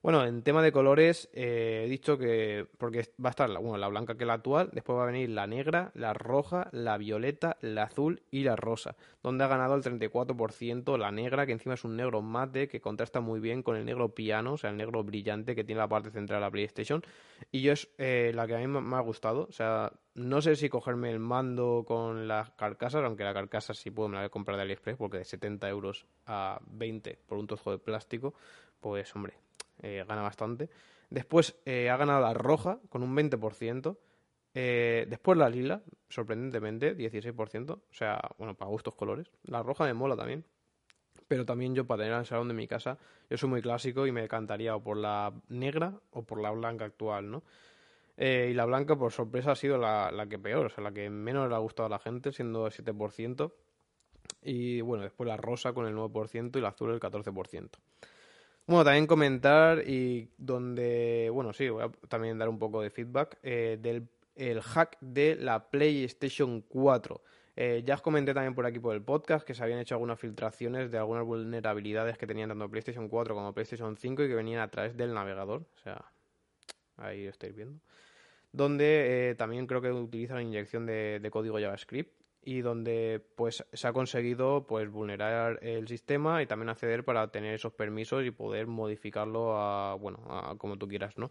Bueno, 0.00 0.24
en 0.24 0.42
tema 0.42 0.62
de 0.62 0.70
colores, 0.70 1.28
eh, 1.32 1.82
he 1.84 1.88
dicho 1.88 2.18
que, 2.18 2.68
porque 2.78 3.10
va 3.22 3.30
a 3.30 3.30
estar 3.30 3.50
la, 3.50 3.58
bueno, 3.58 3.78
la 3.78 3.88
blanca 3.88 4.16
que 4.16 4.22
es 4.22 4.28
la 4.28 4.34
actual, 4.34 4.70
después 4.72 4.96
va 4.96 5.02
a 5.02 5.06
venir 5.06 5.28
la 5.30 5.48
negra, 5.48 5.90
la 5.94 6.14
roja, 6.14 6.68
la 6.70 6.96
violeta, 6.98 7.56
la 7.62 7.82
azul 7.82 8.22
y 8.30 8.44
la 8.44 8.54
rosa, 8.54 8.94
donde 9.24 9.42
ha 9.42 9.48
ganado 9.48 9.74
el 9.74 9.82
34% 9.82 10.96
la 10.98 11.10
negra, 11.10 11.46
que 11.46 11.52
encima 11.52 11.74
es 11.74 11.82
un 11.82 11.96
negro 11.96 12.22
mate 12.22 12.68
que 12.68 12.80
contrasta 12.80 13.20
muy 13.20 13.40
bien 13.40 13.64
con 13.64 13.74
el 13.74 13.84
negro 13.84 14.14
piano, 14.14 14.52
o 14.52 14.56
sea, 14.56 14.70
el 14.70 14.76
negro 14.76 15.02
brillante 15.02 15.56
que 15.56 15.64
tiene 15.64 15.80
la 15.80 15.88
parte 15.88 16.12
central 16.12 16.38
de 16.38 16.46
la 16.46 16.50
PlayStation, 16.52 17.02
y 17.50 17.62
yo 17.62 17.72
es 17.72 17.88
eh, 17.98 18.30
la 18.36 18.46
que 18.46 18.54
a 18.54 18.58
mí 18.58 18.68
me 18.68 18.96
ha 18.96 19.00
gustado, 19.00 19.48
o 19.48 19.52
sea, 19.52 19.92
no 20.14 20.40
sé 20.40 20.54
si 20.54 20.68
cogerme 20.68 21.10
el 21.10 21.18
mando 21.18 21.84
con 21.84 22.28
las 22.28 22.50
carcasas, 22.50 23.02
aunque 23.04 23.24
la 23.24 23.34
carcasa 23.34 23.74
sí 23.74 23.90
puedo 23.90 24.08
me 24.08 24.14
la 24.14 24.20
voy 24.20 24.26
a 24.26 24.30
comprar 24.30 24.56
de 24.58 24.62
AliExpress, 24.62 24.96
porque 24.96 25.18
de 25.18 25.24
70 25.24 25.68
euros 25.68 26.06
a 26.24 26.60
20 26.68 27.18
por 27.26 27.38
un 27.38 27.48
trozo 27.48 27.72
de 27.72 27.78
plástico, 27.78 28.32
pues 28.80 29.14
hombre, 29.16 29.34
eh, 29.80 30.04
gana 30.06 30.22
bastante. 30.22 30.68
Después 31.10 31.56
eh, 31.64 31.90
ha 31.90 31.96
ganado 31.96 32.20
la 32.20 32.34
roja 32.34 32.78
con 32.88 33.02
un 33.02 33.16
20%. 33.16 33.96
Eh, 34.54 35.06
después 35.08 35.38
la 35.38 35.48
lila, 35.48 35.82
sorprendentemente, 36.08 36.96
16%. 36.96 37.70
O 37.70 37.80
sea, 37.92 38.20
bueno, 38.38 38.54
para 38.54 38.70
gustos 38.70 38.94
colores. 38.94 39.30
La 39.44 39.62
roja 39.62 39.84
me 39.84 39.94
mola 39.94 40.16
también. 40.16 40.44
Pero 41.26 41.44
también 41.44 41.74
yo 41.74 41.86
para 41.86 42.04
tener 42.04 42.18
el 42.18 42.26
salón 42.26 42.48
de 42.48 42.54
mi 42.54 42.66
casa, 42.66 42.96
yo 43.28 43.36
soy 43.36 43.50
muy 43.50 43.60
clásico 43.60 44.06
y 44.06 44.12
me 44.12 44.24
encantaría 44.24 44.74
o 44.74 44.82
por 44.82 44.96
la 44.96 45.32
negra 45.48 45.92
o 46.12 46.22
por 46.22 46.40
la 46.40 46.50
blanca 46.50 46.86
actual, 46.86 47.30
¿no? 47.30 47.42
y 48.20 48.52
la 48.52 48.64
blanca, 48.64 48.96
por 48.96 49.12
sorpresa, 49.12 49.52
ha 49.52 49.54
sido 49.54 49.78
la, 49.78 50.10
la, 50.10 50.26
que 50.26 50.40
peor, 50.40 50.66
o 50.66 50.68
sea, 50.70 50.82
la 50.82 50.90
que 50.90 51.08
menos 51.08 51.48
le 51.48 51.54
ha 51.54 51.58
gustado 51.58 51.86
a 51.86 51.90
la 51.90 52.00
gente, 52.00 52.32
siendo 52.32 52.66
7%. 52.66 53.52
Y 54.42 54.80
bueno, 54.80 55.04
después 55.04 55.28
la 55.28 55.36
rosa 55.36 55.72
con 55.72 55.86
el 55.86 55.94
9% 55.94 56.56
y 56.56 56.60
la 56.60 56.68
azul 56.68 56.90
el 56.90 57.00
14%. 57.00 57.70
Bueno, 58.68 58.84
también 58.84 59.06
comentar 59.06 59.82
y 59.88 60.28
donde, 60.36 61.30
bueno, 61.32 61.54
sí, 61.54 61.70
voy 61.70 61.84
a 61.84 61.88
también 62.06 62.36
dar 62.36 62.50
un 62.50 62.58
poco 62.58 62.82
de 62.82 62.90
feedback 62.90 63.38
eh, 63.42 63.78
del 63.80 64.06
el 64.36 64.60
hack 64.60 64.98
de 65.00 65.36
la 65.36 65.70
PlayStation 65.70 66.60
4. 66.60 67.22
Eh, 67.56 67.82
ya 67.86 67.94
os 67.94 68.02
comenté 68.02 68.34
también 68.34 68.54
por 68.54 68.66
aquí 68.66 68.78
por 68.78 68.94
el 68.94 69.00
podcast 69.00 69.46
que 69.46 69.54
se 69.54 69.62
habían 69.64 69.78
hecho 69.78 69.94
algunas 69.94 70.20
filtraciones 70.20 70.90
de 70.90 70.98
algunas 70.98 71.24
vulnerabilidades 71.24 72.18
que 72.18 72.26
tenían 72.26 72.50
tanto 72.50 72.68
PlayStation 72.68 73.08
4 73.08 73.34
como 73.34 73.54
PlayStation 73.54 73.96
5 73.96 74.24
y 74.24 74.28
que 74.28 74.34
venían 74.34 74.60
a 74.60 74.68
través 74.68 74.94
del 74.94 75.14
navegador. 75.14 75.62
O 75.62 75.78
sea, 75.78 76.04
ahí 76.98 77.24
lo 77.24 77.30
estáis 77.30 77.56
viendo. 77.56 77.80
Donde 78.52 79.30
eh, 79.30 79.34
también 79.34 79.66
creo 79.66 79.80
que 79.80 79.90
utiliza 79.90 80.34
la 80.34 80.42
inyección 80.42 80.84
de 80.84 81.26
código 81.32 81.58
JavaScript 81.58 82.17
y 82.48 82.62
donde 82.62 83.22
pues 83.36 83.62
se 83.70 83.86
ha 83.86 83.92
conseguido 83.92 84.66
pues 84.66 84.90
vulnerar 84.90 85.58
el 85.60 85.86
sistema 85.86 86.42
y 86.42 86.46
también 86.46 86.70
acceder 86.70 87.04
para 87.04 87.30
tener 87.30 87.54
esos 87.54 87.74
permisos 87.74 88.24
y 88.24 88.30
poder 88.30 88.66
modificarlo 88.66 89.58
a 89.58 89.94
bueno 89.96 90.20
a 90.30 90.54
como 90.56 90.78
tú 90.78 90.88
quieras 90.88 91.18
no 91.18 91.30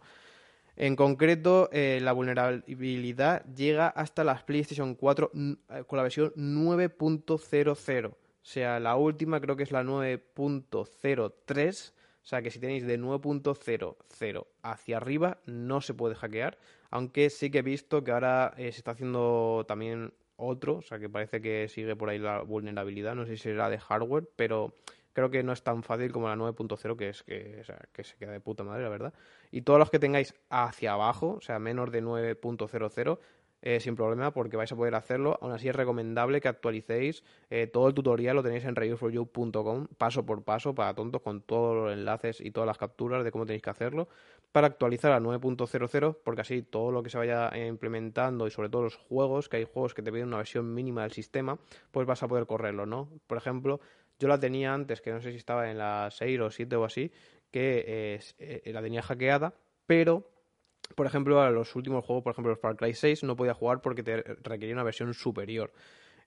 en 0.76 0.94
concreto 0.94 1.70
eh, 1.72 1.98
la 2.00 2.12
vulnerabilidad 2.12 3.44
llega 3.46 3.88
hasta 3.88 4.22
las 4.22 4.44
PlayStation 4.44 4.94
4 4.94 5.32
eh, 5.34 5.56
con 5.88 5.96
la 5.96 6.04
versión 6.04 6.32
9.00 6.36 8.06
o 8.06 8.14
sea 8.42 8.78
la 8.78 8.94
última 8.94 9.40
creo 9.40 9.56
que 9.56 9.64
es 9.64 9.72
la 9.72 9.82
9.03 9.82 11.92
o 12.22 12.26
sea 12.28 12.42
que 12.42 12.52
si 12.52 12.60
tenéis 12.60 12.86
de 12.86 13.00
9.00 13.00 14.46
hacia 14.62 14.96
arriba 14.98 15.38
no 15.46 15.80
se 15.80 15.94
puede 15.94 16.14
hackear. 16.14 16.58
Aunque 16.90 17.30
sí 17.30 17.50
que 17.50 17.60
he 17.60 17.62
visto 17.62 18.04
que 18.04 18.10
ahora 18.10 18.52
eh, 18.58 18.70
se 18.70 18.80
está 18.80 18.90
haciendo 18.90 19.64
también 19.66 20.12
otro, 20.38 20.76
o 20.76 20.82
sea 20.82 20.98
que 20.98 21.10
parece 21.10 21.42
que 21.42 21.68
sigue 21.68 21.96
por 21.96 22.08
ahí 22.08 22.18
la 22.18 22.40
vulnerabilidad, 22.42 23.14
no 23.14 23.26
sé 23.26 23.36
si 23.36 23.42
será 23.42 23.68
de 23.68 23.78
hardware, 23.78 24.28
pero 24.36 24.74
creo 25.12 25.30
que 25.30 25.42
no 25.42 25.52
es 25.52 25.62
tan 25.62 25.82
fácil 25.82 26.12
como 26.12 26.28
la 26.28 26.36
9.0, 26.36 26.96
que 26.96 27.08
es 27.08 27.22
que, 27.24 27.64
se 28.04 28.16
queda 28.16 28.32
de 28.32 28.40
puta 28.40 28.62
madre, 28.62 28.84
la 28.84 28.88
verdad. 28.88 29.12
Y 29.50 29.62
todos 29.62 29.78
los 29.80 29.90
que 29.90 29.98
tengáis 29.98 30.32
hacia 30.48 30.92
abajo, 30.92 31.34
o 31.38 31.40
sea, 31.40 31.58
menos 31.58 31.90
de 31.90 32.02
9.00, 32.02 33.18
eh, 33.60 33.80
sin 33.80 33.96
problema 33.96 34.32
porque 34.32 34.56
vais 34.56 34.70
a 34.70 34.76
poder 34.76 34.94
hacerlo. 34.94 35.38
Aún 35.40 35.52
así 35.52 35.68
es 35.68 35.74
recomendable 35.74 36.40
que 36.40 36.48
actualicéis. 36.48 37.24
Eh, 37.50 37.66
todo 37.66 37.88
el 37.88 37.94
tutorial 37.94 38.36
lo 38.36 38.42
tenéis 38.42 38.64
en 38.64 38.76
reviewforyou.com, 38.76 39.86
paso 39.98 40.24
por 40.24 40.44
paso, 40.44 40.74
para 40.74 40.94
tontos, 40.94 41.22
con 41.22 41.40
todos 41.42 41.76
los 41.76 41.92
enlaces 41.92 42.40
y 42.40 42.50
todas 42.50 42.66
las 42.66 42.78
capturas 42.78 43.24
de 43.24 43.32
cómo 43.32 43.46
tenéis 43.46 43.62
que 43.62 43.70
hacerlo, 43.70 44.08
para 44.52 44.68
actualizar 44.68 45.12
a 45.12 45.20
9.00, 45.20 46.18
porque 46.24 46.40
así 46.42 46.62
todo 46.62 46.92
lo 46.92 47.02
que 47.02 47.10
se 47.10 47.18
vaya 47.18 47.50
implementando 47.66 48.46
y 48.46 48.50
sobre 48.50 48.68
todo 48.68 48.82
los 48.82 48.96
juegos, 48.96 49.48
que 49.48 49.58
hay 49.58 49.64
juegos 49.64 49.94
que 49.94 50.02
te 50.02 50.12
piden 50.12 50.28
una 50.28 50.38
versión 50.38 50.72
mínima 50.72 51.02
del 51.02 51.12
sistema, 51.12 51.58
pues 51.90 52.06
vas 52.06 52.22
a 52.22 52.28
poder 52.28 52.46
correrlo, 52.46 52.86
¿no? 52.86 53.08
Por 53.26 53.38
ejemplo, 53.38 53.80
yo 54.18 54.28
la 54.28 54.38
tenía 54.38 54.72
antes, 54.72 55.00
que 55.00 55.12
no 55.12 55.20
sé 55.20 55.30
si 55.30 55.36
estaba 55.36 55.70
en 55.70 55.78
la 55.78 56.08
6 56.10 56.40
o 56.40 56.50
7 56.50 56.76
o 56.76 56.84
así, 56.84 57.12
que 57.50 58.20
eh, 58.38 58.72
la 58.72 58.82
tenía 58.82 59.02
hackeada, 59.02 59.54
pero 59.86 60.28
por 60.94 61.06
ejemplo, 61.06 61.40
a 61.42 61.50
los 61.50 61.74
últimos 61.76 62.04
juegos, 62.04 62.24
por 62.24 62.32
ejemplo, 62.32 62.50
los 62.50 62.60
Far 62.60 62.76
Cry 62.76 62.94
6 62.94 63.22
no 63.24 63.36
podía 63.36 63.54
jugar 63.54 63.80
porque 63.80 64.02
te 64.02 64.22
requería 64.42 64.74
una 64.74 64.84
versión 64.84 65.14
superior. 65.14 65.72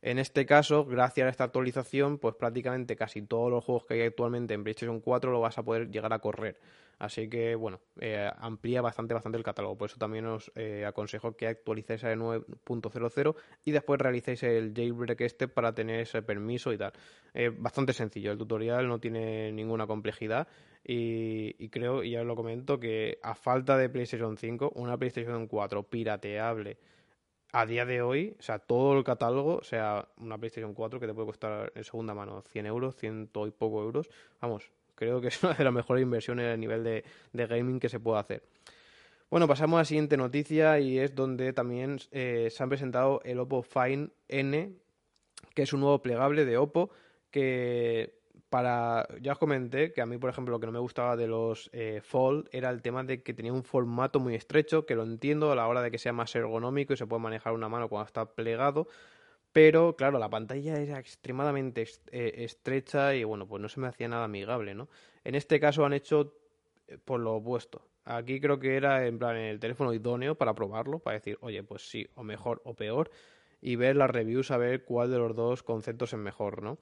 En 0.02 0.18
este 0.18 0.47
caso, 0.47 0.86
gracias 0.86 1.28
a 1.28 1.30
esta 1.30 1.43
actualización, 1.43 2.18
pues 2.18 2.34
prácticamente 2.34 2.95
casi 2.95 3.22
todos 3.22 3.52
los 3.52 3.64
juegos 3.64 3.86
que 3.86 3.93
hay 3.93 4.02
actualmente 4.02 4.56
en 4.56 4.64
PlayStation 4.64 4.99
4 4.99 5.32
lo 5.32 5.39
vas 5.39 5.60
a 5.60 5.64
poder 5.64 5.91
llegar 5.91 6.12
a 6.12 6.20
correr. 6.20 6.60
Así 6.97 7.30
que, 7.30 7.56
bueno, 7.56 7.80
eh, 7.99 8.30
amplía 8.38 8.82
bastante, 8.82 9.14
bastante 9.14 9.38
el 9.38 9.43
catálogo. 9.43 9.78
Por 9.78 9.89
eso 9.89 9.97
también 9.97 10.26
os 10.26 10.52
eh, 10.56 10.86
aconsejo 10.86 11.36
que 11.36 11.47
actualicéis 11.47 12.04
a 12.04 12.16
9.00 12.16 13.36
y 13.64 13.72
después 13.72 13.99
realicéis 13.99 14.41
el 14.43 14.74
jailbreak 14.76 15.22
este 15.22 15.47
para 15.47 15.74
tener 15.74 16.02
ese 16.02 16.22
permiso 16.24 16.74
y 16.74 16.78
tal. 16.78 16.93
bastante 17.58 17.93
sencillo, 17.93 18.32
el 18.32 18.38
tutorial 18.38 18.88
no 18.88 18.99
tiene 18.99 19.52
ninguna 19.52 19.88
complejidad 19.88 20.47
y, 20.84 21.56
y, 21.64 21.70
creo, 21.70 22.04
y 22.04 22.12
ya 22.12 22.22
os 22.22 22.28
lo 22.28 22.36
comento, 22.36 22.80
que 22.80 23.20
a 23.22 23.36
falta 23.36 23.78
de 23.78 23.89
PlayStation 23.89 24.38
5, 24.38 24.74
una 24.76 24.97
PlayStation 24.97 25.47
4 25.47 25.84
pirateable 25.84 26.78
a 27.52 27.66
día 27.66 27.86
de 27.86 28.02
hoy, 28.02 28.36
o 28.39 28.41
sea, 28.41 28.60
todo 28.60 28.97
el 28.97 29.04
catálogo, 29.04 29.56
o 29.56 29.64
sea, 29.64 30.08
una 30.18 30.38
PlayStation 30.38 30.74
4 30.74 30.99
que 30.99 31.08
te 31.08 31.14
puede 31.14 31.28
costar 31.28 31.72
en 31.76 31.84
segunda 31.84 32.14
mano 32.14 32.41
100 32.41 32.66
euros, 32.66 32.95
ciento 32.95 33.45
y 33.47 33.52
poco 33.52 33.84
euros, 33.84 34.10
vamos, 34.39 34.72
creo 34.95 35.20
que 35.20 35.28
es 35.28 35.43
una 35.43 35.54
de 35.54 35.64
las 35.64 35.74
mejores 35.74 36.04
inversiones 36.04 36.54
a 36.54 36.58
nivel 36.58 36.84
de, 36.84 37.04
gaming 37.34 37.80
que 37.80 37.89
se 37.89 37.99
puede 37.99 38.20
hacer. 38.20 38.43
Bueno, 39.30 39.47
pasamos 39.47 39.78
a 39.78 39.82
la 39.82 39.86
siguiente 39.86 40.18
noticia 40.18 40.80
y 40.80 40.99
es 40.99 41.16
donde 41.16 41.54
también 41.54 41.99
eh, 42.12 42.49
se 42.52 42.64
han 42.64 42.70
presentado 42.70 43.22
el 43.24 43.39
Oppo 43.39 43.64
Fine 43.64 44.10
N, 44.28 44.74
que 45.54 45.62
es 45.62 45.74
un 45.74 45.82
nuevo 45.82 46.02
plegable 46.02 46.45
de 46.45 46.58
Oppo 46.58 46.89
que 47.32 48.21
para. 48.52 49.08
Ya 49.22 49.32
os 49.32 49.39
comenté 49.39 49.93
que 49.93 50.02
a 50.02 50.06
mí, 50.06 50.18
por 50.18 50.30
ejemplo, 50.30 50.52
lo 50.52 50.60
que 50.60 50.66
no 50.68 50.74
me 50.74 50.80
gustaba 50.80 51.16
de 51.16 51.26
los 51.26 51.70
eh, 51.74 52.02
Fold 52.04 52.49
era 52.52 52.70
el 52.70 52.82
tema 52.82 53.04
de 53.04 53.24
que 53.24 53.34
tenía 53.34 53.54
un 53.54 53.64
formato 53.64 54.20
muy 54.20 54.36
estrecho, 54.36 54.86
que 54.86 54.93
lo 54.93 55.04
entiendo 55.04 55.52
a 55.52 55.56
la 55.56 55.68
hora 55.68 55.82
de 55.82 55.89
que 55.89 55.97
sea 55.97 56.12
más 56.12 56.36
ergonómico 56.36 56.93
y 56.93 56.97
se 56.97 57.08
puede 57.08 57.24
manejar 57.24 57.54
una 57.54 57.70
mano 57.70 57.88
cuando 57.88 58.08
está 58.08 58.36
plegado. 58.36 58.88
Pero, 59.54 59.95
claro, 59.95 60.20
la 60.20 60.30
pantalla 60.30 60.80
era 60.80 60.99
extremadamente 60.99 61.88
eh, 62.12 62.34
estrecha 62.39 63.16
y, 63.16 63.24
bueno, 63.24 63.47
pues 63.47 63.62
no 63.62 63.70
se 63.70 63.80
me 63.80 63.88
hacía 63.88 64.10
nada 64.10 64.26
amigable, 64.26 64.76
¿no? 64.76 64.89
En 65.24 65.36
este 65.36 65.60
caso 65.60 65.86
han 65.86 65.93
hecho 65.93 66.36
eh, 66.88 66.97
por 66.97 67.22
lo 67.22 67.36
opuesto. 67.36 67.88
Aquí 68.04 68.41
creo 68.41 68.60
que 68.60 68.76
era 68.76 69.08
en 69.08 69.18
plan 69.18 69.38
el 69.38 69.60
teléfono 69.60 69.93
idóneo 69.93 70.36
para 70.36 70.54
probarlo, 70.56 70.99
para 70.99 71.18
decir, 71.18 71.38
oye, 71.41 71.64
pues 71.64 71.89
sí, 71.89 72.10
o 72.16 72.24
mejor 72.24 72.62
o 72.66 72.74
peor, 72.76 73.12
y 73.62 73.78
ver 73.78 73.95
las 73.95 74.10
reviews 74.10 74.52
a 74.52 74.58
ver 74.58 74.84
cuál 74.84 75.10
de 75.10 75.20
los 75.20 75.36
dos 75.36 75.64
conceptos 75.64 76.12
es 76.12 76.20
mejor, 76.20 76.64
¿no? 76.64 76.80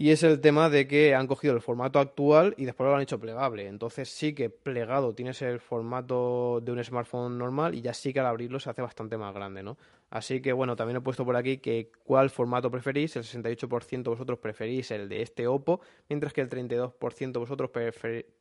Y 0.00 0.12
es 0.12 0.22
el 0.22 0.40
tema 0.40 0.70
de 0.70 0.86
que 0.86 1.16
han 1.16 1.26
cogido 1.26 1.54
el 1.54 1.60
formato 1.60 1.98
actual 1.98 2.54
y 2.56 2.66
después 2.66 2.86
lo 2.86 2.94
han 2.94 3.02
hecho 3.02 3.18
plegable. 3.18 3.66
Entonces 3.66 4.08
sí 4.08 4.32
que 4.32 4.48
plegado 4.48 5.12
tienes 5.12 5.42
el 5.42 5.58
formato 5.58 6.60
de 6.62 6.70
un 6.70 6.84
smartphone 6.84 7.36
normal 7.36 7.74
y 7.74 7.80
ya 7.80 7.92
sí 7.92 8.12
que 8.12 8.20
al 8.20 8.26
abrirlo 8.26 8.60
se 8.60 8.70
hace 8.70 8.80
bastante 8.80 9.18
más 9.18 9.34
grande, 9.34 9.64
¿no? 9.64 9.76
Así 10.08 10.40
que 10.40 10.52
bueno, 10.52 10.76
también 10.76 10.98
he 10.98 11.00
puesto 11.00 11.24
por 11.24 11.34
aquí 11.34 11.58
que 11.58 11.90
cuál 12.04 12.30
formato 12.30 12.70
preferís. 12.70 13.16
El 13.16 13.24
68% 13.24 14.04
vosotros 14.04 14.38
preferís 14.38 14.92
el 14.92 15.08
de 15.08 15.20
este 15.20 15.48
Oppo, 15.48 15.80
mientras 16.08 16.32
que 16.32 16.42
el 16.42 16.48
32% 16.48 17.38
vosotros 17.40 17.68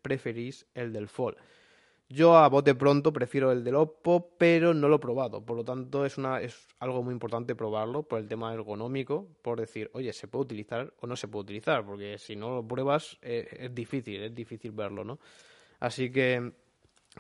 preferís 0.03 0.67
el 0.75 0.93
del 0.93 1.07
Fold. 1.07 1.37
Yo 2.09 2.37
a 2.37 2.47
bote 2.47 2.73
pronto 2.73 3.11
prefiero 3.11 3.51
el 3.51 3.65
del 3.65 3.75
Oppo, 3.75 4.29
pero 4.37 4.73
no 4.73 4.87
lo 4.87 4.95
he 4.95 4.99
probado. 4.99 5.41
Por 5.41 5.57
lo 5.57 5.65
tanto, 5.65 6.05
es, 6.05 6.17
una, 6.17 6.39
es 6.39 6.67
algo 6.79 7.03
muy 7.03 7.11
importante 7.11 7.53
probarlo 7.53 8.03
por 8.03 8.19
el 8.19 8.29
tema 8.29 8.53
ergonómico, 8.53 9.27
por 9.41 9.59
decir, 9.59 9.89
oye, 9.93 10.13
¿se 10.13 10.29
puede 10.29 10.45
utilizar 10.45 10.93
o 11.01 11.07
no 11.07 11.17
se 11.17 11.27
puede 11.27 11.43
utilizar? 11.43 11.85
Porque 11.85 12.17
si 12.17 12.37
no 12.37 12.55
lo 12.55 12.65
pruebas, 12.65 13.17
eh, 13.21 13.47
es 13.59 13.75
difícil, 13.75 14.23
es 14.23 14.33
difícil 14.33 14.71
verlo, 14.71 15.03
¿no? 15.03 15.19
Así 15.81 16.09
que, 16.09 16.53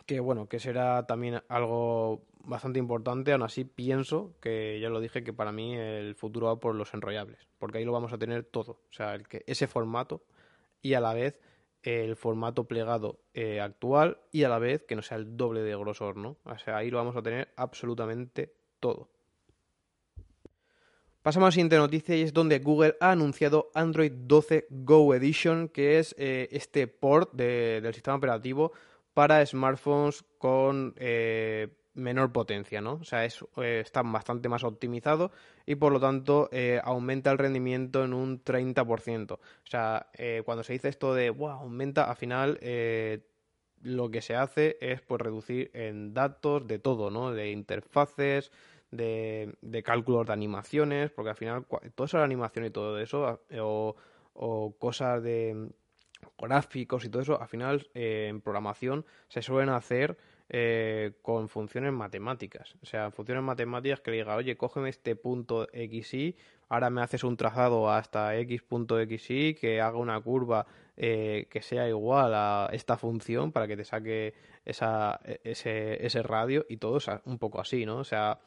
que, 0.05 0.21
bueno, 0.21 0.47
que 0.47 0.59
será 0.59 1.05
también 1.05 1.41
algo 1.49 2.21
bastante 2.45 2.79
importante. 2.79 3.33
Aún 3.33 3.43
así, 3.43 3.65
pienso 3.65 4.35
que, 4.39 4.79
ya 4.79 4.87
lo 4.87 5.01
dije, 5.01 5.21
que 5.21 5.33
para 5.33 5.51
mí 5.51 5.75
el 5.75 6.15
futuro 6.15 6.47
va 6.47 6.61
por 6.61 6.75
los 6.75 6.93
enrollables, 6.93 7.45
porque 7.59 7.79
ahí 7.79 7.85
lo 7.85 7.91
vamos 7.91 8.13
a 8.13 8.17
tener 8.17 8.45
todo. 8.45 8.79
O 8.89 8.93
sea, 8.93 9.15
el 9.15 9.27
que, 9.27 9.43
ese 9.47 9.67
formato 9.67 10.23
y 10.81 10.93
a 10.93 11.01
la 11.01 11.13
vez 11.13 11.41
el 11.83 12.15
formato 12.15 12.65
plegado 12.65 13.19
eh, 13.33 13.61
actual 13.61 14.19
y 14.31 14.43
a 14.43 14.49
la 14.49 14.59
vez 14.59 14.83
que 14.83 14.95
no 14.95 15.01
sea 15.01 15.17
el 15.17 15.37
doble 15.37 15.61
de 15.61 15.75
grosor, 15.75 16.17
¿no? 16.17 16.37
O 16.43 16.57
sea, 16.57 16.77
ahí 16.77 16.89
lo 16.89 16.97
vamos 16.97 17.15
a 17.15 17.21
tener 17.21 17.53
absolutamente 17.55 18.53
todo. 18.79 19.09
Pasamos 21.21 21.47
a 21.47 21.49
la 21.49 21.51
siguiente 21.51 21.77
noticia 21.77 22.15
y 22.15 22.21
es 22.21 22.33
donde 22.33 22.59
Google 22.59 22.95
ha 23.01 23.11
anunciado 23.11 23.69
Android 23.73 24.13
12 24.13 24.67
Go 24.69 25.13
Edition, 25.13 25.67
que 25.67 25.99
es 25.99 26.15
eh, 26.17 26.47
este 26.51 26.87
port 26.87 27.33
del 27.33 27.93
sistema 27.93 28.15
operativo 28.15 28.71
para 29.13 29.45
smartphones 29.45 30.23
con 30.37 30.93
eh, 30.97 31.67
menor 31.97 32.31
potencia, 32.31 32.79
¿no? 32.79 32.93
O 32.93 33.03
sea, 33.03 33.25
es, 33.25 33.43
eh, 33.57 33.81
está 33.83 34.03
bastante 34.03 34.47
más 34.47 34.63
optimizado 34.63 35.31
y 35.65 35.75
por 35.75 35.91
lo 35.91 35.99
tanto 35.99 36.47
eh, 36.51 36.79
aumenta 36.83 37.31
el 37.31 37.37
rendimiento 37.37 38.03
en 38.03 38.13
un 38.13 38.43
30%. 38.43 39.33
O 39.33 39.39
sea, 39.63 40.07
eh, 40.13 40.43
cuando 40.45 40.63
se 40.63 40.73
dice 40.73 40.89
esto 40.89 41.13
de, 41.13 41.31
wow, 41.31 41.49
aumenta, 41.49 42.09
al 42.09 42.15
final 42.15 42.59
lo 43.81 44.09
que 44.09 44.21
se 44.21 44.35
hace 44.35 44.77
es 44.79 45.01
pues 45.01 45.21
reducir 45.21 45.71
en 45.73 46.13
datos 46.13 46.67
de 46.67 46.79
todo, 46.79 47.09
¿no? 47.09 47.31
De 47.31 47.51
interfaces, 47.51 48.51
de, 48.91 49.55
de 49.61 49.83
cálculos 49.83 50.27
de 50.27 50.33
animaciones, 50.33 51.11
porque 51.11 51.31
al 51.31 51.35
final 51.35 51.65
toda 51.95 52.05
esa 52.05 52.23
animación 52.23 52.65
y 52.65 52.69
todo 52.69 52.99
eso, 52.99 53.41
o, 53.59 53.95
o 54.33 54.77
cosas 54.77 55.21
de 55.23 55.69
gráficos 56.37 57.05
y 57.05 57.09
todo 57.09 57.21
eso, 57.21 57.41
al 57.41 57.47
final 57.47 57.89
en 57.93 58.41
programación 58.41 59.05
se 59.29 59.41
suelen 59.41 59.69
hacer 59.69 60.17
eh, 60.49 61.13
con 61.21 61.49
funciones 61.49 61.91
matemáticas. 61.91 62.75
O 62.81 62.85
sea, 62.85 63.11
funciones 63.11 63.43
matemáticas 63.43 63.99
que 63.99 64.11
le 64.11 64.17
diga, 64.17 64.35
oye, 64.35 64.55
cógeme 64.55 64.89
este 64.89 65.15
punto 65.15 65.67
XY, 65.73 66.35
ahora 66.69 66.89
me 66.89 67.01
haces 67.01 67.23
un 67.23 67.37
trazado 67.37 67.89
hasta 67.89 68.35
X 68.37 68.61
punto 68.63 68.97
XY, 68.97 69.55
que 69.55 69.81
haga 69.81 69.97
una 69.97 70.19
curva 70.21 70.65
eh, 70.95 71.47
que 71.49 71.61
sea 71.61 71.87
igual 71.87 72.33
a 72.33 72.69
esta 72.71 72.97
función 72.97 73.51
para 73.51 73.67
que 73.67 73.77
te 73.77 73.85
saque 73.85 74.33
esa, 74.65 75.19
e, 75.23 75.39
ese, 75.43 76.05
ese 76.05 76.23
radio 76.23 76.65
y 76.69 76.77
todo 76.77 76.99
un 77.25 77.37
poco 77.37 77.59
así, 77.59 77.85
¿no? 77.85 77.97
O 77.97 78.03
sea, 78.03 78.39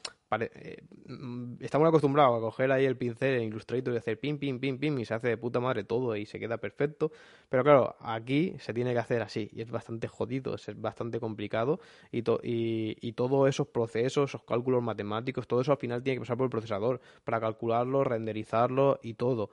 estamos 1.61 1.89
acostumbrados 1.89 2.39
a 2.39 2.41
coger 2.41 2.71
ahí 2.73 2.85
el 2.85 2.97
pincel 2.97 3.35
en 3.37 3.43
Illustrator 3.45 3.95
y 3.95 3.97
hacer 3.97 4.19
pim, 4.21 4.39
pim, 4.39 4.61
pim, 4.61 4.79
pim 4.79 4.99
y 4.99 5.05
se 5.05 5.15
hace 5.15 5.29
de 5.29 5.37
puta 5.37 5.61
madre 5.61 5.85
todo 5.85 6.17
y 6.17 6.27
se 6.27 6.39
queda 6.39 6.59
perfecto. 6.59 7.11
Pero 7.49 7.65
claro, 7.65 7.97
aquí 8.01 8.55
se 8.59 8.73
tiene 8.73 8.93
que 8.93 8.99
hacer 8.99 9.23
así 9.23 9.51
y 9.53 9.63
es 9.63 9.71
bastante 9.71 10.09
jodido, 10.09 10.55
es 10.55 10.81
bastante 10.81 11.21
complicado 11.21 11.81
y, 12.13 12.21
y, 12.43 12.97
y 13.01 13.13
todos 13.13 13.49
esos 13.49 13.69
procesos, 13.69 14.31
esos 14.31 14.43
cálculos 14.45 14.83
matemáticos, 14.83 15.49
todo 15.49 15.61
eso 15.61 15.73
al 15.73 15.79
final 15.79 16.03
tiene 16.03 16.17
que 16.17 16.21
pasar 16.21 16.37
por 16.37 16.45
el 16.45 16.51
procesador 16.51 17.01
para 17.25 17.41
calcularlo, 17.41 18.05
renderizarlo 18.05 18.99
y 19.03 19.15
todo. 19.15 19.51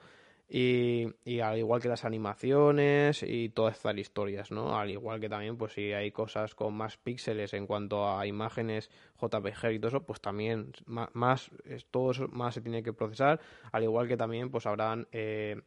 Y, 0.50 1.08
y, 1.26 1.41
al 1.41 1.58
igual 1.58 1.82
que 1.82 1.89
las 1.89 2.06
animaciones 2.06 3.22
y 3.22 3.50
todas 3.50 3.76
estas 3.76 3.98
historias, 3.98 4.50
¿no? 4.50 4.80
Al 4.80 4.89
igual 4.89 5.20
que 5.20 5.28
también, 5.28 5.58
pues 5.58 5.74
si 5.74 5.91
hay 5.91 6.12
cosas 6.12 6.56
con 6.56 6.74
más 6.74 6.95
píxeles 6.95 7.54
en 7.54 7.68
cuanto 7.68 8.10
a 8.10 8.26
imágenes 8.26 8.89
JPG 9.22 9.72
y 9.74 9.80
todo 9.80 9.89
eso, 9.89 10.06
pues 10.06 10.22
también 10.22 10.72
más, 10.86 11.52
todo 11.91 12.12
eso 12.12 12.30
más 12.30 12.54
se 12.54 12.62
tiene 12.62 12.82
que 12.82 12.93
procesar. 12.93 13.41
Al 13.74 13.84
igual 13.84 14.08
que 14.08 14.16
también, 14.16 14.50
pues 14.50 14.66
habrán 14.66 15.08
eh, 15.12 15.62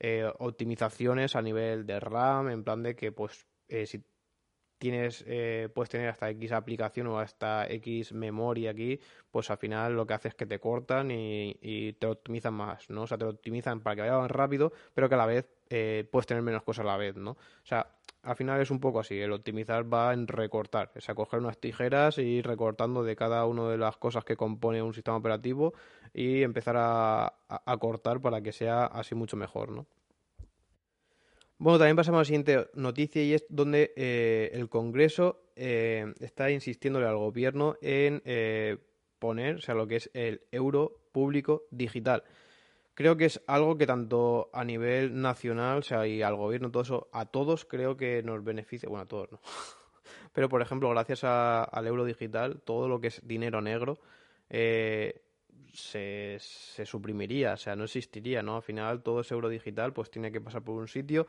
eh, 0.00 0.24
optimizaciones 0.38 1.36
a 1.36 1.42
nivel 1.42 1.86
de 1.86 2.00
RAM, 2.00 2.48
en 2.48 2.64
plan 2.64 2.82
de 2.82 2.96
que, 2.96 3.12
pues, 3.12 3.46
eh, 3.68 3.86
si 3.86 4.02
tienes, 4.82 5.22
eh, 5.28 5.68
puedes 5.72 5.90
tener 5.90 6.08
hasta 6.08 6.28
X 6.30 6.50
aplicación 6.50 7.06
o 7.06 7.20
hasta 7.20 7.70
X 7.70 8.12
memoria 8.12 8.72
aquí, 8.72 8.98
pues 9.30 9.48
al 9.48 9.58
final 9.58 9.94
lo 9.94 10.08
que 10.08 10.14
hace 10.14 10.26
es 10.26 10.34
que 10.34 10.44
te 10.44 10.58
cortan 10.58 11.12
y, 11.12 11.92
te 12.00 12.08
optimizan 12.08 12.54
más, 12.54 12.90
¿no? 12.90 13.02
O 13.02 13.06
sea, 13.06 13.16
te 13.16 13.24
optimizan 13.24 13.80
para 13.80 13.94
que 13.94 14.00
vaya 14.02 14.18
más 14.18 14.30
rápido, 14.32 14.72
pero 14.92 15.08
que 15.08 15.14
a 15.14 15.18
la 15.18 15.26
vez 15.26 15.46
eh, 15.70 16.04
puedes 16.10 16.26
tener 16.26 16.42
menos 16.42 16.64
cosas 16.64 16.84
a 16.84 16.88
la 16.88 16.96
vez, 16.96 17.14
¿no? 17.14 17.30
O 17.30 17.36
sea, 17.62 17.92
al 18.24 18.34
final 18.34 18.60
es 18.60 18.72
un 18.72 18.80
poco 18.80 18.98
así, 18.98 19.20
el 19.20 19.30
optimizar 19.30 19.84
va 19.92 20.12
en 20.12 20.26
recortar, 20.26 20.90
es 20.96 21.08
a 21.08 21.14
coger 21.14 21.38
unas 21.38 21.58
tijeras 21.58 22.18
y 22.18 22.22
ir 22.22 22.46
recortando 22.48 23.04
de 23.04 23.14
cada 23.14 23.46
una 23.46 23.68
de 23.68 23.78
las 23.78 23.96
cosas 23.98 24.24
que 24.24 24.36
compone 24.36 24.82
un 24.82 24.94
sistema 24.94 25.16
operativo 25.16 25.74
y 26.12 26.42
empezar 26.42 26.74
a 26.76 27.76
cortar 27.78 28.20
para 28.20 28.42
que 28.42 28.50
sea 28.50 28.86
así 28.86 29.14
mucho 29.14 29.36
mejor, 29.36 29.70
¿no? 29.70 29.86
Bueno, 31.62 31.78
también 31.78 31.94
pasamos 31.94 32.18
a 32.18 32.22
la 32.22 32.24
siguiente 32.24 32.70
noticia 32.74 33.22
y 33.22 33.34
es 33.34 33.46
donde 33.48 33.92
eh, 33.94 34.50
el 34.52 34.68
Congreso 34.68 35.44
eh, 35.54 36.12
está 36.18 36.50
insistiéndole 36.50 37.06
al 37.06 37.16
gobierno 37.16 37.76
en 37.80 38.20
eh, 38.24 38.78
poner, 39.20 39.54
o 39.54 39.60
sea, 39.60 39.76
lo 39.76 39.86
que 39.86 39.94
es 39.94 40.10
el 40.12 40.42
euro 40.50 40.98
público 41.12 41.62
digital. 41.70 42.24
Creo 42.94 43.16
que 43.16 43.26
es 43.26 43.40
algo 43.46 43.78
que 43.78 43.86
tanto 43.86 44.50
a 44.52 44.64
nivel 44.64 45.22
nacional, 45.22 45.78
o 45.78 45.82
sea, 45.82 46.04
y 46.04 46.20
al 46.20 46.34
gobierno, 46.34 46.72
todo 46.72 46.82
eso, 46.82 47.08
a 47.12 47.26
todos 47.26 47.64
creo 47.64 47.96
que 47.96 48.24
nos 48.24 48.42
beneficia, 48.42 48.88
bueno, 48.88 49.04
a 49.04 49.06
todos 49.06 49.30
no. 49.30 49.40
Pero, 50.32 50.48
por 50.48 50.62
ejemplo, 50.62 50.90
gracias 50.90 51.22
al 51.22 51.86
euro 51.86 52.04
digital, 52.04 52.60
todo 52.64 52.88
lo 52.88 53.00
que 53.00 53.06
es 53.06 53.20
dinero 53.24 53.60
negro 53.60 54.00
se, 54.50 56.38
se, 56.40 56.84
suprimiría, 56.86 57.54
o 57.54 57.56
sea, 57.56 57.76
no 57.76 57.84
existiría, 57.84 58.42
¿no? 58.42 58.56
Al 58.56 58.62
final 58.62 59.02
todo 59.02 59.20
ese 59.20 59.34
euro 59.34 59.48
digital 59.48 59.92
pues 59.92 60.10
tiene 60.10 60.32
que 60.32 60.40
pasar 60.40 60.62
por 60.62 60.74
un 60.74 60.88
sitio 60.88 61.26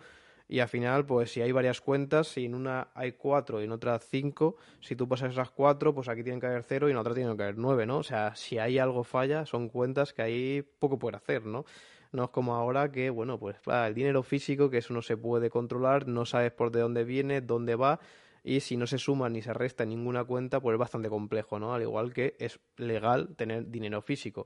y 0.48 0.60
al 0.60 0.68
final, 0.68 1.06
pues 1.06 1.32
si 1.32 1.42
hay 1.42 1.52
varias 1.52 1.82
cuentas, 1.82 2.28
si 2.28 2.46
en 2.46 2.56
una 2.56 2.90
hay 2.94 3.14
cuatro 3.14 3.62
y 3.62 3.66
en 3.66 3.72
otra 3.72 3.98
cinco, 4.00 4.58
si 4.82 4.96
tú 4.96 5.08
pasas 5.08 5.32
esas 5.32 5.50
cuatro, 5.50 5.94
pues 5.96 6.10
aquí 6.10 6.24
tienen 6.24 6.40
que 6.40 6.48
haber 6.48 6.64
cero 6.64 6.88
y 6.90 6.92
en 6.92 6.98
otra 6.98 7.14
tienen 7.14 7.36
que 7.38 7.44
haber 7.44 7.58
nueve, 7.58 7.86
¿no? 7.86 7.98
O 8.00 8.04
sea, 8.04 8.36
si 8.36 8.60
hay 8.60 8.78
algo 8.78 9.04
falla, 9.04 9.46
son 9.46 9.70
cuentas 9.70 10.14
que 10.14 10.22
ahí 10.22 10.62
poco 10.80 11.00
puede 11.00 11.18
hacer, 11.18 11.46
¿no? 11.46 11.66
No 12.12 12.26
es 12.26 12.30
como 12.30 12.56
ahora 12.56 12.92
que, 12.92 13.10
bueno, 13.10 13.40
pues 13.40 13.56
el 13.66 13.94
dinero 13.96 14.22
físico, 14.22 14.70
que 14.70 14.78
eso 14.78 14.94
no 14.94 15.02
se 15.02 15.18
puede 15.18 15.50
controlar, 15.50 16.08
no 16.08 16.26
sabes 16.26 16.52
por 16.52 16.72
de 16.72 16.82
dónde 16.82 17.04
viene, 17.04 17.42
dónde 17.42 17.76
va, 17.76 18.00
y 18.44 18.60
si 18.60 18.78
no 18.78 18.86
se 18.86 19.00
suma 19.00 19.30
ni 19.30 19.42
se 19.42 19.54
resta 19.54 19.86
ninguna 19.86 20.24
cuenta, 20.24 20.60
pues 20.60 20.76
es 20.76 20.80
bastante 20.80 21.10
complejo, 21.10 21.58
¿no? 21.60 21.74
Al 21.74 21.82
igual 21.82 22.14
que 22.14 22.36
es 22.40 22.60
legal 22.78 23.36
tener 23.36 23.72
dinero 23.72 24.02
físico. 24.02 24.46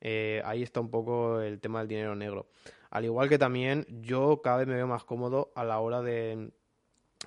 Eh, 0.00 0.42
ahí 0.44 0.62
está 0.62 0.80
un 0.80 0.90
poco 0.90 1.40
el 1.40 1.60
tema 1.60 1.80
del 1.80 1.88
dinero 1.88 2.14
negro. 2.14 2.46
Al 2.90 3.04
igual 3.04 3.28
que 3.28 3.38
también 3.38 3.86
yo 3.88 4.40
cada 4.42 4.58
vez 4.58 4.66
me 4.66 4.74
veo 4.74 4.86
más 4.86 5.04
cómodo 5.04 5.52
a 5.54 5.64
la 5.64 5.80
hora 5.80 6.02
de, 6.02 6.50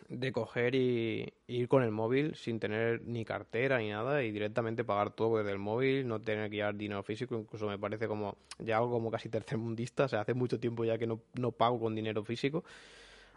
de 0.07 0.32
coger 0.32 0.76
y, 0.76 1.34
ir 1.47 1.67
con 1.67 1.84
el 1.84 1.91
móvil 1.91 2.36
sin 2.36 2.59
tener 2.59 3.01
ni 3.03 3.26
cartera 3.26 3.80
ni 3.80 3.89
nada 3.89 4.24
y 4.24 4.32
directamente 4.32 4.84
pagar 4.84 5.11
todo 5.11 5.38
desde 5.38 5.51
el 5.51 5.59
móvil, 5.59 6.07
no 6.07 6.22
tener 6.22 6.49
que 6.49 6.57
llevar 6.57 6.76
dinero 6.76 7.03
físico, 7.03 7.36
incluso 7.36 7.67
me 7.67 7.78
parece 7.78 8.07
como 8.07 8.38
ya 8.59 8.78
algo 8.78 8.91
como 8.91 9.11
casi 9.11 9.30
tercermundista, 9.30 10.05
o 10.05 10.07
sea, 10.07 10.22
hace 10.22 10.34
mucho 10.34 10.59
tiempo 10.59 10.86
ya 10.86 10.97
que 10.97 11.07
no, 11.07 11.22
no 11.36 11.51
pago 11.51 11.80
con 11.80 11.95
dinero 11.95 12.24
físico 12.24 12.63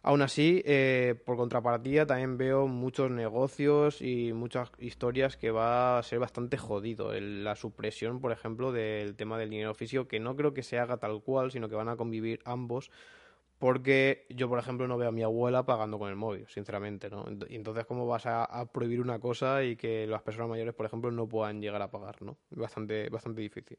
Aún 0.04 0.20
así, 0.20 0.62
eh, 0.64 1.14
por 1.24 1.36
contrapartida, 1.36 2.06
también 2.06 2.36
veo 2.36 2.66
muchos 2.66 3.08
negocios 3.08 4.02
y 4.02 4.32
muchas 4.32 4.72
historias 4.78 5.36
que 5.36 5.52
va 5.52 5.98
a 5.98 6.02
ser 6.02 6.18
bastante 6.18 6.56
jodido. 6.56 7.12
la 7.12 7.54
supresión, 7.54 8.20
por 8.20 8.32
ejemplo, 8.32 8.72
del 8.72 9.14
tema 9.14 9.38
del 9.38 9.50
dinero 9.50 9.74
físico, 9.74 10.08
que 10.08 10.18
no 10.18 10.34
creo 10.34 10.54
que 10.54 10.64
se 10.64 10.78
haga 10.80 10.96
tal 10.96 11.22
cual, 11.22 11.52
sino 11.52 11.68
que 11.68 11.76
van 11.76 11.88
a 11.88 11.96
convivir 11.96 12.40
ambos. 12.44 12.90
Porque 13.60 14.26
yo, 14.28 14.48
por 14.48 14.58
ejemplo, 14.58 14.88
no 14.88 14.98
veo 14.98 15.10
a 15.10 15.12
mi 15.12 15.22
abuela 15.22 15.64
pagando 15.64 16.00
con 16.00 16.08
el 16.08 16.16
móvil, 16.16 16.46
sinceramente, 16.48 17.08
¿no? 17.08 17.24
Y 17.48 17.54
entonces, 17.54 17.86
¿cómo 17.86 18.04
vas 18.08 18.26
a, 18.26 18.44
a, 18.44 18.66
prohibir 18.66 19.00
una 19.00 19.20
cosa 19.20 19.62
y 19.62 19.76
que 19.76 20.04
las 20.08 20.22
personas 20.22 20.50
mayores, 20.50 20.74
por 20.74 20.84
ejemplo, 20.84 21.12
no 21.12 21.28
puedan 21.28 21.60
llegar 21.60 21.80
a 21.80 21.92
pagar, 21.92 22.20
¿no? 22.22 22.38
Bastante, 22.50 23.08
bastante 23.08 23.40
difícil. 23.40 23.78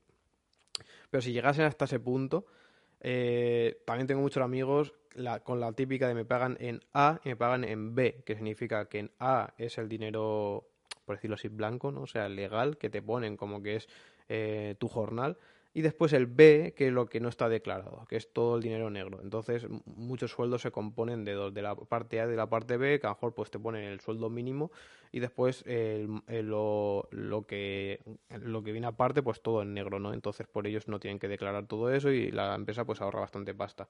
Pero 1.09 1.21
si 1.21 1.33
llegasen 1.33 1.65
hasta 1.65 1.83
ese 1.83 1.99
punto, 1.99 2.45
eh, 3.03 3.81
también 3.85 4.07
tengo 4.07 4.21
muchos 4.21 4.41
amigos 4.41 4.93
con 5.43 5.59
la 5.59 5.73
típica 5.73 6.07
de 6.07 6.15
me 6.15 6.25
pagan 6.25 6.57
en 6.59 6.81
A 6.93 7.19
y 7.23 7.29
me 7.29 7.35
pagan 7.35 7.63
en 7.63 7.93
B, 7.93 8.23
que 8.25 8.35
significa 8.35 8.89
que 8.89 8.99
en 8.99 9.11
A 9.19 9.53
es 9.57 9.77
el 9.77 9.87
dinero, 9.87 10.69
por 11.05 11.17
decirlo 11.17 11.35
así, 11.35 11.49
blanco, 11.49 11.91
¿no? 11.91 12.01
O 12.01 12.07
sea, 12.07 12.29
legal, 12.29 12.77
que 12.77 12.89
te 12.89 13.01
ponen 13.01 13.37
como 13.37 13.61
que 13.61 13.75
es 13.75 13.87
eh, 14.29 14.75
tu 14.79 14.87
jornal, 14.87 15.37
y 15.73 15.81
después 15.81 16.13
el 16.13 16.27
B, 16.27 16.73
que 16.77 16.87
es 16.87 16.93
lo 16.93 17.07
que 17.07 17.19
no 17.19 17.29
está 17.29 17.49
declarado, 17.49 18.05
que 18.07 18.15
es 18.15 18.31
todo 18.31 18.57
el 18.57 18.61
dinero 18.61 18.89
negro. 18.89 19.19
Entonces, 19.23 19.65
muchos 19.85 20.31
sueldos 20.31 20.61
se 20.61 20.71
componen 20.71 21.25
de 21.25 21.33
dos, 21.33 21.53
de 21.53 21.61
la 21.61 21.75
parte 21.75 22.21
A 22.21 22.25
y 22.25 22.29
de 22.29 22.35
la 22.35 22.47
parte 22.47 22.77
B, 22.77 22.99
que 22.99 23.07
a 23.07 23.09
lo 23.09 23.15
mejor 23.15 23.33
pues 23.33 23.49
te 23.49 23.57
ponen 23.59 23.83
el 23.83 23.99
sueldo 23.99 24.29
mínimo 24.29 24.71
y 25.11 25.19
después 25.19 25.63
lo, 25.65 27.07
lo, 27.11 27.47
que, 27.47 27.99
lo 28.41 28.63
que 28.63 28.71
viene 28.71 28.87
aparte, 28.87 29.23
pues 29.23 29.41
todo 29.41 29.63
en 29.63 29.73
negro, 29.73 29.99
¿no? 29.99 30.13
Entonces, 30.13 30.47
por 30.47 30.67
ellos 30.67 30.87
no 30.87 30.99
tienen 30.99 31.19
que 31.19 31.27
declarar 31.27 31.65
todo 31.65 31.91
eso 31.91 32.11
y 32.11 32.31
la 32.31 32.53
empresa 32.53 32.85
pues 32.85 33.01
ahorra 33.01 33.21
bastante 33.21 33.53
pasta. 33.55 33.87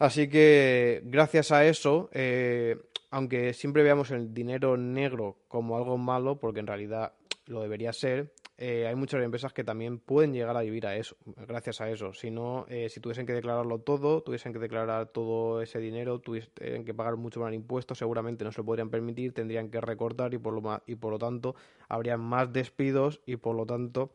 Así 0.00 0.30
que, 0.30 1.02
gracias 1.04 1.52
a 1.52 1.66
eso, 1.66 2.08
eh, 2.12 2.78
aunque 3.10 3.52
siempre 3.52 3.82
veamos 3.82 4.10
el 4.10 4.32
dinero 4.32 4.78
negro 4.78 5.36
como 5.46 5.76
algo 5.76 5.98
malo, 5.98 6.38
porque 6.38 6.60
en 6.60 6.66
realidad 6.66 7.12
lo 7.50 7.60
debería 7.62 7.92
ser, 7.92 8.32
eh, 8.56 8.86
hay 8.86 8.94
muchas 8.94 9.22
empresas 9.22 9.52
que 9.52 9.64
también 9.64 9.98
pueden 9.98 10.32
llegar 10.32 10.56
a 10.56 10.60
vivir 10.60 10.86
a 10.86 10.96
eso, 10.96 11.16
gracias 11.48 11.80
a 11.80 11.90
eso. 11.90 12.12
Si 12.12 12.30
no, 12.30 12.66
eh, 12.68 12.88
si 12.88 13.00
tuviesen 13.00 13.26
que 13.26 13.32
declararlo 13.32 13.80
todo, 13.80 14.22
tuviesen 14.22 14.52
que 14.52 14.58
declarar 14.58 15.08
todo 15.08 15.60
ese 15.60 15.78
dinero, 15.78 16.20
tuviesen 16.20 16.84
que 16.84 16.94
pagar 16.94 17.16
mucho 17.16 17.40
más 17.40 17.52
impuestos, 17.52 17.98
seguramente 17.98 18.44
no 18.44 18.52
se 18.52 18.58
lo 18.58 18.64
podrían 18.64 18.90
permitir, 18.90 19.32
tendrían 19.32 19.70
que 19.70 19.80
recortar 19.80 20.32
y 20.34 20.38
por 20.38 20.54
lo, 20.54 20.82
y 20.86 20.94
por 20.94 21.12
lo 21.12 21.18
tanto 21.18 21.54
habría 21.88 22.16
más 22.16 22.52
despidos 22.52 23.20
y 23.26 23.36
por 23.36 23.56
lo 23.56 23.66
tanto 23.66 24.12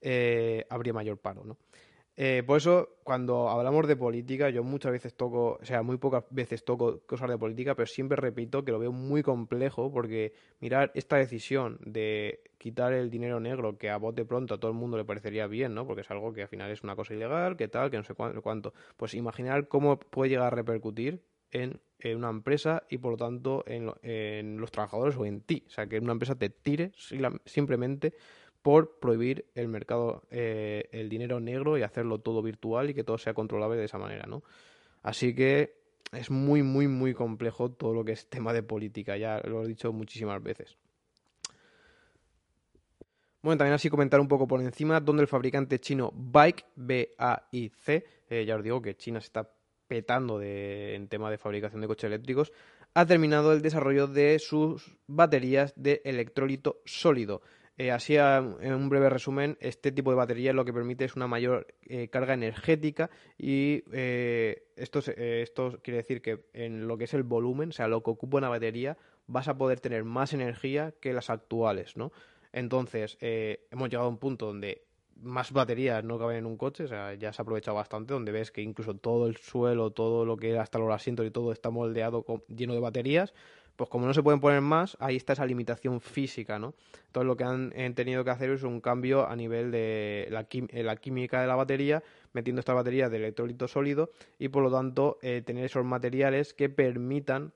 eh, 0.00 0.64
habría 0.70 0.92
mayor 0.92 1.18
paro, 1.18 1.44
¿no? 1.44 1.56
Eh, 2.14 2.42
por 2.46 2.58
eso, 2.58 2.98
cuando 3.04 3.48
hablamos 3.48 3.86
de 3.88 3.96
política, 3.96 4.50
yo 4.50 4.62
muchas 4.62 4.92
veces 4.92 5.14
toco, 5.14 5.58
o 5.60 5.64
sea, 5.64 5.82
muy 5.82 5.96
pocas 5.96 6.24
veces 6.30 6.62
toco 6.64 7.00
cosas 7.06 7.30
de 7.30 7.38
política, 7.38 7.74
pero 7.74 7.86
siempre 7.86 8.16
repito 8.16 8.64
que 8.64 8.72
lo 8.72 8.78
veo 8.78 8.92
muy 8.92 9.22
complejo 9.22 9.90
porque 9.90 10.34
mirar 10.60 10.92
esta 10.94 11.16
decisión 11.16 11.78
de 11.84 12.42
quitar 12.58 12.92
el 12.92 13.08
dinero 13.10 13.40
negro, 13.40 13.78
que 13.78 13.88
a 13.88 13.96
bote 13.96 14.26
pronto 14.26 14.54
a 14.54 14.60
todo 14.60 14.70
el 14.70 14.76
mundo 14.76 14.98
le 14.98 15.04
parecería 15.06 15.46
bien, 15.46 15.74
¿no? 15.74 15.86
Porque 15.86 16.02
es 16.02 16.10
algo 16.10 16.34
que 16.34 16.42
al 16.42 16.48
final 16.48 16.70
es 16.70 16.82
una 16.82 16.96
cosa 16.96 17.14
ilegal, 17.14 17.56
que 17.56 17.68
tal, 17.68 17.90
que 17.90 17.96
no 17.96 18.04
sé 18.04 18.14
cuánto. 18.14 18.74
Pues 18.96 19.14
imaginar 19.14 19.68
cómo 19.68 19.98
puede 19.98 20.30
llegar 20.30 20.48
a 20.48 20.56
repercutir 20.56 21.22
en, 21.50 21.80
una 22.16 22.30
empresa 22.30 22.82
y 22.90 22.98
por 22.98 23.12
lo 23.12 23.16
tanto 23.16 23.62
en, 23.66 23.90
en, 24.02 24.60
los 24.60 24.70
trabajadores 24.70 25.16
o 25.16 25.24
en 25.24 25.40
ti. 25.40 25.64
O 25.66 25.70
sea, 25.70 25.86
que 25.86 25.98
una 25.98 26.12
empresa 26.12 26.34
te 26.34 26.50
tire 26.50 26.92
simplemente 27.44 28.14
por 28.62 28.98
prohibir 29.00 29.46
el 29.54 29.68
mercado, 29.68 30.22
eh, 30.30 30.88
el 30.92 31.08
dinero 31.08 31.40
negro 31.40 31.76
y 31.76 31.82
hacerlo 31.82 32.18
todo 32.18 32.42
virtual 32.42 32.90
y 32.90 32.94
que 32.94 33.04
todo 33.04 33.18
sea 33.18 33.34
controlable 33.34 33.78
de 33.78 33.84
esa 33.84 33.98
manera, 33.98 34.24
¿no? 34.26 34.42
Así 35.02 35.34
que 35.34 35.74
es 36.12 36.30
muy, 36.30 36.62
muy, 36.62 36.86
muy 36.88 37.14
complejo 37.14 37.70
todo 37.70 37.92
lo 37.92 38.04
que 38.04 38.12
es 38.12 38.28
tema 38.28 38.52
de 38.52 38.62
política, 38.62 39.16
ya 39.16 39.40
lo 39.44 39.64
he 39.64 39.68
dicho 39.68 39.92
muchísimas 39.92 40.42
veces. 40.42 40.76
Bueno, 43.42 43.58
también 43.58 43.74
así 43.74 43.90
comentar 43.90 44.20
un 44.20 44.28
poco 44.28 44.46
por 44.46 44.60
encima 44.60 45.00
donde 45.00 45.22
el 45.22 45.28
fabricante 45.28 45.80
chino 45.80 46.12
Bike, 46.14 46.64
B-A-I-C, 46.76 48.04
eh, 48.30 48.44
ya 48.44 48.54
os 48.54 48.62
digo 48.62 48.80
que 48.80 48.96
China 48.96 49.20
se 49.20 49.26
está 49.26 49.50
petando 49.88 50.38
de, 50.38 50.94
en 50.94 51.08
tema 51.08 51.28
de 51.28 51.38
fabricación 51.38 51.80
de 51.80 51.88
coches 51.88 52.04
eléctricos, 52.04 52.52
ha 52.94 53.04
terminado 53.04 53.52
el 53.52 53.62
desarrollo 53.62 54.06
de 54.06 54.38
sus 54.38 54.96
baterías 55.08 55.72
de 55.76 56.02
electrolito 56.04 56.82
sólido. 56.84 57.42
Eh, 57.82 57.90
así, 57.90 58.14
en 58.14 58.74
un 58.74 58.88
breve 58.88 59.10
resumen, 59.10 59.58
este 59.58 59.90
tipo 59.90 60.10
de 60.12 60.16
batería 60.16 60.52
lo 60.52 60.64
que 60.64 60.72
permite 60.72 61.04
es 61.04 61.16
una 61.16 61.26
mayor 61.26 61.66
eh, 61.82 62.06
carga 62.10 62.32
energética 62.32 63.10
y 63.36 63.82
eh, 63.90 64.68
esto, 64.76 65.00
esto 65.00 65.80
quiere 65.82 65.96
decir 65.96 66.22
que 66.22 66.44
en 66.52 66.86
lo 66.86 66.96
que 66.96 67.04
es 67.04 67.14
el 67.14 67.24
volumen, 67.24 67.70
o 67.70 67.72
sea, 67.72 67.88
lo 67.88 68.00
que 68.04 68.10
ocupa 68.10 68.38
una 68.38 68.48
batería, 68.48 68.96
vas 69.26 69.48
a 69.48 69.58
poder 69.58 69.80
tener 69.80 70.04
más 70.04 70.32
energía 70.32 70.94
que 71.00 71.12
las 71.12 71.28
actuales, 71.28 71.96
¿no? 71.96 72.12
Entonces, 72.52 73.18
hemos 73.20 73.88
llegado 73.88 74.06
a 74.06 74.10
un 74.10 74.18
punto 74.18 74.46
donde 74.46 74.84
más 75.16 75.50
baterías 75.50 76.04
no 76.04 76.20
caben 76.20 76.36
en 76.36 76.46
un 76.46 76.56
coche, 76.56 76.84
o 76.84 76.88
sea, 76.88 77.14
ya 77.14 77.32
se 77.32 77.40
ha 77.40 77.42
aprovechado 77.42 77.76
bastante, 77.76 78.14
donde 78.14 78.30
ves 78.30 78.52
que 78.52 78.62
incluso 78.62 78.94
todo 78.94 79.26
el 79.26 79.38
suelo, 79.38 79.90
todo 79.90 80.24
lo 80.24 80.36
que 80.36 80.56
hasta 80.56 80.78
los 80.78 80.92
asientos 80.94 81.26
y 81.26 81.32
todo 81.32 81.50
está 81.50 81.70
moldeado 81.70 82.24
lleno 82.46 82.74
de 82.74 82.80
baterías 82.80 83.34
pues 83.76 83.88
como 83.88 84.06
no 84.06 84.14
se 84.14 84.22
pueden 84.22 84.40
poner 84.40 84.60
más, 84.60 84.96
ahí 85.00 85.16
está 85.16 85.32
esa 85.32 85.46
limitación 85.46 86.00
física, 86.00 86.58
¿no? 86.58 86.74
Entonces 87.06 87.26
lo 87.26 87.36
que 87.36 87.44
han, 87.44 87.94
tenido 87.94 88.24
que 88.24 88.30
hacer 88.30 88.50
es 88.50 88.62
un 88.62 88.80
cambio 88.80 89.26
a 89.26 89.36
nivel 89.36 89.70
de 89.70 90.28
la, 90.30 90.46
la 90.82 90.96
química 90.96 91.40
de 91.40 91.46
la 91.46 91.56
batería, 91.56 92.02
metiendo 92.32 92.60
esta 92.60 92.74
batería 92.74 93.08
de 93.08 93.16
electrolito 93.18 93.68
sólido 93.68 94.10
y 94.38 94.48
por 94.48 94.62
lo 94.62 94.70
tanto 94.70 95.18
eh, 95.22 95.42
tener 95.44 95.64
esos 95.64 95.84
materiales 95.84 96.54
que 96.54 96.68
permitan 96.68 97.52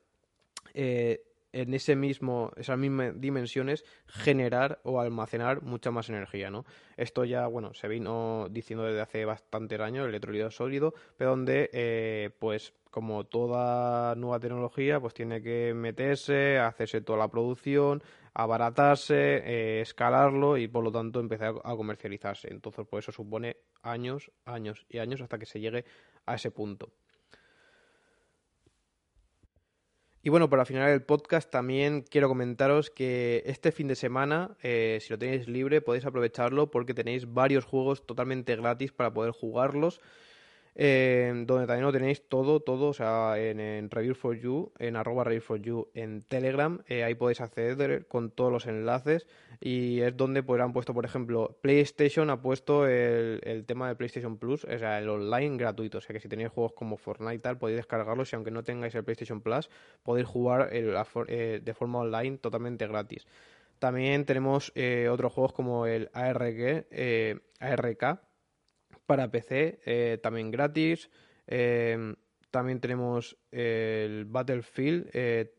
eh, 0.73 1.23
en 1.53 1.73
ese 1.73 1.95
mismo, 1.95 2.51
esas 2.55 2.77
mismas 2.77 3.19
dimensiones 3.19 3.83
generar 4.05 4.79
o 4.83 4.99
almacenar 4.99 5.63
mucha 5.63 5.91
más 5.91 6.09
energía, 6.09 6.49
¿no? 6.49 6.65
Esto 6.97 7.25
ya, 7.25 7.47
bueno, 7.47 7.73
se 7.73 7.87
vino 7.87 8.47
diciendo 8.51 8.85
desde 8.85 9.01
hace 9.01 9.25
bastante 9.25 9.75
años, 9.81 10.03
el 10.03 10.09
electrolito 10.09 10.51
sólido, 10.51 10.93
pero 11.17 11.31
donde, 11.31 11.69
eh, 11.73 12.29
pues, 12.39 12.73
como 12.97 13.25
toda 13.25 14.15
nueva 14.15 14.39
tecnología, 14.39 14.99
pues 14.99 15.13
tiene 15.13 15.39
que 15.43 15.71
meterse, 15.75 16.57
hacerse 16.57 16.99
toda 16.99 17.19
la 17.19 17.27
producción, 17.27 18.01
abaratarse, 18.33 19.43
eh, 19.45 19.81
escalarlo 19.81 20.57
y 20.57 20.67
por 20.67 20.83
lo 20.83 20.91
tanto 20.91 21.19
empezar 21.19 21.53
a 21.63 21.75
comercializarse. 21.75 22.51
Entonces, 22.51 22.87
pues 22.89 23.05
eso 23.05 23.11
supone 23.11 23.57
años, 23.83 24.31
años 24.45 24.87
y 24.89 24.97
años 24.97 25.21
hasta 25.21 25.37
que 25.37 25.45
se 25.45 25.59
llegue 25.59 25.85
a 26.25 26.33
ese 26.33 26.49
punto. 26.49 26.91
Y 30.23 30.31
bueno, 30.31 30.49
para 30.49 30.65
finalizar 30.65 30.95
el 30.95 31.03
podcast 31.03 31.51
también 31.51 32.01
quiero 32.01 32.27
comentaros 32.29 32.89
que 32.89 33.43
este 33.45 33.71
fin 33.71 33.87
de 33.87 33.95
semana, 33.95 34.57
eh, 34.63 34.97
si 35.01 35.13
lo 35.13 35.19
tenéis 35.19 35.47
libre, 35.47 35.81
podéis 35.81 36.07
aprovecharlo 36.07 36.71
porque 36.71 36.95
tenéis 36.95 37.31
varios 37.31 37.63
juegos 37.63 38.07
totalmente 38.07 38.55
gratis 38.55 38.91
para 38.91 39.13
poder 39.13 39.33
jugarlos 39.33 40.01
donde 40.77 41.65
también 41.65 41.81
lo 41.81 41.91
tenéis 41.91 42.21
todo, 42.29 42.59
todo, 42.59 42.89
o 42.89 42.93
sea, 42.93 43.33
en, 43.39 43.89
Review 43.89 44.13
for 44.13 44.37
You, 44.37 44.71
en 44.77 44.95
arroba 44.95 45.23
Review 45.23 45.41
for 45.41 45.59
You 45.59 45.87
en 45.95 46.21
Telegram, 46.21 46.83
eh, 46.87 47.03
ahí 47.03 47.15
podéis 47.15 47.41
acceder 47.41 48.05
con 48.05 48.29
todos 48.29 48.51
los 48.51 48.67
enlaces 48.67 49.25
y 49.59 50.01
es 50.01 50.15
donde 50.15 50.43
pues 50.43 50.61
han 50.61 50.73
puesto, 50.73 50.93
por 50.93 51.03
ejemplo, 51.03 51.57
PlayStation 51.61 52.29
ha 52.29 52.43
puesto 52.43 52.87
el, 52.87 53.63
tema 53.65 53.87
de 53.87 53.95
PlayStation 53.95 54.37
Plus, 54.37 54.65
o 54.65 54.77
sea, 54.77 54.99
el 54.99 55.09
online 55.09 55.57
gratuito, 55.57 55.97
o 55.97 56.01
sea 56.01 56.13
que 56.13 56.19
si 56.19 56.29
tenéis 56.29 56.49
juegos 56.49 56.73
como 56.73 56.97
Fortnite 56.97 57.35
y 57.35 57.39
tal, 57.39 57.57
podéis 57.57 57.77
descargarlos 57.77 58.31
y 58.31 58.35
aunque 58.35 58.51
no 58.51 58.63
tengáis 58.63 58.93
el 58.93 59.03
PlayStation 59.03 59.41
Plus, 59.41 59.71
podéis 60.03 60.27
jugar 60.27 60.69
eh, 60.71 61.61
de 61.63 61.73
forma 61.73 61.99
online 61.99 62.37
totalmente 62.37 62.85
gratis. 62.85 63.25
También 63.79 64.25
tenemos 64.25 64.71
eh, 64.75 65.07
otros 65.09 65.33
juegos 65.33 65.53
como 65.53 65.87
el 65.87 66.09
ARG, 66.13 66.85
ARK, 67.59 68.26
para 69.07 69.31
PC, 69.31 69.79
eh, 69.85 70.19
también 70.21 70.51
gratis. 70.51 71.09
Eh, 71.47 72.13
también 72.51 72.79
tenemos 72.79 73.37
el 73.51 74.25
Battlefield, 74.25 75.09
eh, 75.13 75.53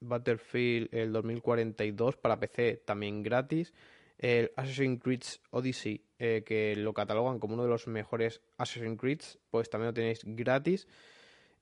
Battlefield 0.00 0.88
el 0.92 1.12
2042 1.12 2.16
para 2.16 2.38
PC 2.38 2.82
también 2.84 3.22
gratis. 3.22 3.72
El 4.18 4.50
Assassin's 4.56 5.02
Creed 5.02 5.22
Odyssey, 5.50 6.02
eh, 6.18 6.42
que 6.46 6.74
lo 6.76 6.94
catalogan 6.94 7.38
como 7.38 7.54
uno 7.54 7.64
de 7.64 7.68
los 7.68 7.86
mejores 7.86 8.40
Assassin's 8.56 8.98
Creed, 8.98 9.20
pues 9.50 9.68
también 9.68 9.88
lo 9.88 9.94
tenéis 9.94 10.22
gratis. 10.24 10.86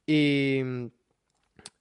Y 0.07 0.61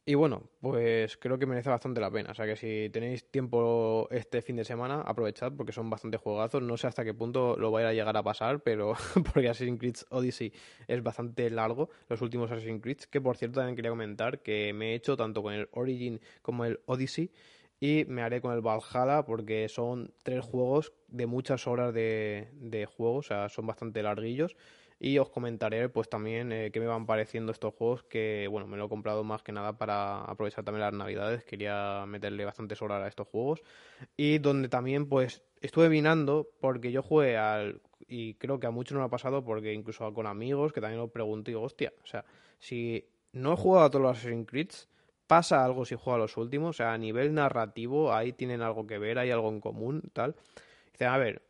y 0.06 0.16
bueno, 0.16 0.50
pues 0.60 1.16
creo 1.16 1.40
que 1.40 1.46
merece 1.46 1.70
bastante 1.70 2.02
la 2.02 2.12
pena. 2.12 2.32
O 2.32 2.34
sea 2.34 2.46
que 2.46 2.58
si 2.58 2.90
tenéis 2.92 3.30
tiempo 3.32 4.10
este 4.12 4.42
fin 4.42 4.58
de 4.58 4.66
semana, 4.66 5.02
aprovechad 5.02 5.54
porque 5.54 5.72
son 5.72 5.90
bastante 5.90 6.18
juegazos. 6.18 6.62
No 6.62 6.76
sé 6.76 6.88
hasta 6.88 7.06
qué 7.06 7.14
punto 7.14 7.56
lo 7.58 7.72
vaya 7.72 7.88
a 7.90 7.94
llegar 7.94 8.18
a 8.18 8.24
pasar, 8.24 8.62
pero 8.62 8.96
porque 9.34 9.48
Assassin's 9.48 9.80
Creed 9.80 9.96
Odyssey 10.10 10.52
es 10.88 11.02
bastante 11.04 11.50
largo, 11.50 11.90
los 12.10 12.22
últimos 12.22 12.52
Assassin's 12.52 12.82
Creed. 12.82 12.98
Que 13.10 13.22
por 13.22 13.38
cierto 13.38 13.62
también 13.62 13.78
quería 13.78 13.92
comentar 13.92 14.42
que 14.42 14.74
me 14.74 14.92
he 14.92 14.96
hecho 14.96 15.16
tanto 15.16 15.42
con 15.42 15.54
el 15.54 15.70
Origin 15.72 16.20
como 16.42 16.66
el 16.66 16.82
Odyssey. 16.86 17.32
Y 17.80 18.06
me 18.08 18.22
haré 18.24 18.42
con 18.42 18.54
el 18.54 18.62
Valhalla 18.62 19.24
porque 19.26 19.70
son 19.70 20.14
tres 20.24 20.44
juegos 20.44 20.94
de 21.08 21.28
muchas 21.28 21.66
horas 21.68 21.94
de, 21.94 22.50
de 22.54 22.86
juego, 22.86 23.18
o 23.18 23.24
sea, 23.24 23.50
son 23.50 23.68
bastante 23.68 24.02
larguillos 24.04 24.56
y 25.04 25.18
os 25.20 25.30
comentaré 25.30 25.90
pues 25.90 26.08
también 26.08 26.54
eh, 26.54 26.72
qué 26.72 26.80
me 26.80 26.86
van 26.86 27.06
pareciendo 27.06 27.52
estos 27.52 27.74
juegos 27.74 28.04
que 28.04 28.48
bueno 28.50 28.68
me 28.68 28.78
lo 28.78 28.86
he 28.86 28.90
comprado 28.90 29.26
más 29.26 29.44
que 29.44 29.52
nada 29.52 29.78
para 29.78 30.22
aprovechar 30.24 30.64
también 30.64 30.80
las 30.80 30.94
navidades. 30.94 31.44
Quería 31.44 32.06
meterle 32.08 32.46
bastantes 32.46 32.82
horas 32.82 33.04
a 33.04 33.10
estos 33.10 33.28
juegos. 33.28 33.62
Y 34.16 34.38
donde 34.38 34.70
también 34.70 35.10
pues 35.10 35.44
estuve 35.60 35.90
vinando 35.90 36.48
porque 36.62 36.94
yo 36.94 37.04
jugué 37.04 37.38
al 37.38 37.82
y 38.08 38.36
creo 38.36 38.62
que 38.62 38.68
a 38.68 38.72
muchos 38.72 38.94
no 38.94 39.00
lo 39.00 39.08
ha 39.08 39.10
pasado 39.10 39.44
porque 39.44 39.74
incluso 39.74 40.14
con 40.14 40.26
amigos 40.26 40.72
que 40.72 40.80
también 40.80 41.02
lo 41.02 41.10
pregunté 41.10 41.52
y 41.52 41.54
digo 41.54 41.66
hostia 41.66 41.92
o 42.04 42.08
sea 42.08 42.24
si 42.60 43.06
no 43.34 43.54
he 43.54 43.56
jugado 43.58 43.86
a 43.86 43.90
todos 43.90 44.04
los 44.04 44.18
Assassin's 44.18 44.48
Creed 44.48 44.72
pasa 45.28 45.66
algo 45.66 45.86
si 45.86 45.96
juego 45.96 46.16
a 46.16 46.20
los 46.20 46.38
últimos 46.38 46.70
o 46.70 46.74
sea 46.74 46.94
a 46.94 46.98
nivel 46.98 47.34
narrativo 47.34 48.14
ahí 48.14 48.34
tienen 48.34 48.62
algo 48.62 48.88
que 48.88 49.00
ver 49.00 49.20
hay 49.20 49.32
algo 49.32 49.50
en 49.50 49.60
común 49.60 50.02
tal. 50.14 50.36
Dice 50.92 51.06
a 51.06 51.18
ver 51.18 51.42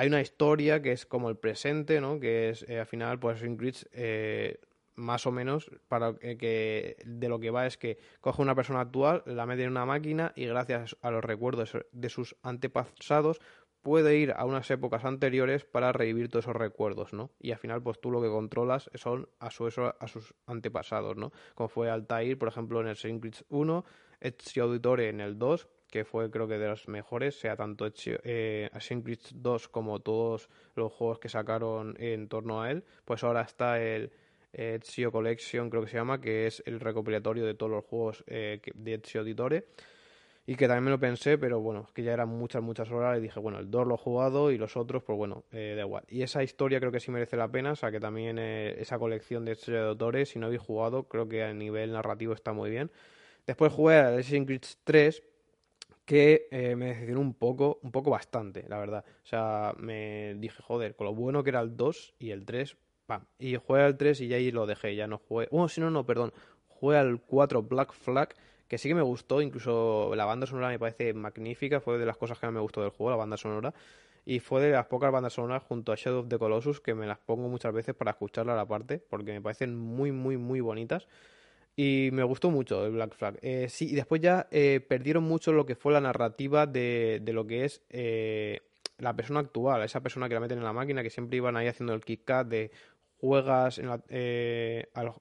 hay 0.00 0.08
una 0.08 0.22
historia 0.22 0.80
que 0.80 0.92
es 0.92 1.04
como 1.04 1.28
el 1.28 1.36
presente, 1.36 2.00
¿no? 2.00 2.18
Que 2.18 2.48
es, 2.48 2.62
eh, 2.70 2.80
al 2.80 2.86
final, 2.86 3.18
pues 3.18 3.36
Assassin's 3.36 3.86
eh, 3.92 4.58
más 4.94 5.26
o 5.26 5.30
menos, 5.30 5.70
para 5.88 6.14
que 6.14 6.96
de 7.04 7.28
lo 7.28 7.38
que 7.38 7.50
va 7.50 7.66
es 7.66 7.76
que 7.76 7.98
coge 8.22 8.40
una 8.40 8.54
persona 8.54 8.80
actual, 8.80 9.22
la 9.26 9.44
mete 9.44 9.64
en 9.64 9.70
una 9.70 9.84
máquina 9.84 10.32
y 10.36 10.46
gracias 10.46 10.96
a 11.02 11.10
los 11.10 11.22
recuerdos 11.22 11.76
de 11.92 12.08
sus 12.08 12.34
antepasados 12.42 13.42
puede 13.82 14.16
ir 14.16 14.32
a 14.32 14.46
unas 14.46 14.70
épocas 14.70 15.04
anteriores 15.04 15.66
para 15.66 15.92
revivir 15.92 16.30
todos 16.30 16.46
esos 16.46 16.56
recuerdos, 16.56 17.12
¿no? 17.12 17.30
Y 17.38 17.52
al 17.52 17.58
final, 17.58 17.82
pues 17.82 18.00
tú 18.00 18.10
lo 18.10 18.22
que 18.22 18.28
controlas 18.28 18.90
son 18.94 19.28
a, 19.38 19.50
su, 19.50 19.66
a 19.66 20.08
sus 20.08 20.34
antepasados, 20.46 21.18
¿no? 21.18 21.30
Como 21.54 21.68
fue 21.68 21.90
Altair, 21.90 22.38
por 22.38 22.48
ejemplo, 22.48 22.80
en 22.80 22.86
el 22.86 22.92
Assassin's 22.92 23.20
Creed 23.20 23.34
1, 23.50 23.84
Ezio 24.20 24.64
Auditore 24.64 25.10
en 25.10 25.20
el 25.20 25.38
2, 25.38 25.68
que 25.90 26.04
fue 26.04 26.30
creo 26.30 26.46
que 26.48 26.58
de 26.58 26.68
los 26.68 26.88
mejores, 26.88 27.38
sea 27.38 27.56
tanto 27.56 27.86
eh, 28.06 28.68
Assassin's 28.72 29.04
Creed 29.04 29.20
2 29.34 29.68
como 29.68 30.00
todos 30.00 30.48
los 30.74 30.92
juegos 30.92 31.18
que 31.18 31.28
sacaron 31.28 31.96
en 31.98 32.28
torno 32.28 32.62
a 32.62 32.70
él. 32.70 32.84
Pues 33.04 33.24
ahora 33.24 33.42
está 33.42 33.80
el 33.82 34.12
Ezio 34.52 35.12
Collection, 35.12 35.70
creo 35.70 35.82
que 35.82 35.90
se 35.90 35.96
llama, 35.96 36.20
que 36.20 36.46
es 36.46 36.62
el 36.66 36.80
recopilatorio 36.80 37.44
de 37.44 37.54
todos 37.54 37.72
los 37.72 37.84
juegos 37.84 38.24
eh, 38.26 38.60
de 38.74 38.94
Ezio 38.94 39.20
Auditore. 39.20 39.66
Y 40.46 40.56
que 40.56 40.66
también 40.66 40.84
me 40.84 40.90
lo 40.90 40.98
pensé, 40.98 41.38
pero 41.38 41.60
bueno, 41.60 41.88
que 41.94 42.02
ya 42.02 42.12
eran 42.12 42.28
muchas, 42.28 42.62
muchas 42.62 42.90
horas 42.90 43.18
y 43.18 43.20
dije, 43.20 43.38
bueno, 43.38 43.60
el 43.60 43.70
2 43.70 43.86
lo 43.86 43.94
he 43.94 43.98
jugado 43.98 44.50
y 44.50 44.58
los 44.58 44.76
otros, 44.76 45.02
pues 45.04 45.16
bueno, 45.16 45.44
eh, 45.52 45.74
da 45.76 45.82
igual. 45.82 46.02
Y 46.08 46.22
esa 46.22 46.42
historia 46.42 46.80
creo 46.80 46.90
que 46.90 46.98
sí 46.98 47.12
merece 47.12 47.36
la 47.36 47.46
pena, 47.48 47.72
o 47.72 47.76
sea 47.76 47.92
que 47.92 48.00
también 48.00 48.38
eh, 48.40 48.74
esa 48.80 48.98
colección 48.98 49.44
de 49.44 49.52
Ezio 49.52 49.80
Auditore, 49.80 50.26
si 50.26 50.38
no 50.38 50.46
habéis 50.46 50.62
jugado, 50.62 51.04
creo 51.04 51.28
que 51.28 51.44
a 51.44 51.52
nivel 51.52 51.92
narrativo 51.92 52.32
está 52.32 52.52
muy 52.52 52.70
bien. 52.70 52.90
Después 53.46 53.72
jugué 53.72 53.96
a 53.96 54.08
Assassin's 54.08 54.46
Creed 54.46 54.62
3, 54.82 55.22
que 56.10 56.48
eh, 56.50 56.74
me 56.74 56.86
decepcionó 56.86 57.20
un 57.20 57.34
poco, 57.34 57.78
un 57.84 57.92
poco 57.92 58.10
bastante, 58.10 58.64
la 58.68 58.78
verdad. 58.78 59.04
O 59.22 59.26
sea, 59.26 59.74
me 59.78 60.34
dije, 60.38 60.60
joder, 60.60 60.96
con 60.96 61.04
lo 61.04 61.14
bueno 61.14 61.44
que 61.44 61.50
era 61.50 61.60
el 61.60 61.76
2 61.76 62.14
y 62.18 62.32
el 62.32 62.44
3, 62.44 62.76
pam. 63.06 63.26
Y 63.38 63.54
jugué 63.54 63.82
al 63.82 63.96
3 63.96 64.20
y 64.22 64.26
ya 64.26 64.34
ahí 64.34 64.50
lo 64.50 64.66
dejé, 64.66 64.96
ya 64.96 65.06
no 65.06 65.18
jugué. 65.18 65.46
Bueno, 65.52 65.68
si 65.68 65.80
no, 65.80 65.88
no, 65.88 66.04
perdón. 66.04 66.32
Jugué 66.66 66.96
al 66.98 67.20
4 67.20 67.62
Black 67.62 67.92
Flag, 67.92 68.34
que 68.66 68.76
sí 68.76 68.88
que 68.88 68.96
me 68.96 69.02
gustó, 69.02 69.40
incluso 69.40 70.12
la 70.16 70.24
banda 70.24 70.48
sonora 70.48 70.70
me 70.70 70.80
parece 70.80 71.14
magnífica, 71.14 71.78
fue 71.80 71.96
de 71.96 72.06
las 72.06 72.16
cosas 72.16 72.40
que 72.40 72.46
más 72.46 72.54
me 72.54 72.60
gustó 72.60 72.80
del 72.82 72.90
juego, 72.90 73.10
la 73.10 73.16
banda 73.16 73.36
sonora. 73.36 73.72
Y 74.24 74.40
fue 74.40 74.60
de 74.62 74.72
las 74.72 74.86
pocas 74.86 75.12
bandas 75.12 75.34
sonoras 75.34 75.62
junto 75.62 75.92
a 75.92 75.94
Shadow 75.94 76.22
of 76.22 76.28
the 76.28 76.40
Colossus 76.40 76.80
que 76.80 76.92
me 76.96 77.06
las 77.06 77.18
pongo 77.18 77.48
muchas 77.48 77.72
veces 77.72 77.94
para 77.94 78.10
escucharla 78.10 78.54
a 78.54 78.56
la 78.56 78.66
parte, 78.66 78.98
porque 78.98 79.30
me 79.30 79.40
parecen 79.40 79.76
muy, 79.78 80.10
muy, 80.10 80.38
muy 80.38 80.60
bonitas. 80.60 81.06
Y 81.82 82.10
me 82.12 82.24
gustó 82.24 82.50
mucho 82.50 82.84
el 82.84 82.92
Black 82.92 83.14
Flag. 83.14 83.38
Eh, 83.40 83.70
sí, 83.70 83.88
y 83.88 83.94
después 83.94 84.20
ya 84.20 84.48
eh, 84.50 84.84
perdieron 84.86 85.24
mucho 85.24 85.50
lo 85.50 85.64
que 85.64 85.76
fue 85.76 85.94
la 85.94 86.02
narrativa 86.02 86.66
de, 86.66 87.20
de 87.22 87.32
lo 87.32 87.46
que 87.46 87.64
es 87.64 87.80
eh, 87.88 88.60
la 88.98 89.16
persona 89.16 89.40
actual, 89.40 89.82
esa 89.82 90.02
persona 90.02 90.28
que 90.28 90.34
la 90.34 90.40
meten 90.40 90.58
en 90.58 90.64
la 90.64 90.74
máquina, 90.74 91.02
que 91.02 91.08
siempre 91.08 91.38
iban 91.38 91.56
ahí 91.56 91.68
haciendo 91.68 91.94
el 91.94 92.04
kick 92.04 92.30
de 92.44 92.70
juegas 93.16 93.78
en 93.78 93.88
al, 93.88 94.04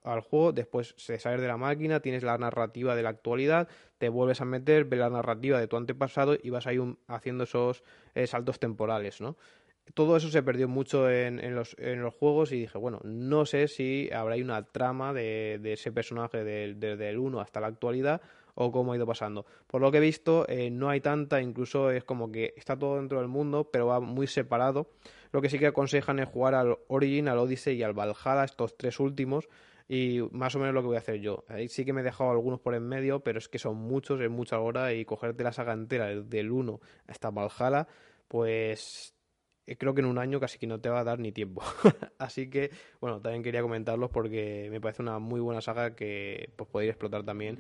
al, 0.04 0.20
juego, 0.20 0.52
después 0.52 0.96
se 0.98 1.18
sales 1.18 1.40
de 1.40 1.48
la 1.48 1.56
máquina, 1.56 2.02
tienes 2.02 2.24
la 2.24 2.38
narrativa 2.38 2.94
de 2.94 3.04
la 3.04 3.10
actualidad, 3.10 3.70
te 3.98 4.10
vuelves 4.10 4.42
a 4.42 4.46
meter, 4.46 4.84
ves 4.84 5.00
la 5.00 5.10
narrativa 5.10 5.62
de 5.62 5.68
tu 5.70 5.78
antepasado 5.78 6.38
y 6.44 6.50
vas 6.50 6.68
ahí 6.68 6.78
haciendo 7.08 7.46
esos 7.46 7.86
saltos 8.26 8.60
temporales, 8.60 9.22
¿no? 9.22 9.38
Todo 9.94 10.18
eso 10.18 10.30
se 10.30 10.44
perdió 10.44 10.68
mucho 10.68 11.10
en, 11.10 11.44
en, 11.44 11.56
los, 11.56 11.76
en, 11.80 12.02
los, 12.02 12.14
juegos 12.14 12.52
y 12.52 12.60
dije, 12.62 12.78
bueno, 12.78 13.00
no 13.04 13.46
sé 13.46 13.68
si 13.68 14.10
habrá 14.14 14.36
una 14.36 14.64
trama 14.64 15.14
de, 15.14 15.60
de 15.62 15.74
ese 15.74 15.92
personaje 15.92 16.44
desde 16.44 17.10
el 17.10 17.18
1 17.18 17.40
hasta 17.40 17.60
la 17.60 17.68
actualidad 17.68 18.22
o 18.62 18.72
cómo 18.72 18.92
ha 18.92 18.98
ido 18.98 19.08
pasando. 19.08 19.46
Por 19.68 19.82
lo 19.82 19.90
que 19.90 20.00
he 20.00 20.02
visto, 20.02 20.46
eh, 20.50 20.70
no 20.70 20.90
hay 20.90 21.00
tanta, 21.00 21.42
incluso 21.42 21.92
es 21.92 22.04
como 22.04 22.30
que 22.30 22.54
está 22.58 22.78
todo 22.78 22.98
dentro 22.98 23.20
del 23.20 23.30
mundo, 23.30 23.70
pero 23.72 23.88
va 23.88 24.02
muy 24.02 24.28
separado. 24.28 24.90
Lo 25.32 25.42
que 25.42 25.50
sí 25.50 25.58
que 25.58 25.68
aconsejan 25.68 26.20
es 26.20 26.28
jugar 26.28 26.56
al 26.56 26.78
Origin, 26.90 27.30
al 27.30 27.38
Odyssey 27.38 27.78
y 27.78 27.84
al 27.84 27.94
Valhalla, 27.94 28.44
estos 28.44 28.76
tres 28.76 29.00
últimos, 29.00 29.48
y 29.88 30.20
más 30.32 30.56
o 30.56 30.60
menos 30.60 30.74
lo 30.74 30.82
que 30.82 30.88
voy 30.88 30.98
a 30.98 31.00
hacer 31.00 31.22
yo. 31.22 31.46
Ahí 31.48 31.70
sí 31.70 31.86
que 31.86 31.94
me 31.94 32.02
he 32.02 32.04
dejado 32.04 32.32
algunos 32.32 32.60
por 32.60 32.76
en 32.76 32.84
medio, 32.84 33.22
pero 33.22 33.40
es 33.40 33.48
que 33.48 33.60
son 33.60 33.78
muchos, 33.78 34.20
es 34.20 34.30
mucha 34.30 34.60
hora, 34.60 34.94
y 34.94 35.06
cogerte 35.06 35.42
la 35.44 35.54
saga 35.54 35.72
entera 35.72 36.08
del 36.08 36.52
1 36.52 36.82
hasta 37.08 37.32
Valhalla, 37.32 37.88
pues 38.28 39.16
creo 39.78 39.94
que 39.94 40.02
en 40.02 40.08
un 40.08 40.18
año 40.18 40.40
casi 40.40 40.58
que 40.58 40.68
no 40.68 40.80
te 40.80 40.90
va 40.90 41.00
a 41.00 41.04
dar 41.04 41.20
ni 41.20 41.32
tiempo. 41.32 41.62
Así 42.18 42.50
que, 42.50 42.72
bueno, 43.00 43.20
también 43.22 43.44
quería 43.44 43.62
comentarlos 43.62 44.10
porque 44.10 44.68
me 44.72 44.82
parece 44.82 45.02
una 45.02 45.20
muy 45.20 45.40
buena 45.40 45.62
saga 45.62 45.96
que 45.96 46.52
pues 46.56 46.70
podéis 46.70 46.92
explotar 46.92 47.24
también. 47.24 47.58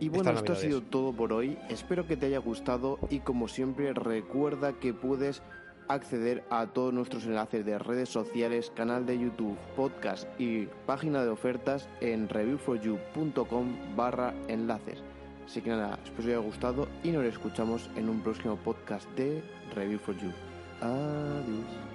Y 0.00 0.08
bueno, 0.08 0.30
esto 0.32 0.52
ha 0.52 0.56
sido 0.56 0.82
todo 0.82 1.12
por 1.12 1.32
hoy. 1.32 1.58
Espero 1.68 2.06
que 2.06 2.16
te 2.16 2.26
haya 2.26 2.38
gustado 2.38 2.98
y 3.10 3.20
como 3.20 3.48
siempre 3.48 3.92
recuerda 3.92 4.72
que 4.72 4.92
puedes 4.92 5.42
acceder 5.88 6.42
a 6.50 6.66
todos 6.66 6.92
nuestros 6.92 7.24
enlaces 7.26 7.64
de 7.64 7.78
redes 7.78 8.08
sociales, 8.08 8.72
canal 8.74 9.06
de 9.06 9.18
YouTube, 9.18 9.56
podcast 9.76 10.28
y 10.40 10.66
página 10.86 11.22
de 11.22 11.30
ofertas 11.30 11.88
en 12.00 12.28
reviewforyou.com 12.28 13.96
barra 13.96 14.34
enlaces. 14.48 15.02
Así 15.44 15.60
que 15.60 15.70
nada, 15.70 15.98
espero 16.04 16.16
que 16.16 16.22
os 16.22 16.26
haya 16.28 16.38
gustado 16.38 16.88
y 17.02 17.10
nos 17.10 17.24
escuchamos 17.24 17.90
en 17.96 18.08
un 18.08 18.22
próximo 18.22 18.56
podcast 18.56 19.08
de 19.16 19.42
Review 19.74 19.98
for 19.98 20.16
You. 20.16 20.51
Ah, 20.84 21.38
Adeus. 21.38 21.91